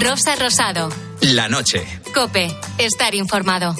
Rosa 0.00 0.34
Rosado. 0.34 0.88
La 1.20 1.48
noche. 1.50 1.86
Cope. 2.14 2.48
Estar 2.78 3.14
informado. 3.14 3.74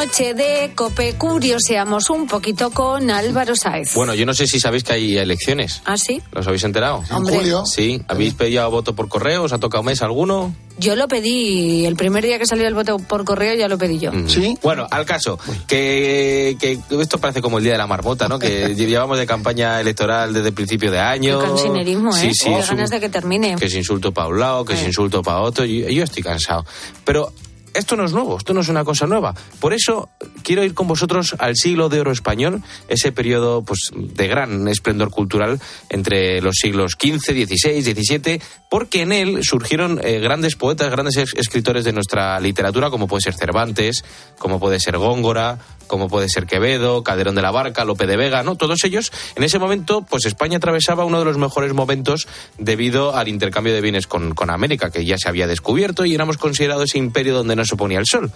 Noche 0.00 0.32
de 0.32 0.72
Cope 0.74 1.12
curioseamos 1.14 2.08
un 2.08 2.26
poquito 2.26 2.70
con 2.70 3.10
Álvaro 3.10 3.54
Sáez. 3.54 3.92
Bueno, 3.94 4.14
yo 4.14 4.24
no 4.24 4.32
sé 4.32 4.46
si 4.46 4.58
sabéis 4.58 4.82
que 4.82 4.94
hay 4.94 5.18
elecciones. 5.18 5.82
¿Ah, 5.84 5.98
sí? 5.98 6.22
¿Los 6.32 6.46
habéis 6.46 6.64
enterado? 6.64 7.04
Hombre. 7.10 7.34
En 7.34 7.40
julio. 7.40 7.66
Sí. 7.66 8.00
¿Habéis 8.08 8.32
pedido 8.32 8.70
voto 8.70 8.94
por 8.94 9.08
correo? 9.08 9.42
¿Os 9.42 9.52
ha 9.52 9.58
tocado 9.58 9.82
mes 9.82 10.00
alguno? 10.00 10.54
Yo 10.78 10.96
lo 10.96 11.06
pedí, 11.06 11.84
el 11.84 11.96
primer 11.96 12.24
día 12.24 12.38
que 12.38 12.46
salió 12.46 12.66
el 12.66 12.72
voto 12.72 12.96
por 12.98 13.26
correo 13.26 13.54
ya 13.54 13.68
lo 13.68 13.76
pedí 13.76 13.98
yo. 13.98 14.10
¿Sí? 14.26 14.56
Bueno, 14.62 14.86
al 14.90 15.04
caso, 15.04 15.38
que, 15.66 16.56
que 16.58 16.78
esto 16.98 17.18
parece 17.18 17.42
como 17.42 17.58
el 17.58 17.64
día 17.64 17.72
de 17.72 17.78
la 17.78 17.86
marmota, 17.86 18.26
¿no? 18.26 18.38
Que 18.38 18.74
llevamos 18.74 19.18
de 19.18 19.26
campaña 19.26 19.78
electoral 19.82 20.32
desde 20.32 20.48
el 20.48 20.54
principio 20.54 20.90
de 20.90 20.98
año. 20.98 21.40
Qué 21.40 21.46
cansinerismo, 21.46 22.16
¿eh? 22.16 22.20
Sí, 22.20 22.30
sí, 22.34 22.48
un- 22.48 22.60
ganas 22.62 22.88
de 22.88 23.00
que 23.00 23.10
termine. 23.10 23.56
que 23.56 23.66
es 23.66 23.74
insulto 23.74 24.12
para 24.14 24.28
un 24.28 24.40
lado, 24.40 24.64
que 24.64 24.72
es 24.72 24.82
insulto 24.82 25.20
para 25.22 25.40
otro. 25.42 25.66
Yo, 25.66 25.88
yo 25.90 26.04
estoy 26.04 26.22
cansado. 26.22 26.64
Pero 27.04 27.30
esto 27.74 27.96
no 27.96 28.04
es 28.04 28.12
nuevo, 28.12 28.36
esto 28.36 28.52
no 28.54 28.60
es 28.60 28.68
una 28.68 28.84
cosa 28.84 29.06
nueva. 29.06 29.34
Por 29.60 29.72
eso 29.72 30.08
quiero 30.42 30.64
ir 30.64 30.74
con 30.74 30.86
vosotros 30.88 31.34
al 31.38 31.56
siglo 31.56 31.88
de 31.88 32.00
oro 32.00 32.12
español, 32.12 32.62
ese 32.88 33.12
periodo 33.12 33.62
pues, 33.62 33.90
de 33.94 34.26
gran 34.28 34.66
esplendor 34.68 35.10
cultural 35.10 35.60
entre 35.88 36.40
los 36.40 36.56
siglos 36.56 36.92
XV, 37.00 37.18
XVI, 37.46 37.82
XVII, 37.82 38.40
porque 38.70 39.02
en 39.02 39.12
él 39.12 39.40
surgieron 39.42 40.00
eh, 40.02 40.18
grandes 40.20 40.56
poetas, 40.56 40.90
grandes 40.90 41.16
es- 41.16 41.34
escritores 41.34 41.84
de 41.84 41.92
nuestra 41.92 42.38
literatura, 42.40 42.90
como 42.90 43.06
puede 43.08 43.22
ser 43.22 43.34
Cervantes, 43.34 44.04
como 44.38 44.58
puede 44.60 44.80
ser 44.80 44.96
Góngora, 44.98 45.58
como 45.90 46.08
puede 46.08 46.28
ser 46.28 46.46
Quevedo, 46.46 47.02
Calderón 47.02 47.34
de 47.34 47.42
la 47.42 47.50
Barca, 47.50 47.84
Lope 47.84 48.06
de 48.06 48.16
Vega, 48.16 48.44
¿no? 48.44 48.54
Todos 48.54 48.84
ellos, 48.84 49.12
en 49.34 49.42
ese 49.42 49.58
momento, 49.58 50.02
pues 50.08 50.24
España 50.24 50.58
atravesaba 50.58 51.04
uno 51.04 51.18
de 51.18 51.24
los 51.24 51.36
mejores 51.36 51.74
momentos 51.74 52.28
debido 52.58 53.16
al 53.16 53.26
intercambio 53.26 53.74
de 53.74 53.80
bienes 53.80 54.06
con, 54.06 54.34
con 54.36 54.50
América, 54.50 54.90
que 54.90 55.04
ya 55.04 55.18
se 55.18 55.28
había 55.28 55.48
descubierto 55.48 56.06
y 56.06 56.14
éramos 56.14 56.38
considerados 56.38 56.84
ese 56.84 56.98
imperio 56.98 57.34
donde 57.34 57.56
no 57.56 57.64
se 57.64 57.74
ponía 57.74 57.98
el 57.98 58.06
sol. 58.06 58.30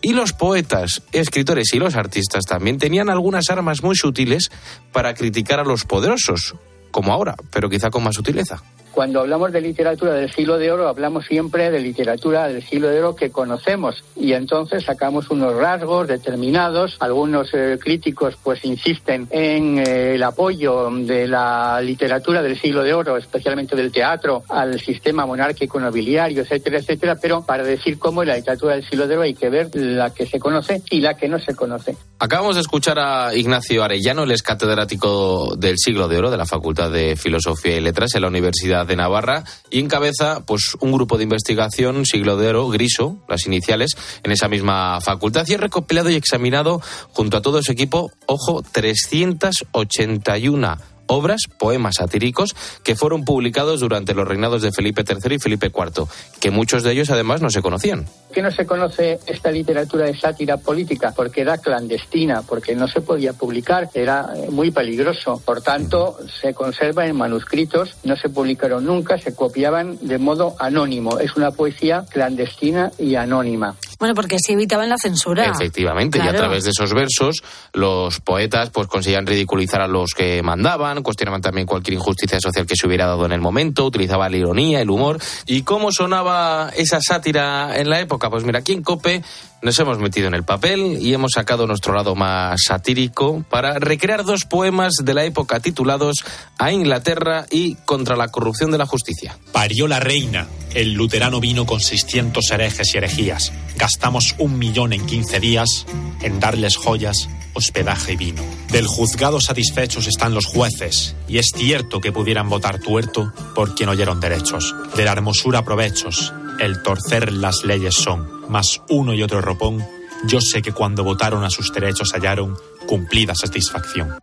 Y 0.00 0.12
los 0.12 0.32
poetas, 0.32 1.02
escritores 1.10 1.74
y 1.74 1.80
los 1.80 1.96
artistas 1.96 2.44
también 2.44 2.78
tenían 2.78 3.10
algunas 3.10 3.50
armas 3.50 3.82
muy 3.82 3.96
sutiles 3.96 4.52
para 4.92 5.14
criticar 5.14 5.58
a 5.58 5.64
los 5.64 5.84
poderosos, 5.84 6.54
como 6.92 7.12
ahora, 7.12 7.34
pero 7.50 7.68
quizá 7.68 7.90
con 7.90 8.04
más 8.04 8.14
sutileza. 8.14 8.62
Cuando 8.92 9.20
hablamos 9.20 9.52
de 9.52 9.62
literatura 9.62 10.12
del 10.12 10.30
siglo 10.30 10.58
de 10.58 10.70
oro, 10.70 10.86
hablamos 10.86 11.24
siempre 11.24 11.70
de 11.70 11.80
literatura 11.80 12.48
del 12.48 12.62
siglo 12.62 12.88
de 12.88 12.98
oro 12.98 13.16
que 13.16 13.30
conocemos 13.30 14.04
y 14.14 14.34
entonces 14.34 14.84
sacamos 14.84 15.30
unos 15.30 15.56
rasgos 15.56 16.06
determinados. 16.08 16.98
Algunos 17.00 17.54
eh, 17.54 17.78
críticos 17.80 18.36
pues 18.42 18.62
insisten 18.66 19.28
en 19.30 19.78
eh, 19.78 20.14
el 20.14 20.22
apoyo 20.22 20.90
de 20.90 21.26
la 21.26 21.80
literatura 21.80 22.42
del 22.42 22.60
siglo 22.60 22.82
de 22.82 22.92
oro, 22.92 23.16
especialmente 23.16 23.74
del 23.74 23.90
teatro, 23.90 24.42
al 24.50 24.78
sistema 24.78 25.24
monárquico 25.24 25.80
nobiliario, 25.80 26.42
etcétera, 26.42 26.78
etcétera, 26.78 27.16
pero 27.16 27.46
para 27.46 27.64
decir 27.64 27.98
cómo 27.98 28.22
la 28.24 28.36
literatura 28.36 28.74
del 28.74 28.86
siglo 28.86 29.06
de 29.06 29.14
oro 29.14 29.22
hay 29.22 29.34
que 29.34 29.48
ver 29.48 29.70
la 29.74 30.10
que 30.10 30.26
se 30.26 30.38
conoce 30.38 30.82
y 30.90 31.00
la 31.00 31.14
que 31.14 31.28
no 31.28 31.38
se 31.38 31.54
conoce. 31.54 31.96
Acabamos 32.18 32.56
de 32.56 32.60
escuchar 32.60 32.98
a 32.98 33.34
Ignacio 33.34 33.82
Arellano, 33.82 34.24
él 34.24 34.32
es 34.32 34.42
catedrático 34.42 35.56
del 35.56 35.78
siglo 35.78 36.08
de 36.08 36.18
oro 36.18 36.30
de 36.30 36.36
la 36.36 36.44
Facultad 36.44 36.81
de 36.88 37.16
Filosofía 37.16 37.76
y 37.76 37.80
Letras 37.80 38.14
en 38.14 38.22
la 38.22 38.28
Universidad 38.28 38.86
de 38.86 38.96
Navarra 38.96 39.44
y 39.70 39.80
encabeza 39.80 40.44
pues 40.46 40.76
un 40.80 40.92
grupo 40.92 41.16
de 41.16 41.24
investigación 41.24 42.06
siglo 42.06 42.36
de 42.36 42.48
oro, 42.48 42.68
Griso, 42.68 43.18
las 43.28 43.46
iniciales, 43.46 43.96
en 44.22 44.32
esa 44.32 44.48
misma 44.48 45.00
facultad. 45.00 45.44
Y 45.48 45.54
ha 45.54 45.58
recopilado 45.58 46.10
y 46.10 46.14
examinado 46.14 46.80
junto 47.12 47.36
a 47.36 47.42
todo 47.42 47.62
su 47.62 47.72
equipo, 47.72 48.12
ojo, 48.26 48.62
381 48.62 50.91
obras, 51.06 51.42
poemas 51.58 51.96
satíricos, 51.96 52.54
que 52.82 52.96
fueron 52.96 53.24
publicados 53.24 53.80
durante 53.80 54.14
los 54.14 54.26
reinados 54.26 54.62
de 54.62 54.72
Felipe 54.72 55.04
III 55.06 55.36
y 55.36 55.38
Felipe 55.38 55.66
IV, 55.66 56.06
que 56.40 56.50
muchos 56.50 56.82
de 56.82 56.92
ellos 56.92 57.10
además 57.10 57.42
no 57.42 57.50
se 57.50 57.62
conocían. 57.62 58.04
¿Por 58.04 58.34
qué 58.34 58.42
no 58.42 58.50
se 58.50 58.66
conoce 58.66 59.20
esta 59.26 59.50
literatura 59.50 60.06
de 60.06 60.16
sátira 60.16 60.56
política? 60.56 61.12
Porque 61.14 61.42
era 61.42 61.58
clandestina, 61.58 62.42
porque 62.42 62.74
no 62.74 62.88
se 62.88 63.00
podía 63.00 63.32
publicar, 63.34 63.90
era 63.94 64.28
eh, 64.34 64.50
muy 64.50 64.70
peligroso. 64.70 65.42
Por 65.44 65.60
tanto, 65.62 66.16
se 66.40 66.54
conserva 66.54 67.06
en 67.06 67.16
manuscritos, 67.16 67.96
no 68.04 68.16
se 68.16 68.28
publicaron 68.28 68.84
nunca, 68.84 69.18
se 69.18 69.34
copiaban 69.34 69.98
de 70.00 70.18
modo 70.18 70.54
anónimo. 70.58 71.18
Es 71.18 71.36
una 71.36 71.50
poesía 71.50 72.04
clandestina 72.10 72.90
y 72.98 73.16
anónima. 73.16 73.76
Bueno, 74.02 74.16
porque 74.16 74.34
así 74.34 74.54
evitaban 74.54 74.88
la 74.88 74.96
censura. 74.98 75.44
Efectivamente, 75.44 76.18
y 76.18 76.26
a 76.26 76.34
través 76.34 76.64
de 76.64 76.70
esos 76.70 76.92
versos 76.92 77.44
los 77.72 78.18
poetas 78.18 78.70
pues 78.70 78.88
conseguían 78.88 79.28
ridiculizar 79.28 79.80
a 79.80 79.86
los 79.86 80.10
que 80.10 80.42
mandaban, 80.42 81.04
cuestionaban 81.04 81.40
también 81.40 81.68
cualquier 81.68 81.94
injusticia 81.94 82.40
social 82.40 82.66
que 82.66 82.74
se 82.74 82.88
hubiera 82.88 83.06
dado 83.06 83.26
en 83.26 83.30
el 83.30 83.40
momento, 83.40 83.86
utilizaban 83.86 84.32
la 84.32 84.38
ironía, 84.38 84.80
el 84.80 84.90
humor. 84.90 85.20
¿Y 85.46 85.62
cómo 85.62 85.92
sonaba 85.92 86.72
esa 86.76 86.98
sátira 87.00 87.78
en 87.78 87.88
la 87.88 88.00
época? 88.00 88.28
Pues 88.28 88.42
mira, 88.42 88.58
aquí 88.58 88.72
en 88.72 88.82
COPE 88.82 89.22
nos 89.62 89.78
hemos 89.78 89.98
metido 89.98 90.26
en 90.26 90.34
el 90.34 90.44
papel 90.44 90.98
y 91.00 91.14
hemos 91.14 91.32
sacado 91.32 91.66
nuestro 91.66 91.94
lado 91.94 92.14
más 92.14 92.62
satírico 92.66 93.44
para 93.48 93.78
recrear 93.78 94.24
dos 94.24 94.44
poemas 94.44 94.94
de 95.02 95.14
la 95.14 95.24
época 95.24 95.60
titulados 95.60 96.24
A 96.58 96.72
Inglaterra 96.72 97.46
y 97.50 97.76
Contra 97.86 98.16
la 98.16 98.28
corrupción 98.28 98.72
de 98.72 98.78
la 98.78 98.86
justicia. 98.86 99.38
Parió 99.52 99.86
la 99.86 100.00
reina. 100.00 100.48
El 100.74 100.94
luterano 100.94 101.38
vino 101.38 101.64
con 101.64 101.80
600 101.80 102.50
herejes 102.50 102.94
y 102.94 102.98
herejías. 102.98 103.52
Gastamos 103.76 104.34
un 104.38 104.58
millón 104.58 104.92
en 104.92 105.06
15 105.06 105.38
días 105.38 105.86
en 106.22 106.40
darles 106.40 106.76
joyas, 106.76 107.28
hospedaje 107.54 108.12
y 108.12 108.16
vino. 108.16 108.42
Del 108.70 108.86
juzgado 108.86 109.40
satisfechos 109.40 110.06
están 110.06 110.34
los 110.34 110.46
jueces, 110.46 111.14
y 111.28 111.38
es 111.38 111.50
cierto 111.54 112.00
que 112.00 112.12
pudieran 112.12 112.48
votar 112.48 112.78
tuerto 112.78 113.32
por 113.54 113.74
quien 113.74 113.90
oyeron 113.90 114.20
derechos. 114.20 114.74
De 114.96 115.04
la 115.04 115.12
hermosura 115.12 115.62
provechos, 115.62 116.32
el 116.60 116.82
torcer 116.82 117.32
las 117.32 117.64
leyes 117.64 117.94
son, 117.94 118.26
mas 118.48 118.80
uno 118.88 119.14
y 119.14 119.22
otro 119.22 119.40
ropón, 119.40 119.84
yo 120.24 120.40
sé 120.40 120.62
que 120.62 120.72
cuando 120.72 121.04
votaron 121.04 121.44
a 121.44 121.50
sus 121.50 121.72
derechos 121.72 122.12
hallaron 122.12 122.56
cumplida 122.86 123.34
satisfacción. 123.34 124.18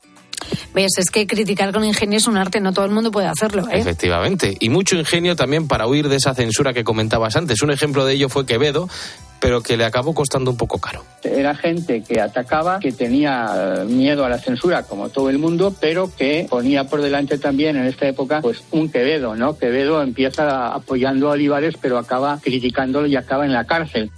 Ves, 0.73 0.97
es 0.97 1.09
que 1.09 1.27
criticar 1.27 1.73
con 1.73 1.83
ingenio 1.83 2.17
es 2.17 2.27
un 2.27 2.37
arte, 2.37 2.59
no 2.59 2.71
todo 2.73 2.85
el 2.85 2.91
mundo 2.91 3.11
puede 3.11 3.27
hacerlo, 3.27 3.67
¿eh? 3.69 3.79
Efectivamente. 3.79 4.55
Y 4.59 4.69
mucho 4.69 4.95
ingenio 4.95 5.35
también 5.35 5.67
para 5.67 5.87
huir 5.87 6.07
de 6.07 6.15
esa 6.15 6.33
censura 6.33 6.73
que 6.73 6.83
comentabas 6.83 7.35
antes. 7.35 7.61
Un 7.61 7.71
ejemplo 7.71 8.05
de 8.05 8.13
ello 8.13 8.29
fue 8.29 8.45
Quevedo, 8.45 8.89
pero 9.39 9.61
que 9.61 9.77
le 9.77 9.85
acabó 9.85 10.13
costando 10.13 10.51
un 10.51 10.57
poco 10.57 10.79
caro. 10.79 11.03
Era 11.23 11.55
gente 11.55 12.01
que 12.01 12.21
atacaba, 12.21 12.79
que 12.79 12.91
tenía 12.91 13.81
eh, 13.81 13.85
miedo 13.85 14.25
a 14.25 14.29
la 14.29 14.37
censura, 14.37 14.83
como 14.83 15.09
todo 15.09 15.29
el 15.29 15.37
mundo, 15.37 15.73
pero 15.79 16.09
que 16.15 16.47
ponía 16.49 16.85
por 16.85 17.01
delante 17.01 17.37
también 17.37 17.75
en 17.77 17.85
esta 17.85 18.07
época 18.07 18.41
pues 18.41 18.63
un 18.71 18.89
Quevedo, 18.89 19.35
¿no? 19.35 19.57
Quevedo 19.57 20.01
empieza 20.01 20.73
apoyando 20.73 21.29
a 21.29 21.31
Olivares, 21.31 21.75
pero 21.79 21.97
acaba 21.97 22.39
criticándolo 22.41 23.07
y 23.07 23.15
acaba 23.15 23.45
en 23.45 23.53
la 23.53 23.65
cárcel. 23.65 24.11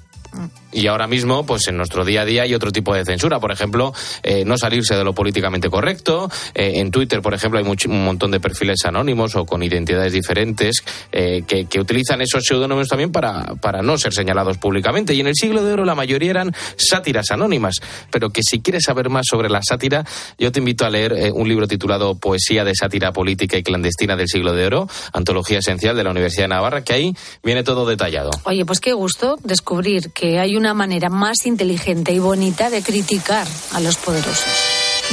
Y 0.71 0.87
ahora 0.87 1.05
mismo, 1.07 1.45
pues 1.45 1.67
en 1.67 1.75
nuestro 1.75 2.05
día 2.05 2.21
a 2.21 2.25
día 2.25 2.43
hay 2.43 2.53
otro 2.53 2.71
tipo 2.71 2.93
de 2.95 3.03
censura. 3.03 3.39
Por 3.41 3.51
ejemplo, 3.51 3.93
eh, 4.23 4.45
no 4.45 4.57
salirse 4.57 4.95
de 4.95 5.03
lo 5.03 5.13
políticamente 5.13 5.69
correcto. 5.69 6.29
Eh, 6.55 6.73
en 6.75 6.91
Twitter, 6.91 7.21
por 7.21 7.33
ejemplo, 7.33 7.59
hay 7.59 7.65
much- 7.65 7.87
un 7.89 8.05
montón 8.05 8.31
de 8.31 8.39
perfiles 8.39 8.85
anónimos 8.85 9.35
o 9.35 9.45
con 9.45 9.63
identidades 9.63 10.13
diferentes 10.13 10.83
eh, 11.11 11.43
que, 11.45 11.67
utilizan 11.79 12.21
esos 12.21 12.45
seudónimos 12.45 12.87
también 12.87 13.11
para, 13.11 13.55
para 13.55 13.81
no 13.81 13.97
ser 13.97 14.13
señalados 14.13 14.57
públicamente. 14.57 15.13
Y 15.13 15.19
en 15.19 15.27
el 15.27 15.35
siglo 15.35 15.63
de 15.63 15.73
oro 15.73 15.83
la 15.83 15.95
mayoría 15.95 16.29
eran 16.29 16.55
sátiras 16.77 17.31
anónimas. 17.31 17.81
Pero 18.11 18.29
que 18.29 18.41
si 18.43 18.61
quieres 18.61 18.83
saber 18.83 19.09
más 19.09 19.25
sobre 19.29 19.49
la 19.49 19.61
sátira, 19.61 20.05
yo 20.37 20.51
te 20.51 20.59
invito 20.59 20.85
a 20.85 20.89
leer 20.89 21.31
un 21.33 21.49
libro 21.49 21.67
titulado 21.67 22.15
Poesía 22.15 22.63
de 22.63 22.75
sátira 22.75 23.11
política 23.11 23.57
y 23.57 23.63
clandestina 23.63 24.15
del 24.15 24.27
siglo 24.27 24.53
de 24.53 24.67
oro, 24.67 24.87
antología 25.11 25.59
esencial 25.59 25.97
de 25.97 26.03
la 26.03 26.11
Universidad 26.11 26.43
de 26.45 26.49
Navarra, 26.49 26.83
que 26.83 26.93
ahí 26.93 27.13
viene 27.43 27.63
todo 27.63 27.85
detallado. 27.85 28.29
Oye, 28.45 28.63
pues 28.65 28.79
qué 28.79 28.93
gusto 28.93 29.37
descubrir 29.43 30.11
que 30.13 30.20
hay 30.21 30.55
una 30.55 30.73
manera 30.73 31.09
más 31.09 31.45
inteligente 31.45 32.11
y 32.11 32.19
bonita 32.19 32.69
de 32.69 32.83
criticar 32.83 33.47
a 33.73 33.79
los 33.79 33.97
poderosos. 33.97 34.45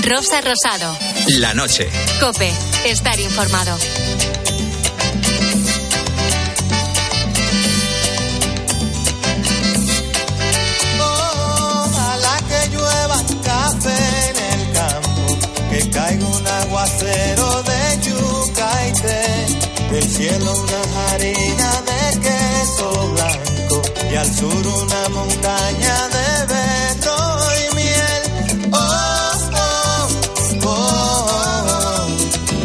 Rosa 0.02 0.40
Rosado. 0.40 0.96
La 1.38 1.54
noche. 1.54 1.88
Cope. 2.20 2.52
Estar 2.84 3.18
informado. 3.18 3.76
Ojalá 11.00 12.38
que 12.48 12.76
llueva 12.76 13.22
café 13.42 14.30
en 14.30 14.60
el 14.60 14.72
campo, 14.72 15.38
que 15.70 15.90
caiga 15.90 16.26
un 16.26 16.46
aguacero 16.46 17.62
de 17.62 18.08
yuca 18.08 18.70
y 18.88 18.92
té, 18.92 19.90
del 19.90 20.04
cielo 20.04 20.52
una 20.52 20.87
al 24.18 24.34
sur 24.34 24.66
una 24.66 25.08
montaña 25.10 26.08
de 26.08 26.54
vetro 26.54 27.14
y 27.54 27.74
miel. 27.76 28.72
Oh, 28.72 28.78
oh, 29.54 30.08
oh, 30.66 32.06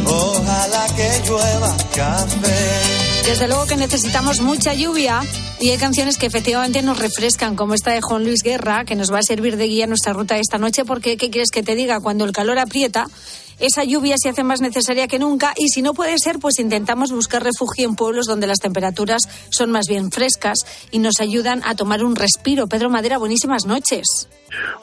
oh, 0.08 0.32
ojalá 0.32 0.86
que 0.95 1.22
llueva 1.28 1.78
café. 1.95 3.24
Desde 3.26 3.47
luego 3.47 3.68
que 3.68 3.76
necesitamos 3.76 4.41
mucha 4.41 4.74
lluvia 4.74 5.22
y 5.60 5.70
hay 5.70 5.78
canciones 5.78 6.18
que 6.18 6.26
efectivamente 6.26 6.82
nos 6.82 6.97
refrescan, 6.97 7.56
como 7.56 7.76
esta 7.76 7.91
de 7.91 8.01
Juan 8.01 8.24
Luis 8.24 8.41
Guerra, 8.41 8.84
que 8.86 8.95
nos 8.95 9.14
va 9.14 9.20
a 9.20 9.24
servir 9.24 9.56
de 9.56 9.68
guía 9.68 9.84
en 9.84 9.91
nuestra 9.91 10.14
ruta 10.14 10.38
esta 10.39 10.58
noche, 10.58 10.86
porque 10.86 11.18
¿qué 11.18 11.30
quieres 11.30 11.51
que 11.51 11.62
te 11.62 11.76
diga? 11.76 11.99
Cuando 11.99 12.26
el 12.26 12.32
calor 12.32 12.58
aprieta, 12.58 13.06
esa 13.60 13.84
lluvia 13.84 14.16
se 14.18 14.30
hace 14.30 14.43
más 14.43 14.62
necesaria 14.62 15.08
que 15.08 15.20
nunca 15.20 15.54
y 15.58 15.70
si 15.70 15.82
no 15.82 15.93
puede 15.93 16.18
ser, 16.18 16.39
pues 16.39 16.60
intentamos 16.60 17.12
buscar 17.12 17.43
refugio 17.43 17.88
en 17.88 17.95
pueblos 17.95 18.26
donde 18.26 18.47
las 18.47 18.60
temperaturas 18.60 19.24
son 19.49 19.72
más 19.72 19.88
bien 19.88 20.12
frescas 20.12 20.60
y 20.91 20.99
nos 20.99 21.20
ayudan 21.20 21.62
a 21.66 21.76
tomar 21.76 22.04
un 22.04 22.16
respiro. 22.16 22.68
Pedro 22.68 22.89
Madera, 22.89 23.18
buenísimas 23.18 23.66
noches. 23.66 24.28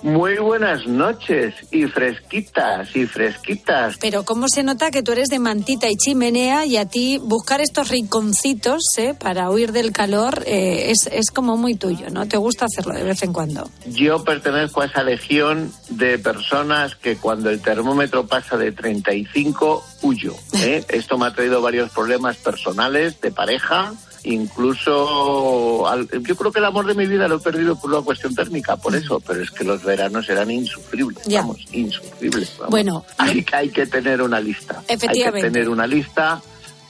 Muy 0.03 0.37
buenas 0.39 0.87
noches 0.87 1.55
y 1.71 1.85
fresquitas 1.85 2.95
y 2.97 3.07
fresquitas. 3.07 3.97
Pero 4.01 4.25
cómo 4.25 4.47
se 4.49 4.63
nota 4.63 4.91
que 4.91 5.03
tú 5.03 5.13
eres 5.13 5.29
de 5.29 5.39
mantita 5.39 5.89
y 5.89 5.97
chimenea 5.97 6.65
y 6.67 6.77
a 6.77 6.87
ti 6.87 7.19
buscar 7.23 7.61
estos 7.61 7.89
rinconcitos 7.89 8.83
¿eh? 8.99 9.15
para 9.15 9.51
huir 9.51 9.73
del 9.73 9.93
calor 9.93 10.43
eh, 10.47 10.91
es, 10.91 11.09
es 11.13 11.31
como 11.31 11.57
muy 11.57 11.75
tuyo, 11.75 12.09
¿no? 12.11 12.27
Te 12.27 12.39
gusta 12.39 12.65
hacerlo 12.65 12.95
de 12.95 13.05
vez 13.05 13.23
en 13.23 13.33
cuando. 13.33 13.71
Yo 13.87 14.25
pertenezco 14.25 14.81
a 14.81 14.87
esa 14.87 15.03
legión 15.03 15.73
de 15.91 16.19
personas 16.19 16.95
que 16.95 17.17
cuando 17.17 17.51
el 17.51 17.61
termómetro 17.61 18.27
pasa 18.27 18.57
de 18.61 18.71
35 18.73 19.85
huyo. 20.03 20.35
¿eh? 20.55 20.85
Esto 20.89 21.19
me 21.19 21.27
ha 21.27 21.35
traído 21.35 21.61
varios 21.61 21.91
problemas 21.91 22.37
personales 22.37 23.21
de 23.21 23.33
pareja 23.33 23.93
incluso 24.23 25.89
al- 25.89 26.09
yo 26.23 26.37
creo 26.37 26.53
que 26.53 26.59
el 26.59 26.65
amor 26.67 26.87
de 26.87 26.95
mi 26.95 27.07
vida 27.07 27.27
lo 27.29 27.37
he 27.37 27.41
perdido 27.41 27.75
por 27.81 27.91
una 27.91 28.03
cuestión 28.03 28.35
térmica, 28.35 28.77
por 28.77 28.95
eso, 28.95 29.21
pero 29.21 29.43
es 29.43 29.51
que 29.51 29.65
los 29.65 29.83
veranos 29.83 30.29
eran 30.29 30.51
insufribles, 30.51 31.25
Ya. 31.27 31.41
vamos, 31.41 31.59
insufribles. 31.73 32.53
vamos. 32.59 32.71
Bueno, 32.71 33.05
hay, 33.19 33.43
que- 33.43 33.57
hay 33.57 33.69
que 33.71 33.87
tener 33.87 34.23
una 34.23 34.41
lista. 34.41 34.83
Efectivamente. 34.89 35.47
Hay 35.47 35.53
que 35.53 35.59
tener 35.59 35.69
una 35.69 35.87
lista. 35.87 36.41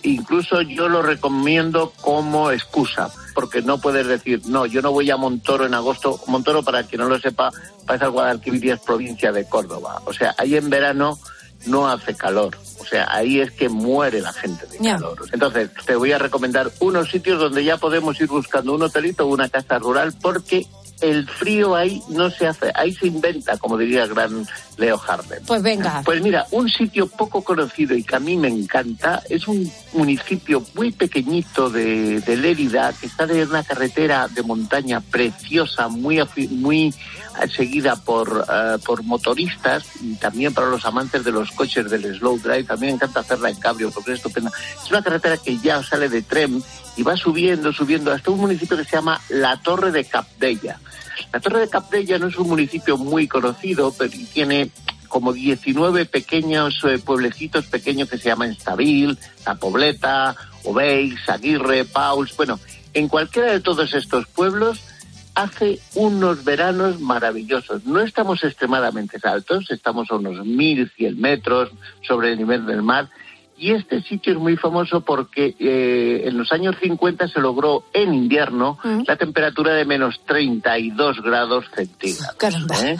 Incluso 0.02 0.62
yo 0.62 0.88
lo 0.88 1.02
recomiendo 1.02 1.92
como 2.00 2.50
excusa, 2.50 3.10
porque 3.34 3.60
no 3.60 3.78
puedes 3.78 4.06
decir, 4.06 4.40
no, 4.46 4.64
yo 4.64 4.80
no 4.80 4.92
voy 4.92 5.10
a 5.10 5.16
Montoro 5.18 5.66
en 5.66 5.74
agosto. 5.74 6.18
Montoro, 6.26 6.62
para 6.62 6.84
quien 6.84 7.02
no 7.02 7.08
lo 7.08 7.18
sepa, 7.20 7.50
pasa 7.86 8.06
al 8.06 8.10
Guadalquivir 8.12 8.64
y 8.64 8.70
es 8.70 8.80
provincia 8.80 9.30
de 9.30 9.46
Córdoba. 9.46 10.00
O 10.06 10.12
sea, 10.14 10.34
ahí 10.38 10.56
en 10.56 10.70
verano 10.70 11.18
no 11.66 11.88
hace 11.88 12.14
calor. 12.14 12.56
O 12.78 12.84
sea, 12.84 13.06
ahí 13.10 13.40
es 13.40 13.50
que 13.50 13.68
muere 13.68 14.20
la 14.20 14.32
gente 14.32 14.66
de 14.66 14.78
calor. 14.78 15.18
Entonces, 15.32 15.70
te 15.86 15.94
voy 15.94 16.12
a 16.12 16.18
recomendar 16.18 16.70
unos 16.80 17.10
sitios 17.10 17.38
donde 17.38 17.64
ya 17.64 17.76
podemos 17.76 18.20
ir 18.20 18.28
buscando 18.28 18.74
un 18.74 18.82
hotelito 18.82 19.26
o 19.26 19.28
una 19.28 19.48
casa 19.48 19.78
rural, 19.78 20.14
porque 20.20 20.66
el 21.00 21.26
frío 21.28 21.74
ahí 21.74 22.02
no 22.08 22.30
se 22.30 22.46
hace, 22.46 22.72
ahí 22.74 22.92
se 22.94 23.06
inventa, 23.06 23.56
como 23.58 23.76
diría 23.76 24.04
el 24.04 24.10
gran 24.10 24.46
Leo 24.76 25.00
Harlem. 25.06 25.44
Pues 25.46 25.62
venga. 25.62 26.02
Pues 26.04 26.22
mira, 26.22 26.46
un 26.50 26.68
sitio 26.68 27.06
poco 27.06 27.42
conocido 27.42 27.94
y 27.94 28.02
que 28.02 28.16
a 28.16 28.20
mí 28.20 28.36
me 28.36 28.48
encanta 28.48 29.22
es 29.28 29.46
un 29.48 29.70
municipio 29.92 30.64
muy 30.74 30.92
pequeñito 30.92 31.70
de, 31.70 32.20
de 32.20 32.36
Lérida 32.36 32.92
que 32.98 33.06
está 33.06 33.26
de 33.26 33.44
una 33.44 33.62
carretera 33.62 34.28
de 34.28 34.42
montaña 34.42 35.00
preciosa, 35.00 35.88
muy 35.88 36.20
muy 36.50 36.88
eh, 36.88 37.48
seguida 37.48 37.96
por, 37.96 38.46
eh, 38.50 38.78
por 38.84 39.02
motoristas 39.02 39.84
y 40.00 40.14
también 40.14 40.52
para 40.52 40.68
los 40.68 40.84
amantes 40.84 41.24
de 41.24 41.32
los 41.32 41.50
coches 41.52 41.90
del 41.90 42.14
slow 42.16 42.38
drive. 42.38 42.64
También 42.64 42.92
me 42.92 42.96
encanta 42.96 43.20
hacerla 43.20 43.50
en 43.50 43.56
cabrio 43.56 43.90
porque 43.90 44.12
es 44.12 44.18
estupenda. 44.18 44.50
Es 44.82 44.90
una 44.90 45.02
carretera 45.02 45.36
que 45.36 45.58
ya 45.58 45.82
sale 45.82 46.08
de 46.08 46.22
tren 46.22 46.62
y 47.00 47.02
va 47.02 47.16
subiendo, 47.16 47.72
subiendo 47.72 48.12
hasta 48.12 48.30
un 48.30 48.40
municipio 48.40 48.76
que 48.76 48.84
se 48.84 48.96
llama 48.96 49.18
La 49.30 49.56
Torre 49.56 49.90
de 49.90 50.04
Capdella. 50.04 50.78
La 51.32 51.40
Torre 51.40 51.60
de 51.60 51.68
Capdella 51.70 52.18
no 52.18 52.26
es 52.26 52.36
un 52.36 52.46
municipio 52.46 52.98
muy 52.98 53.26
conocido, 53.26 53.94
pero 53.96 54.12
tiene 54.34 54.70
como 55.08 55.32
19 55.32 56.04
pequeños 56.04 56.84
eh, 56.84 56.98
pueblecitos 56.98 57.64
pequeños 57.68 58.10
que 58.10 58.18
se 58.18 58.28
llaman 58.28 58.50
Estabil, 58.50 59.16
La 59.46 59.54
Pobleta, 59.54 60.36
Obeix, 60.64 61.26
Aguirre, 61.26 61.86
Pauls. 61.86 62.36
Bueno, 62.36 62.60
en 62.92 63.08
cualquiera 63.08 63.50
de 63.50 63.60
todos 63.60 63.94
estos 63.94 64.26
pueblos 64.26 64.82
hace 65.34 65.78
unos 65.94 66.44
veranos 66.44 67.00
maravillosos. 67.00 67.86
No 67.86 68.00
estamos 68.00 68.44
extremadamente 68.44 69.18
altos, 69.22 69.70
estamos 69.70 70.10
a 70.10 70.16
unos 70.16 70.36
1.100 70.36 71.16
metros 71.16 71.70
sobre 72.02 72.32
el 72.32 72.38
nivel 72.38 72.66
del 72.66 72.82
mar. 72.82 73.08
Y 73.62 73.72
este 73.72 74.00
sitio 74.00 74.32
es 74.32 74.38
muy 74.38 74.56
famoso 74.56 75.02
porque 75.02 75.54
eh, 75.58 76.22
en 76.24 76.38
los 76.38 76.50
años 76.50 76.76
50 76.82 77.28
se 77.28 77.40
logró 77.40 77.84
en 77.92 78.14
invierno 78.14 78.78
la 79.06 79.16
temperatura 79.16 79.74
de 79.74 79.84
menos 79.84 80.18
32 80.24 81.20
grados 81.22 81.66
centígrados. 81.74 82.82
¿eh? 82.82 82.96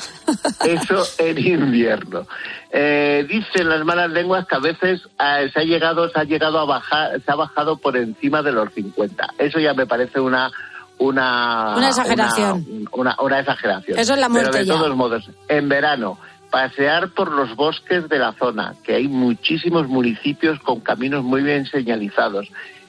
Eso 0.66 1.02
en 1.18 1.38
invierno. 1.38 2.26
Eh, 2.70 3.26
dicen 3.26 3.70
las 3.70 3.84
malas 3.86 4.10
lenguas 4.10 4.46
que 4.46 4.54
a 4.56 4.58
veces 4.58 5.00
eh, 5.18 5.50
se 5.52 5.60
ha 5.60 5.64
llegado, 5.64 6.10
se 6.10 6.20
ha 6.20 6.24
llegado 6.24 6.58
a 6.58 6.66
bajar, 6.66 7.18
se 7.24 7.32
ha 7.32 7.36
bajado 7.36 7.78
por 7.78 7.96
encima 7.96 8.42
de 8.42 8.52
los 8.52 8.70
50. 8.74 9.34
Eso 9.38 9.58
ya 9.60 9.72
me 9.72 9.86
parece 9.86 10.20
una 10.20 10.50
una 10.98 11.74
Una 11.78 11.88
exageración. 11.88 12.66
Una, 12.92 13.14
una- 13.14 13.16
una 13.22 13.40
exageración. 13.40 13.98
Eso 13.98 14.12
es 14.12 14.20
la 14.20 14.28
muerte 14.28 14.50
Pero 14.52 14.60
de 14.62 14.66
ya. 14.66 14.74
todos 14.74 14.94
modos, 14.94 15.30
en 15.48 15.68
verano 15.70 16.18
pasear 16.50 17.10
por 17.10 17.30
los 17.32 17.54
bosques 17.56 18.08
de 18.08 18.18
la 18.18 18.32
zona, 18.32 18.74
que 18.82 18.94
hay 18.94 19.08
muchísimos 19.08 19.88
municipios 19.88 20.58
con 20.60 20.80
caminos 20.80 21.24
muy 21.24 21.42
bien 21.42 21.66
señalizados. 21.66 22.48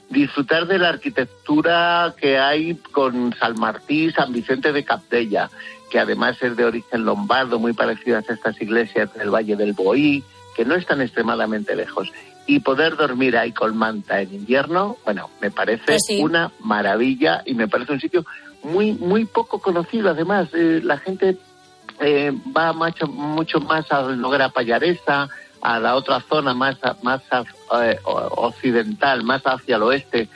Disfrutar 0.10 0.68
de 0.68 0.78
la 0.80 0.90
arquitectura 0.90 2.14
que 2.20 2.38
hay 2.38 2.76
con 2.92 3.34
San 3.40 3.58
Martín, 3.60 4.12
San 4.12 4.34
Vicente 4.34 4.74
de 4.74 4.84
Capdella, 4.84 5.50
que 5.90 6.00
además 6.00 6.38
es 6.42 6.56
de 6.58 6.66
origen 6.66 7.06
lombardo, 7.06 7.60
muy 7.60 7.74
parecidas 7.74 8.30
a 8.30 8.34
estas 8.34 8.62
iglesias 8.62 9.14
del 9.14 9.30
Valle 9.30 9.56
del 9.56 9.74
Boí, 9.74 10.24
que 10.56 10.66
no 10.66 10.76
están 10.76 11.02
extremadamente 11.02 11.76
lejos. 11.76 12.12
Y 12.48 12.60
poder 12.60 12.98
dormir 12.98 13.38
ahí 13.38 13.52
con 13.52 13.78
manta 13.78 14.20
en 14.22 14.34
invierno, 14.34 14.98
bueno, 15.06 15.30
me 15.42 15.52
parece 15.52 15.84
Pues 15.86 16.02
sí. 16.06 16.20
una 16.22 16.52
maravilla 16.60 17.44
y 17.46 17.54
me 17.54 17.68
parece 17.68 17.94
un 17.94 18.02
sitio 18.02 18.26
muy 18.64 18.92
muy 18.94 19.26
poco 19.26 19.60
conocido. 19.60 20.10
Además, 20.10 20.50
eh, 20.54 20.82
la 20.84 20.98
gente 20.98 21.38
eh, 22.02 22.32
va 22.56 22.74
mucho, 22.74 23.08
mucho 23.08 23.60
más 23.60 23.90
al 23.92 24.20
Noguera 24.20 24.50
Pallaresa, 24.50 25.30
a 25.62 25.80
la 25.80 25.96
otra 25.96 26.20
zona 26.28 26.54
más, 26.54 26.78
a- 26.84 26.98
más 27.04 27.22
a- 27.32 27.44
eh, 27.86 28.00
occidental, 28.06 29.24
más 29.24 29.42
hacia 29.46 29.76
el 29.78 29.84
oeste 29.84 30.28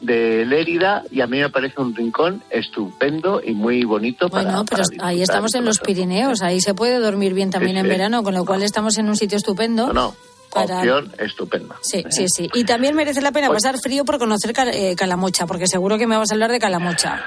de 0.00 0.44
Lérida, 0.44 1.02
y 1.10 1.22
a 1.22 1.26
mí 1.26 1.38
me 1.38 1.48
parece 1.48 1.80
un 1.80 1.94
rincón 1.94 2.42
estupendo 2.50 3.40
y 3.42 3.52
muy 3.54 3.84
bonito 3.84 4.28
para, 4.28 4.44
Bueno, 4.44 4.64
pero 4.68 4.82
para 4.96 5.08
ahí 5.08 5.22
estamos 5.22 5.54
en 5.54 5.64
los. 5.64 5.78
Pirineos, 5.78 6.42
ahí 6.42 6.60
se 6.60 6.74
puede 6.74 6.98
dormir 6.98 7.32
bien 7.32 7.50
también 7.50 7.76
Sí, 7.76 7.78
en 7.80 7.84
sí. 7.86 7.90
verano, 7.90 8.22
con 8.22 8.34
lo 8.34 8.44
cual 8.44 8.62
estamos 8.62 8.98
en 8.98 9.08
un 9.08 9.16
sitio 9.16 9.38
estupendo. 9.38 9.86
No, 9.86 9.92
no, 9.94 10.14
para- 10.52 10.78
opción 10.78 11.10
estupenda. 11.18 11.76
Sí, 11.80 12.04
sí, 12.10 12.26
sí. 12.28 12.50
Y 12.52 12.64
también 12.64 12.94
merece 12.94 13.22
la 13.22 13.32
pena 13.32 13.46
Pues- 13.46 13.62
pasar 13.62 13.80
frío 13.80 14.04
por 14.04 14.18
conocer 14.18 14.52
Cal- 14.52 14.68
eh, 14.74 14.94
Calamocha, 14.96 15.46
porque 15.46 15.66
seguro 15.68 15.96
que 15.96 16.06
me 16.06 16.18
vas 16.18 16.30
a 16.30 16.34
hablar 16.34 16.50
de 16.52 16.58
Calamocha. 16.58 17.24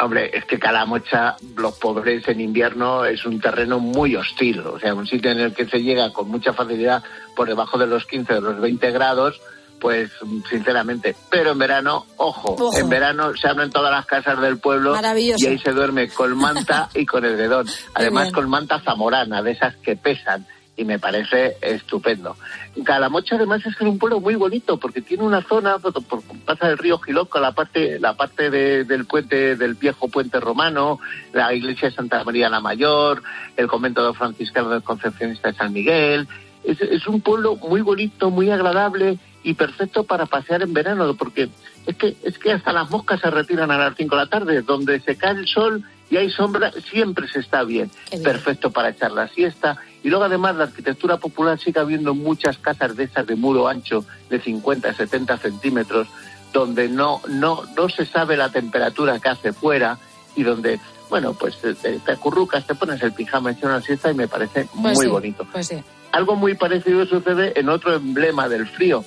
Hombre, 0.00 0.30
es 0.36 0.44
que 0.44 0.58
Calamocha, 0.58 1.36
los 1.56 1.74
pobres 1.78 2.26
en 2.28 2.40
invierno, 2.40 3.04
es 3.04 3.24
un 3.24 3.40
terreno 3.40 3.78
muy 3.78 4.16
hostil. 4.16 4.60
O 4.60 4.78
sea, 4.78 4.92
un 4.94 5.06
sitio 5.06 5.30
en 5.30 5.38
el 5.38 5.54
que 5.54 5.66
se 5.66 5.82
llega 5.82 6.12
con 6.12 6.28
mucha 6.28 6.52
facilidad 6.52 7.02
por 7.36 7.46
debajo 7.46 7.78
de 7.78 7.86
los 7.86 8.04
15 8.06 8.34
o 8.34 8.40
los 8.40 8.60
20 8.60 8.90
grados, 8.90 9.40
pues 9.80 10.10
sinceramente. 10.48 11.14
Pero 11.30 11.52
en 11.52 11.58
verano, 11.58 12.06
ojo, 12.16 12.56
Ojo. 12.58 12.76
en 12.78 12.88
verano 12.88 13.36
se 13.36 13.48
abren 13.48 13.70
todas 13.70 13.92
las 13.92 14.06
casas 14.06 14.40
del 14.40 14.58
pueblo 14.58 14.96
y 15.16 15.46
ahí 15.46 15.58
se 15.58 15.72
duerme 15.72 16.08
con 16.08 16.36
manta 16.36 16.88
y 16.94 17.06
con 17.06 17.24
edredón. 17.24 17.66
Además, 17.94 18.32
con 18.32 18.48
manta 18.48 18.80
zamorana, 18.80 19.42
de 19.42 19.52
esas 19.52 19.76
que 19.76 19.94
pesan. 19.96 20.46
Y 20.76 20.84
me 20.84 20.98
parece 20.98 21.56
estupendo. 21.60 22.36
Calamocha 22.84 23.36
además 23.36 23.64
es 23.64 23.80
un 23.80 23.96
pueblo 23.98 24.18
muy 24.20 24.34
bonito 24.34 24.76
porque 24.78 25.00
tiene 25.00 25.22
una 25.22 25.40
zona, 25.42 25.78
por, 25.78 25.92
por- 26.04 26.22
pasa 26.44 26.68
el 26.68 26.78
río 26.78 26.98
Giloco, 26.98 27.38
la 27.38 27.52
parte, 27.52 28.00
la 28.00 28.14
parte 28.14 28.50
de- 28.50 28.82
del 28.84 29.04
puente, 29.04 29.54
del 29.54 29.74
viejo 29.74 30.08
puente 30.08 30.40
romano, 30.40 30.98
la 31.32 31.54
iglesia 31.54 31.90
de 31.90 31.94
Santa 31.94 32.24
María 32.24 32.48
la 32.48 32.60
Mayor, 32.60 33.22
el 33.56 33.68
convento 33.68 34.04
de 34.04 34.14
franciscano 34.18 34.70
del 34.70 34.82
Concepcionista 34.82 35.52
de 35.52 35.56
San 35.56 35.72
Miguel. 35.72 36.26
Es, 36.64 36.80
es 36.80 37.06
un 37.06 37.20
pueblo 37.20 37.54
muy 37.56 37.80
bonito, 37.82 38.30
muy 38.30 38.50
agradable 38.50 39.18
y 39.44 39.54
perfecto 39.54 40.02
para 40.02 40.26
pasear 40.26 40.62
en 40.62 40.72
verano, 40.72 41.14
porque 41.14 41.50
es 41.86 41.96
que, 41.96 42.16
es 42.24 42.36
que 42.38 42.50
hasta 42.50 42.72
las 42.72 42.90
moscas 42.90 43.20
se 43.20 43.30
retiran 43.30 43.70
a 43.70 43.78
las 43.78 43.94
5 43.96 44.16
de 44.16 44.22
la 44.24 44.28
tarde, 44.28 44.62
donde 44.62 44.98
se 45.00 45.16
cae 45.16 45.32
el 45.36 45.46
sol 45.46 45.84
y 46.10 46.16
hay 46.16 46.30
sombra, 46.30 46.72
siempre 46.90 47.28
se 47.28 47.38
está 47.40 47.62
bien. 47.62 47.90
Perfecto 48.24 48.70
para 48.72 48.88
echar 48.88 49.12
la 49.12 49.28
siesta. 49.28 49.76
Y 50.04 50.10
luego 50.10 50.24
además 50.24 50.54
la 50.54 50.64
arquitectura 50.64 51.16
popular 51.16 51.58
sigue 51.58 51.80
habiendo 51.80 52.14
muchas 52.14 52.58
casas 52.58 52.94
de 52.94 53.04
esas 53.04 53.26
de 53.26 53.36
muro 53.36 53.66
ancho 53.66 54.04
de 54.28 54.38
50, 54.38 54.92
70 54.92 55.38
centímetros, 55.38 56.08
donde 56.52 56.88
no, 56.90 57.22
no, 57.26 57.62
no 57.74 57.88
se 57.88 58.04
sabe 58.04 58.36
la 58.36 58.50
temperatura 58.50 59.18
que 59.18 59.30
hace 59.30 59.54
fuera 59.54 59.98
y 60.36 60.42
donde, 60.42 60.78
bueno, 61.08 61.32
pues 61.32 61.56
te, 61.58 62.12
acurrucas, 62.12 62.66
te 62.66 62.74
pones 62.74 63.02
el 63.02 63.12
pijama, 63.14 63.52
echas 63.52 63.64
una 63.64 63.80
siesta 63.80 64.10
y 64.10 64.14
me 64.14 64.28
parece 64.28 64.68
Pues 64.80 64.94
muy 64.96 65.06
sí, 65.06 65.10
bonito. 65.10 65.46
Pues 65.50 65.68
sí. 65.68 65.82
Algo 66.12 66.36
muy 66.36 66.54
parecido 66.54 67.06
sucede 67.06 67.58
en 67.58 67.70
otro 67.70 67.94
emblema 67.94 68.46
del 68.46 68.68
frío, 68.68 69.04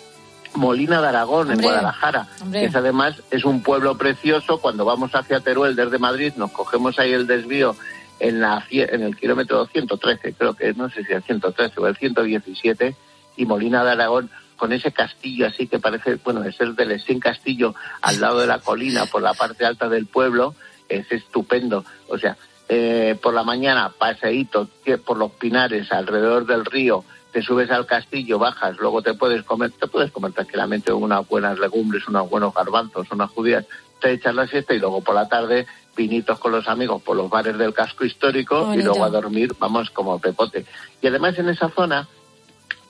Molina 0.56 1.00
de 1.00 1.10
Aragón, 1.10 1.52
en 1.52 1.62
Guadalajara. 1.62 2.28
hombre. 2.42 2.62
que 2.62 2.66
es 2.66 2.76
además 2.76 3.22
es 3.30 3.46
un 3.46 3.62
pueblo 3.62 3.96
precioso. 4.00 4.58
Cuando 4.58 4.84
vamos 4.84 5.14
hacia 5.14 5.42
Teruel 5.42 5.76
desde 5.76 6.00
Madrid, 6.00 6.34
nos 6.38 6.52
cogemos 6.52 6.98
ahí 6.98 7.14
el 7.14 7.28
desvío 7.28 7.76
en, 8.20 8.40
la, 8.40 8.66
en 8.70 9.04
el 9.04 9.16
kilómetro 9.16 9.66
113, 9.68 10.34
creo 10.34 10.54
que 10.54 10.74
no 10.74 10.90
sé 10.90 11.04
si 11.04 11.14
el 11.14 11.24
113 11.24 11.80
o 11.80 11.88
el 11.88 11.96
117, 11.96 12.96
y 13.38 13.46
Molina 13.46 13.84
de 13.84 13.92
Aragón 13.92 14.30
con 14.56 14.74
ese 14.74 14.92
castillo 14.92 15.48
así 15.48 15.68
que 15.68 15.80
parece, 15.80 16.16
bueno, 16.16 16.44
es 16.44 16.60
el 16.60 16.76
del 16.76 16.92
Estín 16.92 17.20
Castillo 17.20 17.76
al 18.02 18.20
lado 18.20 18.40
de 18.40 18.48
la 18.48 18.60
colina 18.60 19.06
por 19.06 19.22
la 19.22 19.34
parte 19.34 19.66
alta 19.66 19.88
del 19.88 20.08
pueblo, 20.08 20.56
es 20.90 21.12
estupendo. 21.12 21.86
O 22.10 22.18
sea, 22.18 22.38
eh, 22.68 23.16
por 23.22 23.34
la 23.34 23.44
mañana 23.44 23.94
paseíto 23.98 24.68
por 25.06 25.18
los 25.18 25.32
pinares 25.34 25.92
alrededor 25.92 26.46
del 26.46 26.66
río, 26.66 27.06
te 27.32 27.42
subes 27.42 27.70
al 27.70 27.86
castillo, 27.86 28.40
bajas, 28.40 28.78
luego 28.78 29.02
te 29.02 29.14
puedes 29.14 29.44
comer, 29.44 29.72
te 29.72 29.88
puedes 29.88 30.12
comer 30.12 30.32
tranquilamente 30.32 30.92
unas 30.92 31.28
buenas 31.28 31.60
legumbres, 31.60 32.08
unos 32.08 32.30
buenos 32.30 32.54
garbanzos, 32.54 33.12
unas 33.12 33.30
judías, 33.30 33.66
te 34.02 34.12
echas 34.12 34.34
la 34.34 34.48
siesta 34.48 34.74
y 34.74 34.80
luego 34.80 35.02
por 35.02 35.16
la 35.16 35.28
tarde 35.28 35.68
pinitos 35.98 36.38
con 36.38 36.52
los 36.52 36.68
amigos 36.68 37.02
por 37.02 37.18
los 37.18 37.28
bares 37.30 37.58
del 37.58 37.74
casco 37.74 38.06
histórico 38.06 38.72
y 38.76 38.84
luego 38.84 39.04
a 39.04 39.10
dormir, 39.10 39.56
vamos 39.60 39.90
como 39.90 40.20
pepote. 40.20 40.64
Y 41.02 41.08
además 41.08 41.38
en 41.40 41.50
esa 41.50 41.70
zona 41.70 42.08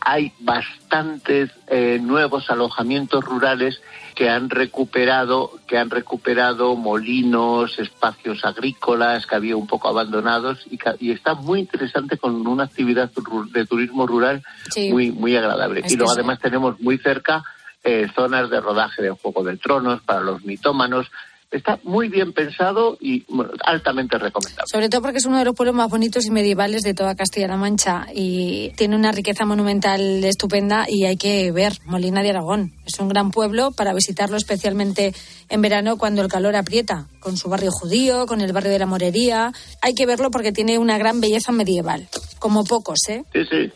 hay 0.01 0.33
bastantes 0.39 1.49
eh, 1.67 1.99
nuevos 2.01 2.49
alojamientos 2.49 3.23
rurales 3.23 3.81
que 4.13 4.29
han 4.29 4.49
recuperado 4.49 5.51
que 5.67 5.77
han 5.77 5.89
recuperado 5.89 6.75
molinos, 6.75 7.79
espacios 7.79 8.43
agrícolas 8.43 9.25
que 9.25 9.35
había 9.35 9.55
un 9.55 9.67
poco 9.67 9.87
abandonados 9.87 10.65
y, 10.69 11.11
está 11.11 11.33
muy 11.33 11.61
interesante 11.61 12.17
con 12.17 12.45
una 12.45 12.65
actividad 12.65 13.09
de 13.51 13.65
turismo 13.65 14.05
rural 14.05 14.43
Sí. 14.71 14.91
muy 14.91 15.11
muy 15.11 15.35
agradable. 15.35 15.81
Es 15.83 15.93
y 15.93 15.95
luego 15.95 16.11
sí. 16.11 16.19
además 16.19 16.39
tenemos 16.39 16.79
muy 16.79 16.97
cerca 16.97 17.43
eh, 17.83 18.07
zonas 18.13 18.49
de 18.49 18.59
rodaje 18.59 19.01
de 19.01 19.11
Juego 19.11 19.43
de 19.43 19.55
Tronos 19.55 20.01
para 20.01 20.19
los 20.19 20.43
mitómanos. 20.43 21.07
Está 21.49 21.79
muy 21.83 22.09
bien 22.09 22.33
pensado 22.33 22.97
y 22.99 23.23
bueno, 23.33 23.51
altamente 23.63 24.17
recomendable. 24.17 24.67
Sobre 24.69 24.89
todo 24.89 25.01
porque 25.01 25.19
es 25.19 25.25
uno 25.25 25.39
de 25.39 25.45
los 25.45 25.55
pueblos 25.55 25.75
más 25.75 25.89
bonitos 25.89 26.25
y 26.25 26.29
medievales 26.31 26.81
de 26.81 26.93
toda 26.93 27.15
Castilla-La 27.15 27.55
Mancha 27.55 28.05
y 28.13 28.71
tiene 28.75 28.97
una 28.97 29.13
riqueza 29.13 29.45
monumental 29.45 30.01
estupenda 30.25 30.85
y 30.89 31.05
hay 31.05 31.15
que 31.15 31.53
ver 31.53 31.71
Molina 31.85 32.21
de 32.21 32.31
Aragón. 32.31 32.73
Es 32.85 32.99
un 32.99 33.07
gran 33.07 33.31
pueblo 33.31 33.71
para 33.71 33.93
visitarlo 33.93 34.35
especialmente 34.35 35.13
en 35.47 35.61
verano 35.61 35.97
cuando 35.97 36.21
el 36.21 36.27
calor 36.27 36.53
aprieta, 36.57 37.07
con 37.21 37.37
su 37.37 37.47
barrio 37.47 37.71
judío, 37.71 38.25
con 38.25 38.41
el 38.41 38.51
barrio 38.51 38.71
de 38.71 38.79
la 38.79 38.85
Morería. 38.85 39.53
Hay 39.81 39.93
que 39.95 40.05
verlo 40.05 40.29
porque 40.31 40.51
tiene 40.51 40.77
una 40.79 40.97
gran 40.97 41.21
belleza 41.21 41.53
medieval, 41.53 42.09
como 42.39 42.65
pocos, 42.65 42.99
¿eh? 43.07 43.23
Sí, 43.31 43.45
sí. 43.49 43.71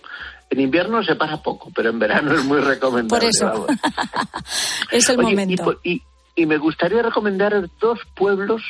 En 0.49 0.59
invierno 0.59 1.01
se 1.05 1.15
para 1.15 1.41
poco, 1.41 1.71
pero 1.73 1.89
en 1.91 1.99
verano 1.99 2.33
es 2.33 2.43
muy 2.43 2.59
recomendable. 2.59 3.07
Por 3.07 3.23
eso. 3.23 3.45
vamos. 3.45 3.67
Es 4.91 5.07
el 5.07 5.19
Oye, 5.19 5.29
momento. 5.29 5.79
Y- 5.85 6.01
y 6.41 6.45
me 6.45 6.57
gustaría 6.57 7.01
recomendar 7.01 7.69
dos 7.79 7.99
pueblos, 8.15 8.61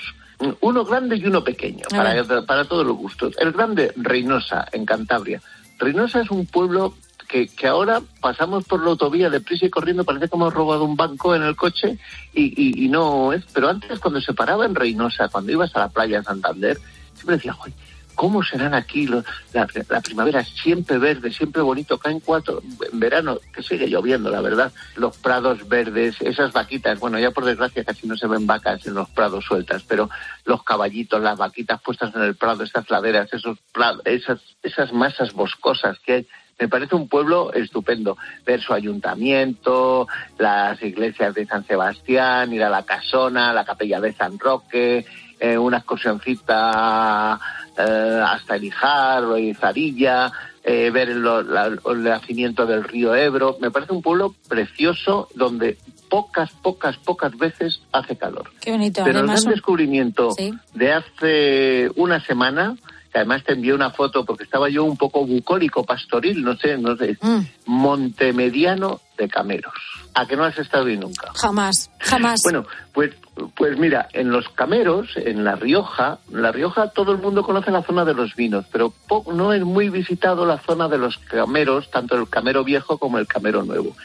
uno 0.61 0.84
grande 0.86 1.17
y 1.17 1.26
uno 1.26 1.43
pequeño, 1.43 1.86
para, 1.89 2.45
para 2.45 2.65
todos 2.65 2.86
los 2.86 2.97
gustos. 2.97 3.36
El 3.39 3.51
grande, 3.51 3.93
Reynosa, 3.95 4.67
en 4.72 4.86
Cantabria. 4.86 5.41
Reynosa 5.80 6.22
es 6.22 6.32
un 6.32 6.45
pueblo 6.45 6.93
que, 7.28 7.47
que 7.47 7.67
ahora 7.67 8.01
pasamos 8.19 8.65
por 8.65 8.84
la 8.84 8.89
autovía 8.89 9.30
deprisa 9.30 9.65
y 9.65 9.69
corriendo, 9.69 10.03
parece 10.03 10.28
que 10.28 10.36
hemos 10.36 10.53
robado 10.53 10.84
un 10.84 10.95
banco 10.97 11.34
en 11.36 11.43
el 11.43 11.55
coche 11.55 11.97
y, 12.34 12.43
y- 12.61 12.86
y 12.86 12.89
no 12.89 13.32
es. 13.34 13.43
Pero 13.53 13.69
antes, 13.69 13.99
cuando 13.99 14.19
se 14.19 14.34
paraba 14.34 14.65
en 14.65 14.76
Reynosa, 14.76 15.30
cuando 15.30 15.51
ibas 15.51 15.76
a 15.76 15.80
la 15.80 15.89
playa 15.89 16.17
de 16.19 16.26
Santander, 16.26 16.78
siempre 17.13 17.36
decía, 17.38 17.53
"Joder, 17.53 17.74
¿Cómo 18.22 18.43
serán 18.43 18.76
aquí 18.76 19.07
la, 19.07 19.65
primavera? 20.03 20.43
Siempre 20.43 20.99
verde, 20.99 21.32
siempre 21.32 21.63
bonito. 21.63 21.97
Caen 21.97 22.19
cuatro 22.19 22.61
en 22.91 22.99
verano, 22.99 23.39
que 23.51 23.63
sigue 23.63 23.88
lloviendo, 23.88 24.30
la 24.30 24.41
verdad. 24.41 24.72
Los 24.95 25.17
prados 25.17 25.67
verdes, 25.67 26.17
esas 26.22 26.53
vaquitas. 26.53 26.99
Bueno, 26.99 27.17
ya 27.17 27.32
por 27.32 27.45
desgracia 27.45 27.84
casi 27.84 28.05
no 28.05 28.15
se 28.15 28.28
ven 28.28 28.45
vacas 28.45 28.86
en 28.86 28.93
los 28.93 29.09
prados 29.09 29.45
sueltas, 29.45 29.82
pero 29.88 30.07
los 30.45 30.61
caballitos, 30.63 31.19
las 31.19 31.36
vaquitas 31.36 31.82
puestas 31.82 32.13
en 32.13 32.22
el 32.22 32.36
prado, 32.36 32.63
esas 32.63 32.88
laderas, 32.91 33.34
esos 33.34 33.57
prados, 33.74 34.03
esas, 34.05 34.39
esas 34.61 34.93
masas 34.93 35.34
boscosas 35.34 35.97
que 36.05 36.13
hay. 36.13 36.28
Me 36.59 36.67
parece 36.67 36.93
un 36.93 37.09
pueblo 37.09 37.51
estupendo. 37.53 38.19
Ver 38.45 38.61
su 38.61 38.72
ayuntamiento, 38.72 40.07
las 40.38 40.80
iglesias 40.84 41.34
de 41.34 41.47
San 41.47 41.65
Sebastián, 41.65 42.53
ir 42.53 42.63
a 42.63 42.69
la 42.69 42.84
Casona, 42.84 43.51
la 43.51 43.65
capilla 43.65 43.99
de 43.99 44.13
San 44.13 44.38
Roque, 44.38 45.07
eh, 45.42 45.58
una 45.58 45.78
excursioncita 45.78 47.39
eh, 47.78 48.22
hasta 48.26 48.56
el 48.56 48.64
Ijar 48.66 49.24
o 49.26 49.38
Izarilla, 49.38 50.32
eh, 50.64 50.92
ver 50.92 51.10
el, 51.10 51.24
la- 51.24 51.66
el 51.86 52.04
nacimiento 52.04 52.66
del 52.68 52.84
río 52.84 53.16
Ebro. 53.16 53.58
Me 53.60 53.72
parece 53.72 53.92
un 53.94 54.02
pueblo 54.04 54.36
precioso 54.48 55.28
donde 55.36 55.78
pocas, 56.10 56.52
pocas, 56.62 56.98
pocas 56.98 57.36
veces 57.38 57.82
hace 57.92 58.16
calor. 58.18 58.52
Qué 58.62 58.72
bonito. 58.72 59.02
Pero 59.04 59.22
el 59.22 59.28
gran 59.28 59.44
descubrimiento 59.46 60.32
Sí. 60.32 60.54
de 60.74 60.94
hace 60.94 61.89
una 61.96 62.20
semana, 62.24 62.76
que 63.12 63.18
además 63.20 63.43
te 63.43 63.53
envié 63.53 63.74
una 63.74 63.91
foto 63.91 64.24
porque 64.26 64.43
estaba 64.45 64.70
yo 64.70 64.84
un 64.86 64.95
poco 64.97 65.26
bucólico, 65.26 65.84
pastoril, 65.84 66.43
no 66.43 66.55
sé, 66.57 66.78
no 66.78 66.95
sé, 66.95 67.18
Mm. 67.22 67.41
Montemediano 67.66 69.01
de 69.18 69.28
Cameros. 69.30 69.74
¿A 70.14 70.26
que 70.26 70.36
no 70.36 70.43
has 70.43 70.57
estado 70.57 70.86
ahí 70.88 70.97
nunca? 70.97 71.32
Jamás, 71.36 71.89
jamás. 71.99 72.39
Bueno, 72.43 72.66
pues, 72.93 73.12
pues 73.55 73.78
mira, 73.78 74.09
en 74.14 74.30
los 74.30 74.49
Cameros, 74.49 75.09
en 75.16 75.43
La 75.45 75.55
Rioja, 75.55 76.20
en 76.32 76.41
La 76.41 76.51
Rioja 76.51 76.89
todo 76.89 77.12
el 77.14 77.20
mundo 77.20 77.43
conoce 77.43 77.72
la 77.72 77.82
zona 77.84 78.03
de 78.03 78.14
los 78.14 78.36
vinos, 78.36 78.66
pero 78.72 78.93
no 79.34 79.53
es 79.53 79.64
muy 79.64 79.89
visitado 79.89 80.45
la 80.45 80.57
zona 80.59 80.88
de 80.89 80.97
los 80.97 81.18
Cameros, 81.18 81.89
tanto 81.91 82.16
el 82.18 82.28
Camero 82.30 82.64
Viejo 82.64 82.97
como 82.97 83.20
el 83.20 83.28
Camero 83.28 83.64
Nuevo. 83.64 83.95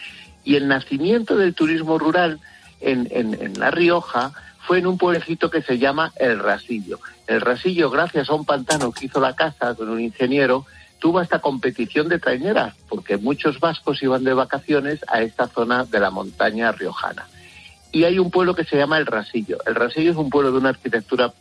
Y 0.44 0.54
el 0.56 0.68
nacimiento 0.68 1.36
del 1.36 1.54
turismo 1.54 1.98
rural 1.98 2.38
en, 2.80 3.08
en- 3.10 3.34
en 3.42 3.58
La 3.58 3.70
Rioja 3.72 4.32
fue 4.66 4.78
en 4.78 4.86
un 4.86 4.98
pueblecito 4.98 5.48
que 5.48 5.62
se 5.62 5.78
llama 5.78 6.12
El 6.16 6.40
Rasillo. 6.40 6.98
El 7.26 7.40
Rasillo, 7.40 7.88
gracias 7.88 8.28
a 8.28 8.34
un 8.34 8.44
pantano 8.44 8.90
que 8.92 9.06
hizo 9.06 9.20
la 9.20 9.36
casa 9.36 9.74
con 9.74 9.88
un 9.88 10.00
ingeniero, 10.00 10.66
tuvo 10.98 11.20
esta 11.20 11.38
competición 11.38 12.08
de 12.08 12.18
traineras, 12.18 12.74
porque 12.88 13.16
muchos 13.16 13.60
vascos 13.60 14.02
iban 14.02 14.24
de 14.24 14.34
vacaciones 14.34 15.00
a 15.06 15.22
esta 15.22 15.46
zona 15.46 15.84
de 15.84 16.00
la 16.00 16.10
montaña 16.10 16.72
riojana. 16.72 17.26
Y 17.92 18.04
hay 18.04 18.18
un 18.18 18.30
pueblo 18.30 18.54
que 18.54 18.64
se 18.64 18.76
llama 18.76 18.98
El 18.98 19.06
Rasillo. 19.06 19.58
El 19.66 19.76
Rasillo 19.76 20.10
es 20.10 20.16
un 20.16 20.30
pueblo 20.30 20.50
de 20.50 20.58
una 20.58 20.70
arquitectura 20.70 21.32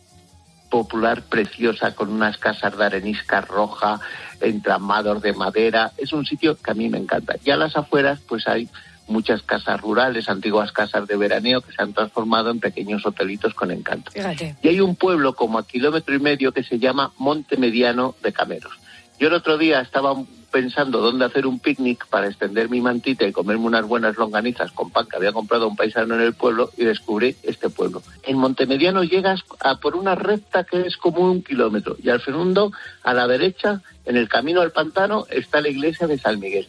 popular 0.69 1.23
preciosa 1.23 1.95
con 1.95 2.09
unas 2.09 2.38
casas 2.38 2.78
de 2.78 2.86
arenisca 2.86 3.41
roja, 3.41 3.99
entramados 4.39 5.21
de 5.21 5.34
madera. 5.34 5.91
Es 5.97 6.13
un 6.13 6.26
sitio 6.26 6.57
que 6.57 6.71
a 6.71 6.76
mí 6.76 6.89
me 6.89 6.99
encanta. 6.99 7.36
Y 7.43 7.49
a 7.49 7.55
las 7.55 7.76
afueras 7.76 8.19
pues 8.28 8.47
hay 8.47 8.69
muchas 9.08 9.41
casas 9.43 9.80
rurales, 9.82 10.30
antiguas 10.30 10.72
casas 10.72 11.08
de 11.08 11.18
veraneo 11.18 11.62
que 11.62 11.72
se 11.72 11.82
han 11.82 11.93
transformado 11.93 12.49
en 12.49 12.60
pequeños 12.60 13.06
hotelitos 13.06 13.53
con 13.53 13.72
encanto. 13.72 14.12
Fíjate. 14.12 14.56
Y 14.62 14.68
hay 14.68 14.80
un 14.80 14.95
pueblo 14.95 15.34
como 15.34 15.60
a 15.60 15.68
kilómetro 15.68 16.16
y 16.16 16.20
medio 16.20 16.51
que 16.51 16.64
se 16.64 16.80
llama 16.80 17.12
Monte 17.18 17.58
Mediano 17.58 18.16
de 18.24 18.34
Cameros. 18.34 18.74
Yo 19.20 19.30
el 19.30 19.34
otro 19.34 19.58
día 19.58 19.80
estaba 19.80 20.14
pensando 20.56 21.01
dónde 21.01 21.26
hacer 21.26 21.45
un 21.47 21.60
picnic 21.60 22.08
para 22.08 22.28
extender 22.28 22.70
mi 22.70 22.80
mantita 22.80 23.26
y 23.26 23.34
comerme 23.34 23.66
unas 23.66 23.86
buenas 23.86 24.16
longanizas 24.16 24.72
con 24.72 24.89
pan 24.89 25.06
que 25.06 25.18
había 25.18 25.34
comprado 25.34 25.68
un 25.68 25.76
paisano 25.76 26.16
en 26.16 26.22
el 26.22 26.34
pueblo 26.34 26.72
y 26.78 26.86
descubrí 26.86 27.36
este 27.43 27.70
pueblo. 27.70 28.01
En 28.24 28.38
Montemediano 28.38 29.03
llegas 29.03 29.41
a 29.60 29.76
por 29.82 29.97
una 29.97 30.16
recta 30.16 30.64
que 30.64 30.88
es 30.88 30.95
como 30.95 31.30
un 31.30 31.43
kilómetro 31.43 31.97
y 32.01 32.10
al 32.10 32.22
segundo, 32.22 32.72
a 33.03 33.14
la 33.14 33.28
derecha, 33.28 33.82
en 34.06 34.16
el 34.16 34.30
camino 34.30 34.62
al 34.62 34.72
pantano, 34.72 35.26
está 35.30 35.60
la 35.60 35.68
iglesia 35.68 36.08
de 36.08 36.18
San 36.18 36.39
Miguel. 36.39 36.68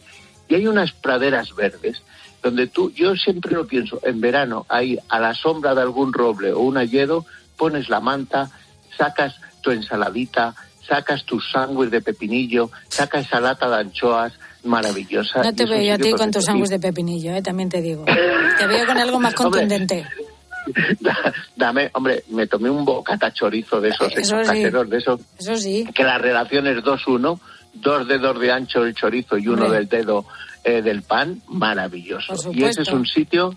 Y 0.49 0.55
hay 0.55 0.67
unas 0.67 0.91
praderas 0.91 1.55
verdes 1.55 2.01
donde 2.43 2.67
tú, 2.67 2.91
yo 2.91 3.15
siempre 3.15 3.53
lo 3.55 3.65
pienso, 3.67 3.99
en 4.03 4.21
verano, 4.21 4.65
ahí 4.69 4.97
a 5.09 5.19
la 5.19 5.33
sombra 5.33 5.73
de 5.75 5.81
algún 5.81 6.13
roble 6.13 6.53
o 6.53 6.59
un 6.59 6.77
hayedo, 6.77 7.25
pones 7.57 7.89
la 7.89 7.99
manta, 7.99 8.51
sacas 8.97 9.35
tu 9.61 9.71
ensaladita, 9.71 10.55
sacas 10.87 11.25
tu 11.25 11.39
sándwich 11.39 11.89
de 11.89 12.01
pepinillo, 12.01 12.71
sacas 12.87 13.25
esa 13.25 13.39
lata 13.39 13.69
de 13.69 13.75
anchoas 13.77 14.33
maravillosa. 14.63 15.41
No 15.43 15.53
te 15.53 15.65
veo 15.65 15.81
yo 15.81 15.93
a 15.93 15.97
ti 15.97 16.11
con 16.13 16.31
tus 16.31 16.45
sándwiches 16.45 16.69
de 16.71 16.79
pepinillo, 16.79 17.33
¿eh? 17.33 17.41
también 17.41 17.69
te 17.69 17.81
digo. 17.81 18.05
Te 18.57 18.65
veo 18.65 18.85
con 18.87 18.97
algo 18.97 19.19
más 19.19 19.33
Hombre, 19.39 19.61
contundente. 19.61 20.07
Dame, 21.55 21.89
hombre, 21.93 22.23
me 22.29 22.47
tomé 22.47 22.69
un 22.69 22.83
bocata 22.83 23.31
chorizo 23.31 23.79
de 23.79 23.89
esos, 23.89 24.11
Eso 24.17 24.43
sí. 24.43 24.59
de 24.63 24.97
esos 24.97 25.21
Eso 25.37 25.55
sí. 25.55 25.87
que 25.93 26.03
la 26.03 26.17
relación 26.17 26.67
es 26.67 26.77
2-1, 26.77 27.39
dos 27.73 28.07
dedos 28.07 28.39
de 28.39 28.51
ancho 28.51 28.83
el 28.83 28.93
chorizo 28.95 29.37
y 29.37 29.47
uno 29.47 29.63
Hombre. 29.65 29.79
del 29.79 29.87
dedo 29.89 30.25
eh, 30.67 30.81
del 30.81 31.01
pan, 31.01 31.41
maravilloso. 31.47 32.33
Y 32.53 32.63
ese 32.65 32.81
es 32.81 32.89
un 32.89 33.05
sitio 33.05 33.55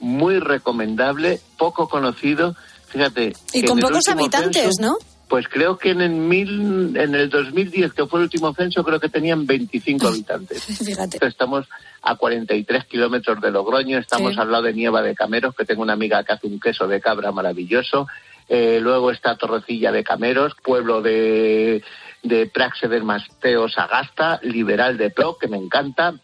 muy 0.00 0.38
recomendable, 0.38 1.38
poco 1.58 1.86
conocido. 1.88 2.54
Fíjate. 2.88 3.34
Y 3.52 3.60
que 3.60 3.66
con 3.68 3.78
pocos 3.78 4.08
habitantes, 4.08 4.62
censo, 4.62 4.82
¿no? 4.82 4.96
Pues 5.28 5.46
creo 5.48 5.76
que 5.76 5.90
en 5.90 6.00
el, 6.00 6.12
mil, 6.12 6.96
en 6.96 7.14
el 7.14 7.28
2010, 7.28 7.92
que 7.92 8.06
fue 8.06 8.20
el 8.20 8.24
último 8.24 8.54
censo, 8.54 8.84
creo 8.84 9.00
que 9.00 9.08
tenían 9.08 9.44
25 9.44 10.06
habitantes. 10.08 10.62
Fíjate. 10.84 11.18
Estamos 11.26 11.66
a 12.00 12.14
43 12.14 12.84
kilómetros 12.86 13.40
de 13.42 13.50
Logroño, 13.50 13.98
estamos 13.98 14.34
Sí. 14.34 14.40
al 14.40 14.50
lado 14.50 14.62
de 14.64 14.72
Nieva 14.72 15.02
de 15.02 15.14
Cameros, 15.14 15.54
que 15.54 15.64
tengo 15.64 15.82
una 15.82 15.92
amiga 15.94 16.22
que 16.24 16.32
hace 16.32 16.46
un 16.46 16.58
queso 16.60 16.86
de 16.86 17.00
cabra 17.00 17.32
maravilloso. 17.32 18.06
Eh, 18.48 18.78
luego 18.80 19.10
está 19.10 19.36
Torrecilla 19.36 19.90
de 19.90 20.04
Cameros, 20.04 20.54
pueblo 20.62 21.02
de, 21.02 21.82
de 22.22 22.46
Praxe 22.46 22.86
del 22.86 23.02
Masteo 23.02 23.68
Sagasta, 23.68 24.38
Liberal 24.42 24.96
de 24.96 25.10
Pro, 25.10 25.36
que 25.38 25.48
me 25.48 25.56
encanta. 25.56 26.14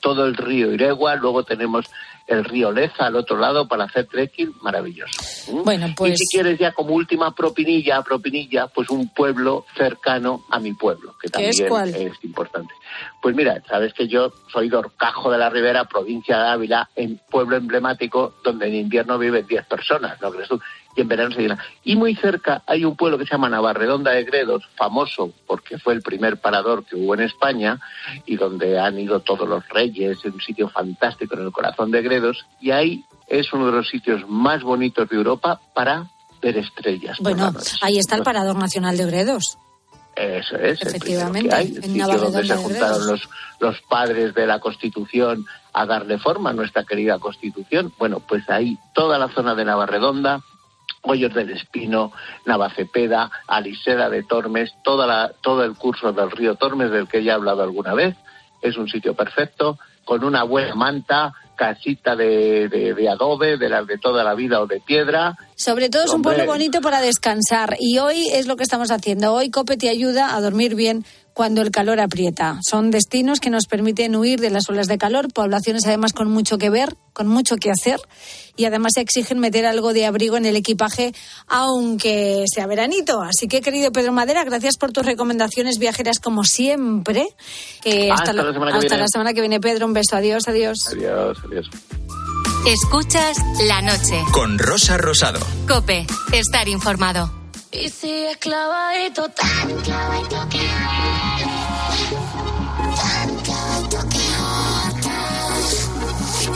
Todo 0.00 0.26
el 0.26 0.36
río 0.36 0.72
Iregua, 0.72 1.16
luego 1.16 1.44
tenemos 1.44 1.86
el 2.26 2.44
río 2.44 2.70
Leza 2.70 3.06
al 3.06 3.16
otro 3.16 3.38
lado 3.38 3.66
para 3.66 3.84
hacer 3.84 4.06
trekking, 4.06 4.54
maravilloso. 4.60 5.22
¿Mm? 5.50 5.62
Bueno, 5.62 5.86
pues- 5.96 6.12
Y 6.12 6.16
si 6.18 6.36
quieres 6.36 6.58
ya 6.58 6.72
como 6.72 6.94
última 6.94 7.34
propinilla, 7.34 8.02
propinilla, 8.02 8.66
pues 8.66 8.90
un 8.90 9.08
pueblo 9.14 9.64
cercano 9.76 10.44
a 10.50 10.58
mi 10.60 10.74
pueblo, 10.74 11.14
que 11.20 11.28
¿Qué 11.30 11.48
es 11.48 11.56
también 11.56 11.68
cuál? 11.68 11.88
es 11.94 12.12
importante. 12.24 12.74
Pues 13.22 13.34
mira, 13.34 13.62
sabes 13.66 13.94
que 13.94 14.06
yo 14.08 14.30
soy 14.52 14.68
de 14.68 14.76
Orcajo 14.76 15.30
de 15.30 15.38
la 15.38 15.48
Ribera, 15.48 15.84
provincia 15.86 16.38
de 16.38 16.48
Ávila, 16.48 16.90
en 16.94 17.18
pueblo 17.30 17.56
emblemático 17.56 18.34
donde 18.44 18.66
en 18.68 18.74
invierno 18.74 19.18
viven 19.18 19.46
10 19.46 19.64
personas, 19.66 20.20
¿no 20.20 20.30
crees 20.30 20.48
tú? 20.48 20.60
Y 20.98 21.02
en 21.02 21.08
verano 21.08 21.32
se 21.32 21.42
llena. 21.42 21.58
Y 21.84 21.94
muy 21.94 22.16
cerca 22.16 22.62
hay 22.66 22.84
un 22.84 22.96
pueblo 22.96 23.18
que 23.18 23.24
se 23.24 23.30
llama 23.30 23.48
Navarredonda 23.48 24.10
de 24.10 24.24
Gredos, 24.24 24.64
famoso 24.76 25.32
porque 25.46 25.78
fue 25.78 25.94
el 25.94 26.02
primer 26.02 26.38
parador 26.38 26.84
que 26.84 26.96
hubo 26.96 27.14
en 27.14 27.20
España 27.20 27.78
y 28.26 28.36
donde 28.36 28.80
han 28.80 28.98
ido 28.98 29.20
todos 29.20 29.48
los 29.48 29.66
reyes, 29.68 30.18
es 30.18 30.32
un 30.32 30.40
sitio 30.40 30.68
fantástico 30.68 31.36
en 31.36 31.42
el 31.42 31.52
corazón 31.52 31.92
de 31.92 32.02
Gredos, 32.02 32.44
y 32.60 32.72
ahí 32.72 33.04
es 33.28 33.52
uno 33.52 33.66
de 33.66 33.72
los 33.72 33.88
sitios 33.88 34.28
más 34.28 34.62
bonitos 34.62 35.08
de 35.08 35.16
Europa 35.16 35.60
para 35.72 36.06
ver 36.42 36.56
estrellas. 36.56 37.18
Bueno, 37.20 37.52
ahí 37.80 37.98
está 37.98 38.16
el 38.16 38.22
Parador 38.22 38.56
Nacional 38.56 38.96
de 38.96 39.06
Gredos. 39.06 39.56
Eso 40.16 40.56
es, 40.56 40.82
Efectivamente, 40.82 41.48
primero 41.48 41.48
que 41.48 41.54
hay, 41.54 41.66
el 41.68 41.76
en 41.76 41.92
sitio 41.92 42.18
donde 42.18 42.44
se 42.44 42.56
juntaron 42.56 43.06
los, 43.06 43.28
los 43.60 43.80
padres 43.82 44.34
de 44.34 44.48
la 44.48 44.58
Constitución 44.58 45.46
a 45.72 45.86
darle 45.86 46.18
forma 46.18 46.50
a 46.50 46.52
nuestra 46.52 46.82
querida 46.82 47.20
Constitución. 47.20 47.92
Bueno, 47.98 48.18
pues 48.18 48.50
ahí 48.50 48.76
toda 48.94 49.16
la 49.16 49.28
zona 49.28 49.54
de 49.54 49.64
Navarredonda, 49.64 50.42
Hoyos 51.02 51.34
del 51.34 51.50
Espino, 51.50 52.12
Navacepeda, 52.46 53.30
Aliseda 53.46 54.10
de 54.10 54.22
Tormes, 54.22 54.72
toda 54.82 55.06
la, 55.06 55.32
todo 55.40 55.64
el 55.64 55.74
curso 55.74 56.12
del 56.12 56.30
río 56.30 56.56
Tormes 56.56 56.90
del 56.90 57.08
que 57.08 57.22
ya 57.22 57.32
he 57.32 57.34
hablado 57.34 57.62
alguna 57.62 57.94
vez, 57.94 58.16
es 58.62 58.76
un 58.76 58.88
sitio 58.88 59.14
perfecto, 59.14 59.78
con 60.04 60.24
una 60.24 60.42
buena 60.42 60.74
manta, 60.74 61.34
casita 61.58 62.16
de, 62.16 62.68
de, 62.68 62.94
de 62.94 63.08
adobe, 63.08 63.58
de 63.58 63.68
las 63.68 63.86
de 63.86 63.98
toda 63.98 64.24
la 64.24 64.34
vida 64.34 64.60
o 64.60 64.66
de 64.66 64.80
piedra, 64.80 65.36
Sobre 65.56 65.90
todo 65.90 66.04
es 66.04 66.12
un 66.12 66.22
pueblo 66.22 66.46
bonito 66.46 66.80
para 66.80 67.00
descansar 67.00 67.76
y 67.80 67.98
hoy 67.98 68.28
es 68.32 68.46
lo 68.46 68.56
que 68.56 68.62
estamos 68.62 68.90
haciendo. 68.90 69.34
Hoy 69.34 69.50
COPE 69.50 69.76
te 69.76 69.88
ayuda 69.90 70.36
a 70.36 70.40
dormir 70.40 70.76
bien 70.76 71.04
cuando 71.38 71.62
el 71.62 71.70
calor 71.70 72.00
aprieta. 72.00 72.58
Son 72.68 72.90
destinos 72.90 73.38
que 73.38 73.48
nos 73.48 73.66
permiten 73.66 74.16
huir 74.16 74.40
de 74.40 74.50
las 74.50 74.68
olas 74.68 74.88
de 74.88 74.98
calor, 74.98 75.32
poblaciones 75.32 75.86
además 75.86 76.12
con 76.12 76.28
mucho 76.28 76.58
que 76.58 76.68
ver, 76.68 76.96
con 77.12 77.28
mucho 77.28 77.58
que 77.58 77.70
hacer 77.70 78.00
y 78.56 78.64
además 78.64 78.96
exigen 78.96 79.38
meter 79.38 79.64
algo 79.64 79.92
de 79.92 80.04
abrigo 80.04 80.36
en 80.36 80.46
el 80.46 80.56
equipaje 80.56 81.14
aunque 81.46 82.42
sea 82.52 82.66
veranito. 82.66 83.22
Así 83.22 83.46
que 83.46 83.60
querido 83.60 83.92
Pedro 83.92 84.10
Madera, 84.10 84.42
gracias 84.42 84.78
por 84.78 84.90
tus 84.90 85.06
recomendaciones 85.06 85.78
viajeras 85.78 86.18
como 86.18 86.42
siempre. 86.42 87.28
Hasta 88.12 88.32
la 88.32 88.52
semana 88.52 88.72
que 88.72 88.78
hasta 88.78 88.88
viene. 88.88 88.98
la 88.98 89.06
semana 89.06 89.32
que 89.32 89.40
viene 89.40 89.60
Pedro, 89.60 89.86
un 89.86 89.92
beso, 89.92 90.16
adiós, 90.16 90.48
adiós. 90.48 90.88
Adiós, 90.88 91.38
adiós. 91.46 91.70
Escuchas 92.66 93.36
la 93.62 93.80
noche. 93.80 94.24
Con 94.32 94.58
Rosa 94.58 94.98
Rosado. 94.98 95.38
Cope, 95.68 96.04
estar 96.32 96.66
informado. 96.66 97.47
Y 97.70 97.90
sigues 97.90 98.38
clavadito, 98.38 99.28
tan 99.28 99.76
clavadito 99.82 100.48
que 100.48 100.66
tan 102.96 103.36
clavadito 103.44 103.98
que 104.08 104.18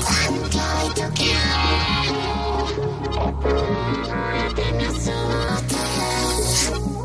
tan 0.06 0.34
clavadito 0.48 1.04
que 1.14 1.32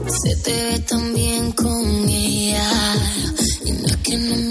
Se 0.10 0.36
te 0.38 0.54
ve 0.54 0.80
tan 0.80 1.14
bien 1.14 1.52
con 1.52 2.08
ella. 2.08 3.17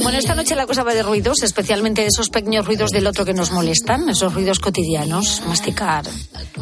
Bueno, 0.03 0.18
esta 0.18 0.35
noche 0.35 0.55
la 0.55 0.66
cosa 0.66 0.83
va 0.83 0.95
de 0.95 1.03
ruidos, 1.03 1.43
especialmente 1.43 2.03
de 2.03 2.09
esos 2.09 2.29
pequeños 2.31 2.66
ruidos 2.66 2.91
del 2.91 3.07
otro 3.07 3.24
que 3.24 3.35
nos 3.35 3.51
molestan, 3.53 4.09
esos 4.09 4.33
ruidos 4.35 4.59
cotidianos, 4.59 5.43
masticar. 5.47 6.05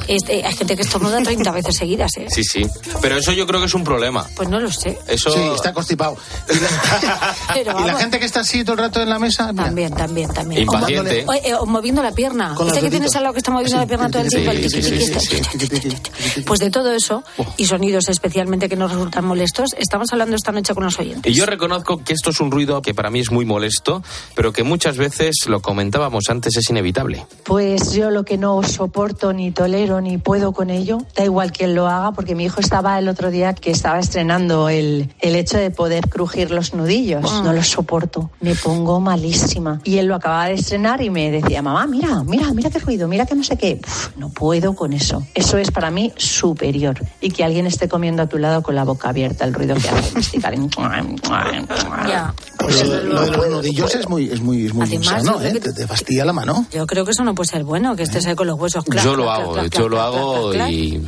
Este, 0.09 0.45
hay 0.45 0.55
gente 0.55 0.77
que 0.77 0.83
estornuda 0.83 1.23
30 1.23 1.51
veces 1.53 1.77
seguidas, 1.77 2.17
¿eh? 2.17 2.27
Sí, 2.29 2.43
sí. 2.45 2.67
Pero 3.01 3.17
eso 3.19 3.33
yo 3.33 3.47
creo 3.47 3.61
que 3.61 3.67
es 3.67 3.75
un 3.75 3.85
problema. 3.85 4.27
Pues 4.37 4.49
no 4.49 4.61
lo 4.61 4.71
sé. 4.71 4.99
Eso... 5.07 5.31
Sí, 5.31 5.41
está 5.55 5.73
constipado. 5.73 6.17
Y 6.51 6.55
la, 6.61 7.35
Pero 7.55 7.81
y 7.81 7.85
la 7.85 7.97
gente 7.99 8.19
que 8.19 8.25
está 8.27 8.41
así 8.41 8.62
todo 8.65 8.75
el 8.75 8.79
rato 8.81 9.01
en 9.01 9.09
la 9.09 9.19
mesa. 9.19 9.53
mira. 9.53 9.65
También, 9.65 9.95
también, 9.95 10.33
también. 10.33 10.62
Impaciente. 10.62 11.23
O, 11.23 11.27
mo- 11.27 11.33
eh, 11.35 11.55
o 11.55 11.67
moviendo 11.67 12.03
la 12.03 12.12
pierna. 12.12 12.55
Este 12.67 12.81
que 12.81 12.91
tienes 12.91 13.15
al 13.17 13.23
lado 13.25 13.33
que 13.35 13.39
está 13.39 13.51
moviendo 13.53 13.77
la 13.79 13.87
pierna 13.87 14.11
todo 14.11 14.23
el 14.23 14.31
Sí, 14.31 14.37
tiempo. 14.39 14.53
sí, 14.69 14.83
sí, 14.83 14.83
sí, 14.83 15.91
sí. 16.35 16.41
Pues 16.43 16.61
de 16.61 16.71
todo 16.71 16.93
eso 16.93 17.23
y 17.57 17.67
sonidos 17.67 18.09
especialmente 18.09 18.69
que 18.69 18.77
nos 18.77 18.91
resultan 18.93 19.25
molestos, 19.25 19.71
estamos 19.79 20.09
hablando 20.12 20.37
esta 20.37 20.53
noche 20.53 20.75
con 20.75 20.85
los 20.85 20.99
oyentes. 20.99 21.33
Y 21.33 21.35
yo 21.37 21.47
reconozco 21.47 22.03
que 22.03 22.12
esto 22.12 22.31
es 22.31 22.41
un 22.41 22.51
ruido 22.55 22.83
que 22.83 22.95
para 22.95 23.11
mí 23.11 23.19
es 23.19 23.33
muy 23.33 23.45
molesto, 23.45 24.03
pero 24.37 24.53
que 24.53 24.63
muchas 24.63 24.97
veces, 24.97 25.35
lo 25.47 25.61
comentábamos 25.61 26.25
antes, 26.29 26.57
es 26.57 26.71
inevitable. 26.71 27.27
Pues 27.43 27.93
yo 27.93 28.11
lo 28.11 28.25
que 28.25 28.39
no 28.39 28.63
soporto 28.63 29.33
ni 29.33 29.51
tolero 29.51 30.01
ni 30.01 30.19
puedo 30.19 30.53
con 30.53 30.71
ello, 30.71 30.99
da 31.17 31.25
igual 31.25 31.51
quien 31.51 31.75
lo 31.75 31.89
haga, 31.89 32.13
porque 32.13 32.37
mi 32.37 32.45
hijo 32.45 32.61
estaba 32.61 32.97
el 32.99 33.09
otro 33.09 33.33
día 33.33 33.55
que 33.55 33.73
estaba 33.73 33.99
estrenando 33.99 34.69
el, 34.69 35.13
el 35.21 35.35
hecho 35.35 35.59
de 35.59 35.71
poder 35.71 36.09
crujir 36.09 36.53
los 36.53 36.75
nudillos. 36.75 37.43
No 37.43 37.53
lo 37.53 37.63
soporto, 37.65 38.31
me 38.41 38.55
pongo 38.55 39.01
malísima. 39.01 39.81
Y 39.83 39.99
él 39.99 40.07
lo 40.07 40.15
acababa 40.15 40.47
de 40.47 40.55
estrenar 40.55 41.03
y 41.03 41.11
me 41.11 41.33
decía, 41.33 41.61
mamá, 41.61 41.89
mira, 41.89 42.23
mira, 42.23 42.53
mira 42.55 42.71
qué 42.71 42.79
ruido, 42.79 43.09
mira 43.09 43.27
que 43.27 43.35
no 43.35 43.43
sé 43.43 43.59
qué. 43.59 43.81
Uf, 43.85 44.17
no 44.17 44.31
puedo 44.31 44.77
con 44.77 44.93
eso. 44.93 45.27
Eso 45.35 45.59
es 45.59 45.73
para 45.73 45.91
mí 45.91 46.13
superior. 46.17 47.01
Y 47.21 47.31
que 47.31 47.43
alguien 47.43 47.67
esté 47.67 47.89
comiendo 47.89 48.23
a 48.23 48.29
tu 48.29 48.39
lado 48.39 48.63
con 48.63 48.77
la 48.77 48.85
boca 48.85 49.09
abierta, 49.09 49.45
el 49.45 49.53
ruido 49.53 49.75
que 49.75 49.89
hace 49.89 50.15
masticar. 50.15 50.45
Pues 52.65 52.87
lo, 52.87 53.03
lo 53.05 53.21
de 53.23 53.31
los 53.31 53.49
nudillos 53.51 53.95
es 53.95 54.09
muy, 54.09 54.31
es 54.31 54.41
muy, 54.41 54.67
es 54.67 54.75
muy 54.75 54.85
Además, 54.87 55.07
sano, 55.07 55.33
yo 55.33 55.39
creo 55.39 55.51
¿eh? 55.51 55.53
que- 55.55 55.61
Te, 55.61 55.73
te 55.73 55.87
fastidia 55.87 56.25
la 56.25 56.33
mano. 56.33 56.67
Yo 56.73 56.87
creo 56.87 57.05
que 57.05 57.11
eso 57.12 57.25
no 57.25 57.35
puede 57.35 57.49
ser 57.51 57.65
bueno, 57.65 57.95
que 57.97 58.03
estés 58.05 58.27
ahí 58.27 58.35
con 58.35 58.47
los 58.47 58.59
huesos. 58.59 58.85
clac, 58.85 59.05
yo 59.05 59.15
lo 59.17 59.25
clac, 59.25 59.41
hago, 59.41 59.53
clac, 59.53 59.65
yo 59.65 59.71
clac, 59.71 59.83
lo 59.91 59.97
clac, 59.97 60.07
hago 60.07 60.51
clac, 60.51 60.53
clac. 60.69 60.71
y, 60.71 61.01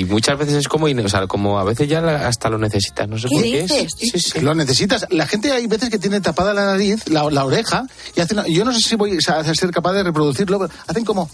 y 0.00 0.04
muchas 0.04 0.38
veces 0.38 0.54
es 0.54 0.68
como, 0.68 0.86
o 0.86 1.08
sea, 1.08 1.26
como 1.26 1.58
a 1.58 1.64
veces 1.64 1.88
ya 1.88 2.26
hasta 2.26 2.48
lo 2.48 2.58
necesitas, 2.58 3.08
no 3.08 3.18
sé 3.18 3.28
¿Qué 3.28 3.34
por 3.34 3.42
qué 3.44 3.62
dices? 3.62 3.82
es. 4.00 4.10
Sí, 4.12 4.20
sí. 4.20 4.40
Lo 4.40 4.54
necesitas. 4.54 5.06
La 5.10 5.26
gente 5.26 5.52
hay 5.52 5.66
veces 5.66 5.90
que 5.90 5.98
tiene 5.98 6.20
tapada 6.20 6.52
la 6.54 6.66
nariz, 6.66 7.08
la, 7.08 7.28
la 7.30 7.44
oreja, 7.44 7.86
y 8.16 8.20
hacen. 8.20 8.42
Yo 8.46 8.64
no 8.64 8.72
sé 8.72 8.80
si 8.80 8.96
voy 8.96 9.16
a 9.26 9.54
ser 9.54 9.70
capaz 9.70 9.92
de 9.92 10.02
reproducirlo, 10.02 10.58
pero 10.58 10.70
hacen 10.86 11.04
como. 11.04 11.28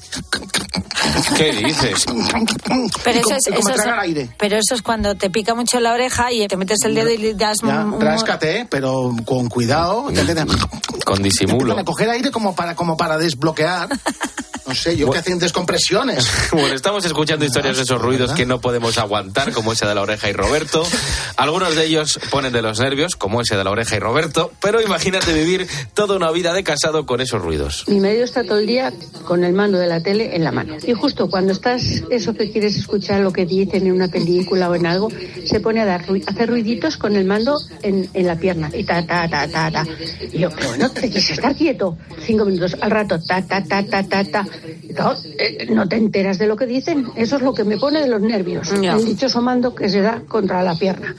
¿Qué 1.36 1.52
dices? 1.52 2.04
Pero 3.04 3.16
y 3.16 3.20
eso 3.20 3.24
como, 3.24 3.36
es, 3.36 3.46
y 3.48 3.52
como 3.54 3.68
eso 3.70 3.80
es- 3.82 3.86
aire. 4.00 4.30
pero 4.38 4.56
eso 4.56 4.74
es 4.74 4.82
cuando 4.82 5.14
te 5.14 5.30
pica 5.30 5.54
mucho 5.54 5.80
la 5.80 5.92
oreja 5.92 6.32
y 6.32 6.46
te 6.46 6.56
metes 6.56 6.78
el 6.84 6.94
dedo 6.94 7.10
y 7.10 7.16
le 7.18 7.34
das 7.34 7.58
Ya, 7.62 7.84
un- 7.84 7.94
un- 7.94 8.00
ráscate, 8.00 8.66
pero 8.70 9.10
con 9.24 9.48
cuidado. 9.48 9.69
Que 10.14 10.34
te- 10.34 11.04
Con 11.04 11.22
disimulo. 11.22 11.78
a 11.78 11.84
coger 11.84 12.10
aire 12.10 12.30
como 12.30 12.54
para, 12.54 12.74
como 12.74 12.96
para 12.96 13.18
desbloquear. 13.18 13.88
No 14.66 14.74
sé, 14.76 14.96
yo 14.96 15.10
que 15.10 15.18
hacen 15.18 15.38
descompresiones. 15.40 16.28
Bueno, 16.52 16.74
estamos 16.74 17.04
escuchando 17.04 17.44
historias 17.44 17.76
de 17.76 17.82
esos 17.84 18.00
ruidos 18.00 18.32
que 18.32 18.44
no 18.46 18.60
podemos 18.60 18.98
aguantar, 18.98 19.52
como 19.52 19.72
ese 19.72 19.86
de 19.86 19.94
la 19.94 20.02
oreja 20.02 20.28
y 20.28 20.32
Roberto. 20.32 20.84
Algunos 21.36 21.74
de 21.74 21.86
ellos 21.86 22.20
ponen 22.30 22.52
de 22.52 22.60
los 22.62 22.78
nervios, 22.80 23.16
como 23.16 23.40
ese 23.40 23.56
de 23.56 23.64
la 23.64 23.70
oreja 23.70 23.96
y 23.96 23.98
Roberto, 23.98 24.52
pero 24.60 24.80
imagínate 24.80 25.32
vivir 25.32 25.66
toda 25.94 26.16
una 26.16 26.30
vida 26.30 26.52
de 26.52 26.62
casado 26.64 27.06
con 27.06 27.20
esos 27.20 27.40
ruidos. 27.42 27.84
Mi 27.88 27.98
marido 28.00 28.24
está 28.24 28.44
todo 28.44 28.58
el 28.58 28.66
día 28.66 28.92
con 29.24 29.42
el 29.44 29.52
mando 29.54 29.78
de 29.78 29.86
la 29.86 30.02
tele 30.02 30.36
en 30.36 30.44
la 30.44 30.52
mano. 30.52 30.76
Y 30.86 30.92
justo 30.92 31.28
cuando 31.30 31.52
estás, 31.52 31.82
eso 32.10 32.34
que 32.34 32.50
quieres 32.52 32.76
escuchar, 32.76 33.20
lo 33.22 33.32
que 33.32 33.46
dicen 33.46 33.86
en 33.86 33.92
una 33.92 34.08
película 34.08 34.68
o 34.68 34.74
en 34.74 34.86
algo, 34.86 35.08
se 35.46 35.60
pone 35.60 35.80
a 35.80 35.84
dar 35.86 36.02
a 36.02 36.30
hacer 36.30 36.48
ruiditos 36.48 36.96
con 36.96 37.16
el 37.16 37.24
mando 37.24 37.56
en, 37.82 38.08
en 38.14 38.26
la 38.26 38.36
pierna. 38.36 38.70
Y 38.72 38.84
ta, 38.84 39.04
ta, 39.06 39.28
ta, 39.28 39.48
ta, 39.48 39.59
ta. 39.68 39.84
Y 40.32 40.38
yo, 40.38 40.50
pero 40.50 40.68
bueno, 40.68 40.88
te 40.92 41.00
quieres 41.00 41.30
estar 41.30 41.56
quieto. 41.56 41.98
Cinco 42.24 42.44
minutos 42.44 42.76
al 42.80 42.90
rato, 42.92 43.18
ta, 43.26 43.42
ta, 43.42 43.64
ta, 43.64 43.82
ta, 43.84 44.04
ta, 44.04 44.22
ta. 44.24 44.46
Y 44.84 44.94
claro, 44.94 45.16
eh, 45.38 45.66
no 45.70 45.88
te 45.88 45.96
enteras 45.96 46.38
de 46.38 46.46
lo 46.46 46.54
que 46.54 46.66
dicen. 46.66 47.08
Eso 47.16 47.34
es 47.36 47.42
lo 47.42 47.52
que 47.52 47.64
me 47.64 47.78
pone 47.78 48.00
de 48.00 48.06
los 48.08 48.20
nervios. 48.20 48.70
El 48.70 49.04
dichoso 49.04 49.42
mando 49.42 49.74
que 49.74 49.88
se 49.88 50.00
da 50.00 50.22
contra 50.28 50.62
la 50.62 50.76
pierna. 50.76 51.16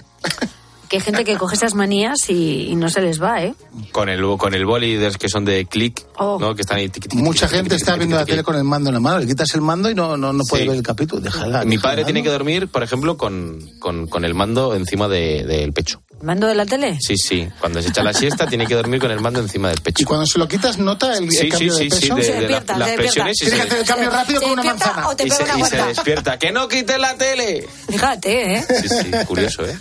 Que 0.90 0.98
hay 0.98 1.04
gente 1.04 1.24
que 1.24 1.38
coge 1.38 1.56
esas 1.56 1.74
manías 1.74 2.30
y, 2.30 2.68
y 2.70 2.76
no 2.76 2.90
se 2.90 3.00
les 3.02 3.22
va, 3.24 3.42
¿eh? 3.42 3.54
Con 3.94 4.10
el, 4.10 4.22
con 4.38 4.54
el 4.54 4.66
boli 4.66 4.96
de- 4.98 5.12
que 5.12 5.30
son 5.30 5.46
de 5.46 5.66
clic, 5.66 6.06
Oh. 6.18 6.38
¿no? 6.38 6.54
Que 6.54 6.64
están 6.64 6.80
ahí. 6.80 6.92
Mucha 7.14 7.48
gente 7.48 7.76
está 7.76 7.96
viendo 7.96 8.18
la 8.18 8.26
tele 8.26 8.44
con 8.44 8.58
el 8.58 8.66
mando 8.66 8.90
en 8.90 8.96
la 8.96 9.00
mano. 9.00 9.20
Le 9.20 9.26
quitas 9.26 9.56
el 9.56 9.62
mando 9.62 9.90
y 9.90 9.96
no, 9.96 10.18
no, 10.18 10.34
no 10.34 10.44
puede 10.44 10.64
Sí. 10.64 10.68
ver 10.68 10.78
el 10.78 10.84
capítulo. 10.84 11.22
Déjala, 11.22 11.64
Mi 11.64 11.78
padre 11.78 12.04
tiene 12.04 12.22
que 12.22 12.30
dormir, 12.30 12.68
por 12.68 12.84
ejemplo, 12.84 13.16
con, 13.16 13.62
con, 13.80 14.08
con 14.08 14.26
el 14.26 14.34
mando 14.34 14.76
encima 14.76 15.08
de- 15.08 15.46
del 15.46 15.72
pecho. 15.72 16.02
¿Mando 16.22 16.48
de 16.48 16.56
la 16.56 16.66
tele? 16.66 16.98
Sí, 17.02 17.16
sí. 17.18 17.48
Cuando 17.60 17.82
se 17.82 17.90
echa 17.90 18.04
la 18.04 18.14
siesta 18.14 18.46
tiene 18.48 18.66
que 18.68 18.76
dormir 18.76 19.00
con 19.00 19.12
el 19.12 19.20
mando 19.20 19.40
encima 19.40 19.70
del 19.70 19.82
pecho. 19.82 20.04
Y 20.04 20.06
cuando 20.06 20.26
se 20.26 20.38
lo 20.40 20.48
quitas, 20.48 20.78
nota 20.78 21.18
el, 21.18 21.24
el 21.26 21.32
Sí, 21.32 21.38
sí, 21.38 21.50
cambio 21.50 21.74
sí, 21.74 21.90
de 21.90 21.96
sí, 21.96 22.02
peso. 22.02 22.16
de, 22.16 22.24
Se 22.24 22.28
de 22.28 22.34
la- 22.34 22.40
despierta, 22.42 22.78
las 22.78 22.90
se 22.90 22.96
presiones 22.96 23.42
y 23.42 23.46
Tienes 23.46 23.54
que 23.54 23.62
se, 23.62 23.68
hacer 23.68 23.80
el 23.82 23.88
cambio 23.88 24.10
rápido 24.10 24.40
Se 24.40 24.46
con 24.46 24.54
una 24.54 24.62
despierta 24.64 24.86
manzana. 24.88 25.08
o 25.10 25.16
te 25.16 25.28
y 25.28 25.30
se- 25.32 25.44
una 25.44 25.60
y 25.60 25.64
se 25.66 25.78
despierta. 25.84 26.40
¡Que 26.40 26.52
no 26.52 26.68
quite 26.68 26.98
la 26.98 27.16
tele! 27.16 27.68
Fíjate, 27.90 28.56
¿eh? 28.58 28.66
Sí, 28.82 28.90
sí, 28.90 29.12
curioso, 29.28 29.64
¿eh? 29.66 29.78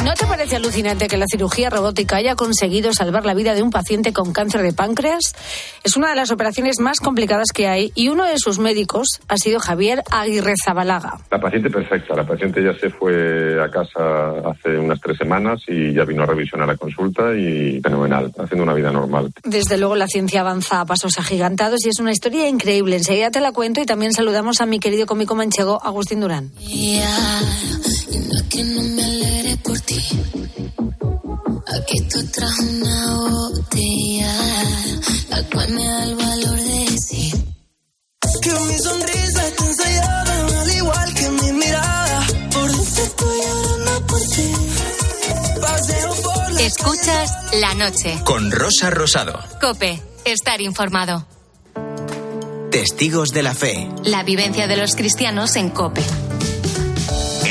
¿No 0.04 0.14
te 0.14 0.24
parece 0.24 0.56
alucinante 0.56 1.08
que 1.08 1.18
la 1.18 1.26
cirugía 1.30 1.68
robótica 1.68 2.16
haya 2.16 2.34
conseguido 2.34 2.94
salvar 2.94 3.26
la 3.26 3.34
vida 3.34 3.54
de 3.54 3.62
un 3.62 3.70
paciente 3.70 4.14
con 4.14 4.32
cáncer 4.32 4.62
de 4.62 4.72
páncreas? 4.72 5.34
Es 5.84 5.94
una 5.96 6.08
de 6.08 6.16
las 6.16 6.30
operaciones 6.30 6.80
más 6.80 7.00
complicadas 7.00 7.48
que 7.52 7.68
hay 7.68 7.92
y 7.94 8.08
uno 8.08 8.24
de 8.24 8.38
sus 8.38 8.58
médicos 8.58 9.20
ha 9.28 9.36
sido 9.36 9.60
Javier 9.60 10.02
Aguirre 10.10 10.54
Zabalaga. 10.64 11.18
La 11.30 11.38
paciente 11.38 11.68
perfecta, 11.68 12.14
la 12.14 12.26
paciente 12.26 12.64
ya 12.64 12.72
se 12.78 12.88
fue 12.88 13.62
a 13.62 13.70
casa 13.70 14.40
hace 14.50 14.78
unas 14.78 14.98
tres 15.00 15.18
semanas 15.18 15.60
y 15.68 15.92
ya 15.92 16.04
vino 16.04 16.22
a 16.22 16.26
revisión 16.26 16.62
a 16.62 16.66
la 16.66 16.76
consulta 16.76 17.34
y 17.34 17.80
fenomenal, 17.82 18.32
haciendo 18.38 18.64
una 18.64 18.74
vida 18.74 18.90
normal. 18.90 19.30
Desde 19.44 19.76
luego 19.76 19.96
la 19.96 20.06
ciencia 20.06 20.40
avanza 20.40 20.80
a 20.80 20.86
pasos 20.86 21.18
agigantados 21.18 21.84
y 21.84 21.90
es 21.90 22.00
una 22.00 22.12
historia 22.12 22.48
increíble. 22.48 22.96
Enseguida 22.96 23.30
te 23.30 23.40
la 23.42 23.52
cuento 23.52 23.82
y 23.82 23.86
también 23.86 24.14
saludamos 24.14 24.62
a 24.62 24.66
mi 24.66 24.80
querido 24.80 25.04
cómico 25.04 25.34
manchego 25.34 25.78
Agustín 25.84 26.20
Durán. 26.20 26.52
Ya, 26.58 27.40
y 28.12 28.18
no 28.18 28.34
es 28.36 28.42
que 28.44 28.64
no 28.64 28.82
me 28.82 29.04
alegre 29.04 29.56
por 29.58 29.80
ti. 29.80 30.00
Aquí 31.76 32.00
tú 32.08 32.26
traes 32.26 32.58
una 32.58 33.16
botella, 33.16 34.34
la 35.28 35.42
cual 35.50 35.68
me 35.70 35.84
da 35.84 36.04
el 36.04 36.14
valor 36.16 36.56
de 36.56 36.90
decir 36.90 37.34
Que 38.42 38.50
mi 38.50 38.78
sonrisa 38.78 39.46
está 39.46 39.64
ensayada, 39.66 40.60
al 40.62 40.74
igual 40.74 41.14
que 41.14 41.28
mi 41.30 41.52
mirada. 41.52 42.26
Por 42.52 42.70
dentro 42.70 43.02
estoy 43.04 43.38
llorando 43.40 44.06
por 44.06 44.20
ti. 44.20 44.52
Paseo 45.60 46.14
por 46.22 46.52
la 46.52 46.60
Escuchas 46.62 47.30
la 47.60 47.74
noche. 47.74 48.20
Con 48.24 48.50
Rosa 48.50 48.90
Rosado. 48.90 49.38
Cope, 49.60 50.02
estar 50.24 50.60
informado. 50.60 51.26
Testigos 52.70 53.30
de 53.30 53.42
la 53.42 53.54
fe. 53.54 53.88
La 54.04 54.22
vivencia 54.22 54.66
de 54.66 54.76
los 54.76 54.94
cristianos 54.94 55.56
en 55.56 55.70
Cope. 55.70 56.02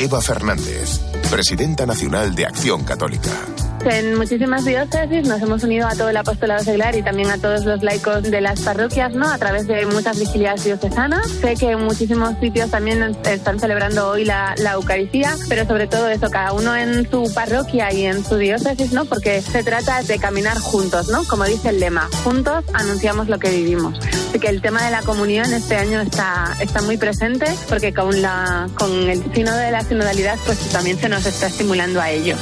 Eva 0.00 0.22
Fernández, 0.22 0.98
presidenta 1.30 1.84
nacional 1.84 2.34
de 2.34 2.46
Acción 2.46 2.84
Católica. 2.84 3.59
En 3.84 4.16
muchísimas 4.16 4.64
diócesis 4.64 5.26
nos 5.26 5.40
hemos 5.40 5.62
unido 5.62 5.86
a 5.88 5.94
todo 5.94 6.10
el 6.10 6.16
apostolado 6.16 6.62
seglar 6.62 6.94
y 6.96 7.02
también 7.02 7.30
a 7.30 7.38
todos 7.38 7.64
los 7.64 7.82
laicos 7.82 8.22
de 8.22 8.40
las 8.40 8.60
parroquias, 8.60 9.14
¿no? 9.14 9.28
A 9.28 9.38
través 9.38 9.66
de 9.66 9.86
muchas 9.86 10.18
vigilias 10.18 10.64
diocesanas. 10.64 11.26
Sé 11.40 11.54
que 11.54 11.70
en 11.70 11.82
muchísimos 11.82 12.34
sitios 12.40 12.70
también 12.70 13.16
están 13.24 13.58
celebrando 13.58 14.08
hoy 14.08 14.24
la, 14.24 14.54
la 14.58 14.72
Eucaristía, 14.72 15.34
pero 15.48 15.66
sobre 15.66 15.86
todo 15.86 16.08
eso, 16.08 16.30
cada 16.30 16.52
uno 16.52 16.76
en 16.76 17.10
su 17.10 17.32
parroquia 17.34 17.92
y 17.92 18.04
en 18.04 18.22
su 18.24 18.36
diócesis, 18.36 18.92
¿no? 18.92 19.06
Porque 19.06 19.40
se 19.40 19.64
trata 19.64 20.02
de 20.02 20.18
caminar 20.18 20.58
juntos, 20.58 21.08
¿no? 21.08 21.24
Como 21.24 21.44
dice 21.44 21.70
el 21.70 21.80
lema, 21.80 22.08
juntos 22.22 22.64
anunciamos 22.74 23.28
lo 23.28 23.38
que 23.38 23.50
vivimos. 23.50 23.98
Así 24.28 24.38
que 24.38 24.48
el 24.48 24.60
tema 24.60 24.84
de 24.84 24.90
la 24.90 25.02
comunión 25.02 25.52
este 25.52 25.76
año 25.76 26.00
está, 26.00 26.54
está 26.60 26.82
muy 26.82 26.98
presente 26.98 27.46
porque 27.68 27.94
con, 27.94 28.20
la, 28.20 28.68
con 28.78 28.92
el 29.08 29.22
signo 29.34 29.56
de 29.56 29.70
la 29.70 29.82
sinodalidad 29.82 30.38
pues 30.44 30.58
también 30.68 30.98
se 30.98 31.08
nos 31.08 31.24
está 31.26 31.46
estimulando 31.46 32.00
a 32.00 32.10
ello. 32.10 32.36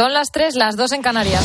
Son 0.00 0.14
las 0.14 0.30
tres, 0.32 0.54
las 0.54 0.76
dos 0.76 0.92
en 0.92 1.02
Canarias. 1.02 1.38